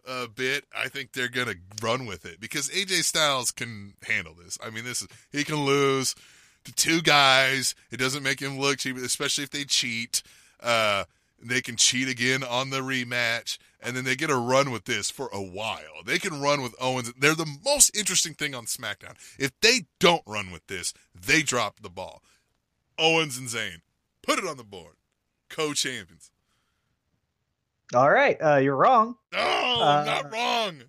[0.07, 0.65] uh, bit.
[0.77, 4.59] I think they're gonna run with it because AJ Styles can handle this.
[4.61, 6.17] I mean, this is he can lose
[6.65, 7.77] to two guys.
[7.93, 10.25] It doesn't make him look cheap, especially if they cheat.
[10.61, 11.05] Uh,
[11.41, 15.11] they can cheat again on the rematch, and then they get a run with this
[15.11, 16.03] for a while.
[16.05, 17.13] They can run with Owens.
[17.19, 19.15] They're the most interesting thing on SmackDown.
[19.39, 22.23] If they don't run with this, they drop the ball.
[22.99, 23.81] Owens and Zayn,
[24.23, 24.95] put it on the board.
[25.49, 26.31] Co-champions.
[27.95, 29.17] All right, uh, you're wrong.
[29.33, 30.83] No, Uh, not wrong.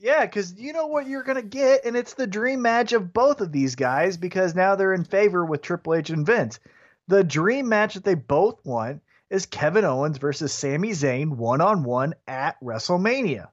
[0.00, 3.40] Yeah, because you know what you're gonna get, and it's the dream match of both
[3.40, 6.58] of these guys because now they're in favor with Triple H and Vince.
[7.06, 9.00] The dream match that they both want
[9.32, 13.48] is Kevin Owens versus Sami Zayn one on one at WrestleMania.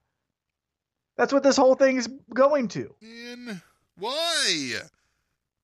[1.18, 2.94] That's what this whole thing is going to.
[3.02, 3.62] Man,
[3.98, 4.74] why?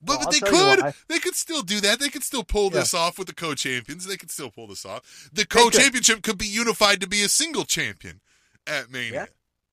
[0.01, 0.93] But, Well, but they could.
[1.07, 1.99] They could still do that.
[1.99, 2.79] They could still pull Yeah.
[2.81, 4.05] this off with the co-champions.
[4.05, 5.29] They could still pull this off.
[5.33, 8.21] The co-championship could be unified to be a single champion
[8.67, 9.27] at Mania.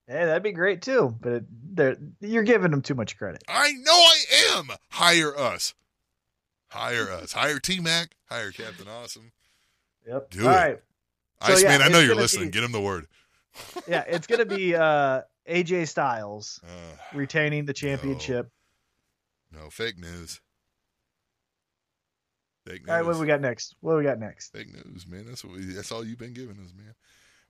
[0.09, 0.15] Yeah.
[0.19, 1.45] Hey, that'd be great too, but
[2.21, 3.43] you're giving them too much credit.
[3.49, 4.25] I know I
[4.57, 4.69] am.
[4.91, 5.75] Hire us.
[6.69, 7.33] Hire us.
[7.33, 8.15] Hire T Mac.
[8.29, 9.33] Hire Captain Awesome.
[10.07, 10.31] Yep.
[10.31, 10.57] Do All it.
[10.57, 10.79] right.
[11.47, 12.47] So, Iceman, yeah, I know you're listening.
[12.49, 13.07] be- Get him the word.
[13.89, 18.49] Yeah, it's gonna be uh, AJ Styles Uh, retaining the championship.
[19.53, 20.41] no, fake news.
[22.67, 22.89] Fake news.
[22.91, 23.75] All right, what do we got next?
[23.81, 24.53] What do we got next?
[24.53, 25.25] Fake news, man.
[25.27, 26.95] That's what we, that's all you've been giving us, man.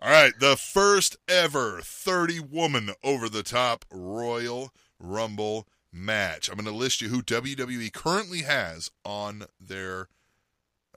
[0.01, 6.49] All right, the first ever 30 woman over the top Royal Rumble match.
[6.49, 10.09] I'm going to list you who WWE currently has on their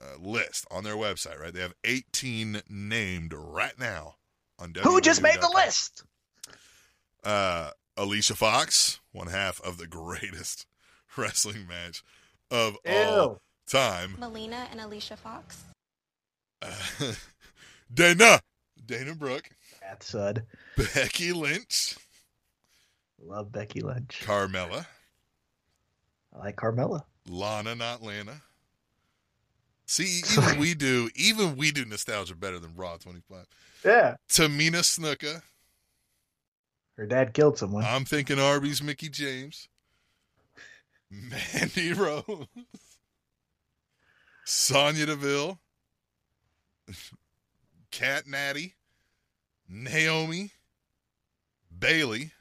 [0.00, 1.40] uh, list on their website.
[1.40, 4.16] Right, they have 18 named right now
[4.58, 4.82] on WWE.
[4.82, 6.04] Who just made the list?
[7.24, 10.66] Uh, Alicia Fox, one half of the greatest
[11.16, 12.02] wrestling match
[12.50, 14.16] of all time.
[14.18, 15.64] Melina and Alicia Fox.
[16.62, 16.72] Uh,
[17.92, 18.40] Dana,
[18.84, 19.50] Dana Brooke,
[19.80, 20.44] That sud.
[20.76, 21.96] Becky Lynch,
[23.22, 24.22] Love Becky Lynch.
[24.24, 24.86] Carmella,
[26.34, 27.02] I like Carmella.
[27.28, 28.42] Lana, not Lana.
[29.86, 33.46] See, even we do, even we do nostalgia better than Raw 25.
[33.84, 34.16] Yeah.
[34.28, 35.42] Tamina Snuka.
[36.96, 37.84] Her dad killed someone.
[37.84, 39.68] I'm thinking Arby's Mickie James.
[41.10, 42.46] Mandy Rose.
[44.44, 45.58] Sonya Deville.
[47.90, 48.74] Cat Natty.
[49.68, 50.52] Naomi.
[51.76, 52.32] Bayley.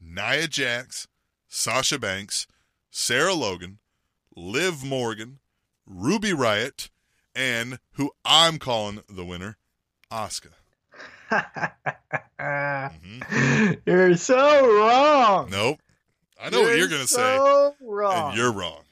[0.00, 1.06] Nia Jax.
[1.48, 2.46] Sasha Banks.
[2.90, 3.78] Sarah Logan.
[4.34, 5.39] Liv Morgan.
[5.90, 6.88] Ruby Riot.
[7.34, 9.56] And who I'm calling the winner,
[10.10, 10.52] Asuka.
[12.40, 13.80] Mhm.
[13.86, 15.48] You're so wrong.
[15.50, 15.78] Nope.
[16.42, 17.36] I know what you're going to say.
[17.36, 18.30] so Wrong.
[18.30, 18.82] And you're wrong.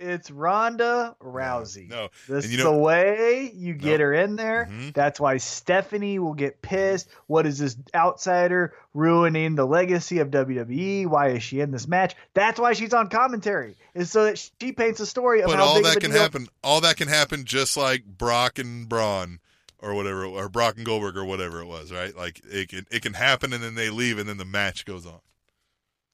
[0.00, 1.88] It's Ronda Rousey.
[1.88, 2.08] No.
[2.28, 4.06] This is know- the way you get No.
[4.06, 4.68] her in there.
[4.70, 4.94] Mhm.
[4.94, 7.08] That's why Stephanie will get pissed.
[7.26, 11.06] What is this outsider ruining the legacy of WWE?
[11.06, 12.14] Why is she in this match?
[12.34, 13.76] That's why she's on commentary.
[13.94, 16.48] Is so that she paints a story of But how all that can deal- happen.
[16.62, 19.40] All that can happen just like Brock and Braun
[19.80, 22.16] or whatever, or Brock and Goldberg or whatever it was, right?
[22.16, 25.06] Like it can it can happen, and then they leave, and then the match goes
[25.06, 25.18] on,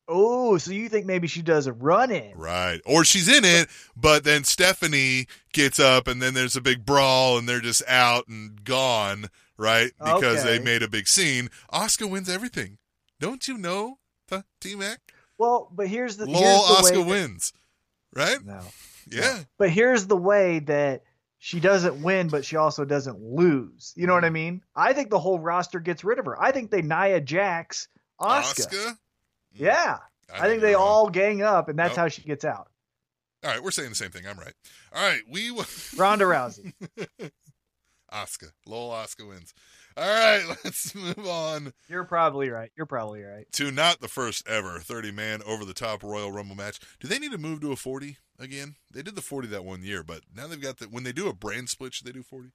[0.07, 2.37] Oh, so you think maybe she does a run in?
[2.37, 2.81] right?
[2.85, 7.39] Or she's in it, but then Stephanie gets up, and then there's a big brawl,
[7.39, 9.93] and they're just out and gone, right?
[9.99, 11.49] Because they made a big scene.
[11.71, 12.79] Oscar wins everything.
[13.19, 13.99] Don't you know,
[14.61, 15.01] T Mac?
[15.39, 17.53] Well, but here's the Lol, here's the Oscar that- wins,
[18.15, 18.45] right?
[18.45, 18.61] No.
[19.11, 19.41] Yeah.
[19.59, 21.03] But here's the way that
[21.39, 23.93] she doesn't win, but she also doesn't lose.
[23.97, 24.27] You know what mm-hmm.
[24.27, 24.63] I mean?
[24.75, 26.41] I think the whole roster gets rid of her.
[26.41, 28.63] I think they Nia Jax Oscar.
[28.63, 28.99] Oscar?
[29.55, 29.99] Yeah.
[30.33, 30.83] I, think you're they wrong.
[30.83, 31.97] all gang up, and that's Nope.
[31.99, 32.69] how she gets out.
[33.45, 34.27] All right, we're saying the same thing.
[34.27, 34.55] I'm right.
[34.95, 35.67] All right, we will.
[35.97, 36.73] Ronda Rousey.
[38.11, 38.53] Oscar.
[38.67, 39.53] Lowell Oscar wins.
[39.97, 42.71] All right, let's move on You're probably right.
[42.77, 43.47] You're probably right.
[43.53, 46.81] to not the first ever 30 man over the top Royal Rumble match.
[47.01, 48.75] Do they need to move to a 40 again?
[48.93, 50.87] They did the 40 that one year, but now they've got the.
[50.87, 52.51] When they do a brand split, should they do 40?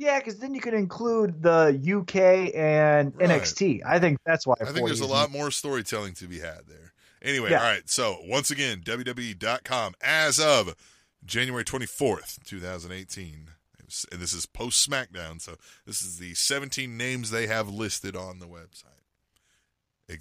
[0.00, 3.28] Yeah, because then you can include the UK and Right.
[3.28, 3.82] NXT.
[3.84, 4.54] I think that's why.
[4.58, 6.94] I think there's a lot more storytelling to be had there.
[7.20, 7.58] Anyway, Yeah.
[7.58, 7.86] all right.
[7.88, 10.74] So once again, WWE.com as of
[11.22, 13.50] January 24th, 2018.
[13.84, 18.16] Was- And this is post SmackDown, so this is the 17 names they have listed
[18.16, 18.86] on the website.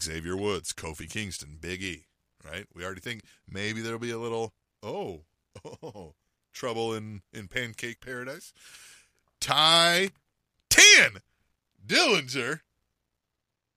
[0.01, 2.06] Xavier Woods, Kofi Kingston, Big E,
[2.43, 2.65] right?
[2.76, 4.53] We already think maybe there'll be a little
[4.84, 5.22] oh,
[5.81, 6.15] oh
[6.51, 8.51] trouble in in pancake paradise.
[9.41, 10.10] Tye
[10.70, 11.11] ten
[11.86, 12.60] Dillinger.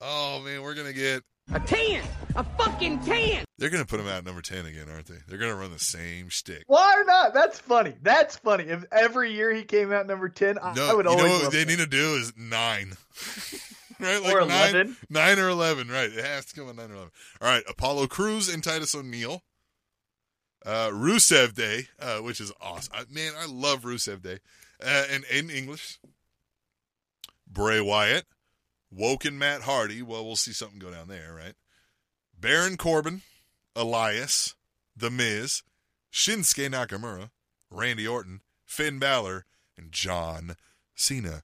[0.00, 1.22] Oh man, we're gonna get
[1.52, 2.02] A 10!
[2.34, 3.44] A fucking 10!
[3.58, 5.18] they're gonna put him out at number ten again, aren't they?
[5.28, 6.64] They're gonna run the same shtick.
[6.66, 7.34] Why not?
[7.34, 7.94] That's funny.
[8.02, 8.64] That's funny.
[8.64, 11.32] If every year he came out number ten, I, No, I would you know always
[11.32, 11.68] what love they that.
[11.70, 12.92] need to do is nine.
[14.00, 14.22] right?
[14.22, 14.96] Like Or nine, 11.
[15.10, 16.10] nine or eleven, right.
[16.10, 17.12] It has to come on nine or eleven.
[17.40, 19.42] All right, Apollo Crews and Titus O'Neil.
[20.64, 22.92] Uh Rusev Day, uh, which is awesome.
[22.96, 24.38] I, man, I love Rusev Day.
[24.84, 25.98] Uh, and English.
[27.46, 28.24] Bray Wyatt.
[28.90, 30.02] Woken Matt Hardy.
[30.02, 31.54] Well, we'll see something go down there, right?
[32.38, 33.22] Baron Corbin,
[33.76, 34.54] Elias,
[34.96, 35.62] The Miz,
[36.12, 37.30] Shinsuke Nakamura,
[37.70, 39.46] Randy Orton, Finn Balor,
[39.78, 40.56] and John
[40.94, 41.42] Cena.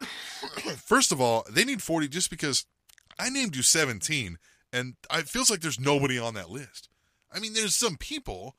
[0.76, 2.66] First of all, they need 40 just because
[3.18, 4.38] I named you 17,
[4.72, 6.88] and it feels like there's nobody on that list.
[7.32, 8.56] I mean, there's some people,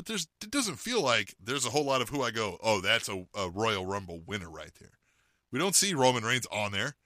[0.00, 2.80] but there's it doesn't feel like there's a whole lot of who I go, oh,
[2.80, 4.92] that's a, a Royal Rumble winner right there.
[5.52, 6.96] We don't see Roman Reigns on there.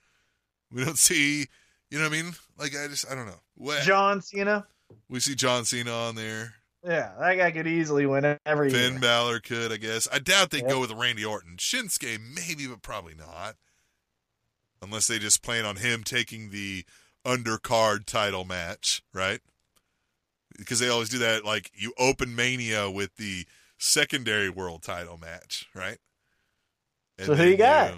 [0.71, 1.47] We don't see,
[1.91, 2.35] you know what I mean?
[2.57, 3.41] Like, I just, I don't know.
[3.57, 4.65] What, John Cena.
[5.09, 6.55] we see John Cena on there.
[6.85, 9.01] Yeah, that guy could easily win every Finn year.
[9.01, 10.07] Balor could, I guess.
[10.13, 10.71] I doubt they'd Yep.
[10.71, 11.57] go with Randy Orton.
[11.57, 13.57] Shinsuke, maybe, but probably not.
[14.81, 16.85] Unless they just plan on him taking the
[17.27, 19.41] undercard title match, right?
[20.59, 21.45] Because they always do that.
[21.45, 23.47] Like, you open Mania with the
[23.79, 25.99] secondary world title match, right?
[27.19, 27.95] And So who you got?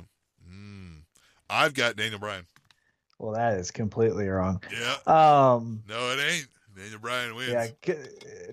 [0.50, 1.02] Mm,
[1.50, 2.46] I've got Daniel Bryan.
[3.18, 4.62] Well, that is completely wrong.
[4.70, 4.96] Yeah.
[5.06, 6.48] Um, No, it ain't.
[6.76, 7.50] Daniel Bryan wins.
[7.86, 7.94] yeah,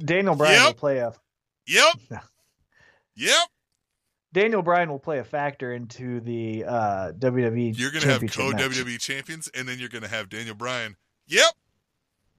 [0.04, 0.66] Daniel Bryan Yep.
[0.68, 1.14] will play a
[1.68, 1.96] Yep.
[2.12, 2.20] No.
[3.16, 3.48] Yep.
[4.32, 7.78] Daniel Bryan will play a factor into the uh, WWE.
[7.78, 10.96] You're going to have co WWE champions, and then you're going to have Daniel Bryan.
[11.28, 11.54] Yep.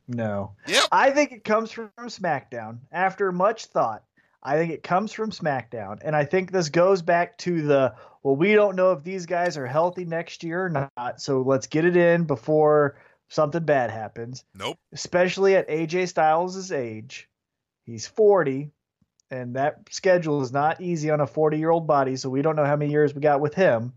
[0.06, 0.85] No, Yep.
[0.93, 2.81] I think it comes from SmackDown.
[2.93, 4.05] After much thought,
[4.43, 8.36] I think it comes from SmackDown, and I think this goes back to the well,
[8.36, 11.85] we don't know if these guys are healthy next year or not, so let's get
[11.85, 12.97] it in before
[13.28, 14.44] something bad happens.
[14.55, 14.78] Nope.
[14.93, 17.28] Especially at AJ Styles' age,
[17.85, 18.70] he's 40,
[19.31, 22.56] and that schedule is not easy on a 40 year old body, so we don't
[22.56, 23.93] know how many years we got with him.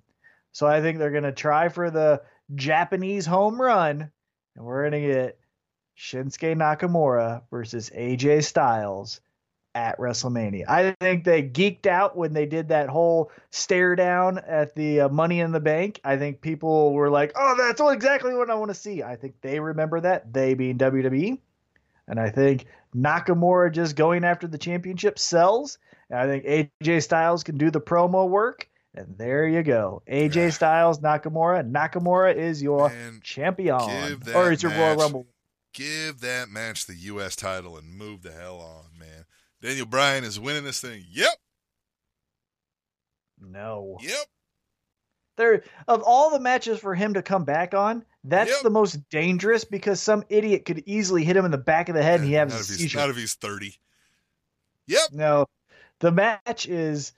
[0.52, 2.22] So I think they're going to try for the
[2.56, 4.12] Japanese home run,
[4.56, 5.40] and we're going to get
[5.98, 9.20] Shinsuke Nakamura versus AJ Styles
[9.74, 10.66] at WrestleMania.
[10.68, 15.10] I think they geeked out when they did that whole stare down at the uh,
[15.10, 16.00] Money in the Bank.
[16.04, 19.36] I think people were like, "Oh, that's exactly what I want to see." I think
[19.42, 21.38] they remember that, they being WWE.
[22.08, 22.66] And I think
[22.96, 25.78] Nakamura just going after the championship sells.
[26.10, 28.70] And I think AJ Styles can do the promo work.
[28.96, 30.02] And there you go.
[30.10, 31.70] AJ Styles, Nakamura.
[31.70, 33.80] Nakamura is your Man, champion.
[34.34, 35.28] Or is your Royal Rumble.
[35.78, 37.36] Give that match the U.S.
[37.36, 39.26] title and move the hell on, man.
[39.62, 41.04] Daniel Bryan is winning this thing.
[41.12, 41.30] Yep.
[43.40, 43.98] No.
[44.02, 44.26] Yep.
[45.36, 48.62] There of all the matches for him to come back on, that's Yep.
[48.64, 52.02] the most dangerous because some idiot could easily hit him in the back of the
[52.02, 52.98] head and he has not a if seizure.
[52.98, 53.78] not if he's 30.
[54.88, 55.02] Yep.
[55.12, 55.46] No,
[56.00, 57.14] the match is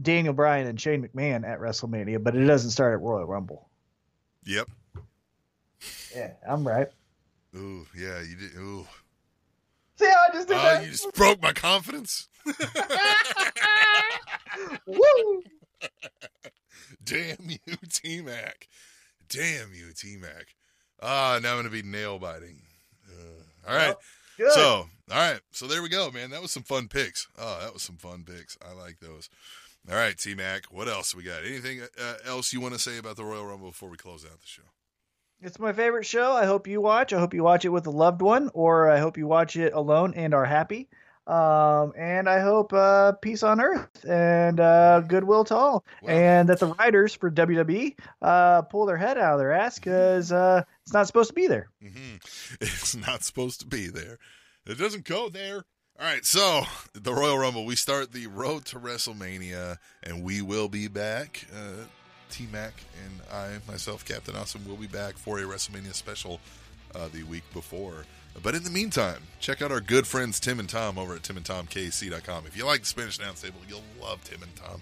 [0.00, 3.68] Daniel Bryan and Shane McMahon at WrestleMania, but it doesn't start at Royal Rumble.
[4.46, 4.68] Yep.
[6.16, 6.88] Yeah, I'm right.
[7.58, 8.56] Ooh, yeah, you did.
[8.56, 8.86] Ooh.
[9.96, 10.84] See how I just did Oh, that?
[10.84, 12.28] you just broke my confidence.
[14.86, 15.42] Woo!
[17.04, 17.58] Damn you,
[17.92, 18.68] T Mac.
[19.28, 20.54] Damn you, T Mac.
[21.02, 22.62] Ah, now I'm gonna be nail biting.
[23.08, 23.94] Uh, all right.
[24.36, 24.52] Good.
[24.52, 25.40] So, all right.
[25.52, 26.30] So there we go, man.
[26.30, 27.26] That was some fun picks.
[27.38, 28.56] Oh, that was some fun picks.
[28.66, 29.28] I like those.
[29.90, 30.66] All right, T Mac.
[30.66, 31.44] What else we got?
[31.44, 34.40] Anything uh, else you want to say about the Royal Rumble before we close out
[34.40, 34.62] the show?
[35.40, 36.32] It's my favorite show.
[36.32, 37.12] I hope you watch.
[37.12, 39.72] I hope you watch it with a loved one, or I hope you watch it
[39.72, 40.88] alone and are happy.
[41.28, 46.58] Um, and I hope uh, peace on earth and uh, goodwill to all, and that
[46.58, 50.94] the writers for WWE uh, pull their head out of their ass because uh, it's
[50.94, 51.68] not supposed to be there.
[51.82, 52.16] hmm
[52.60, 54.18] It's not supposed to be there.
[54.66, 55.64] It doesn't go there.
[56.00, 56.62] All right, so
[56.94, 57.66] the Royal Rumble.
[57.66, 61.44] We start the road to WrestleMania, and we will be back.
[62.30, 62.72] T Mac
[63.04, 66.40] and I, myself, Captain Awesome, will be back for a WrestleMania special
[66.94, 68.04] uh, the week before.
[68.42, 72.46] But in the meantime, check out our good friends Tim and Tom over at timandtomkc.com.
[72.46, 74.80] If you like the Spanish Announce Table, you'll love Tim and Tom.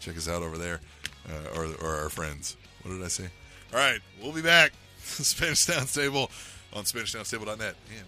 [0.00, 0.80] Check us out over there,
[1.28, 2.56] uh, or, or our friends.
[2.82, 3.28] What did I say?
[3.72, 4.72] All right, we'll be back.
[4.98, 6.30] Spanish Announce Table
[6.72, 7.74] on SpanishAnnounceTable.net.
[7.96, 8.06] And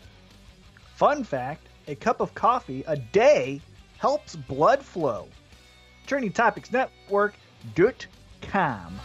[0.97, 3.61] Fun fact: a cup of coffee a day
[3.99, 5.29] helps blood flow.
[6.07, 7.35] Trending Topics Network.
[7.75, 8.07] Dot
[8.41, 9.01] calm.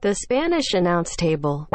[0.00, 1.68] The Spanish announce table.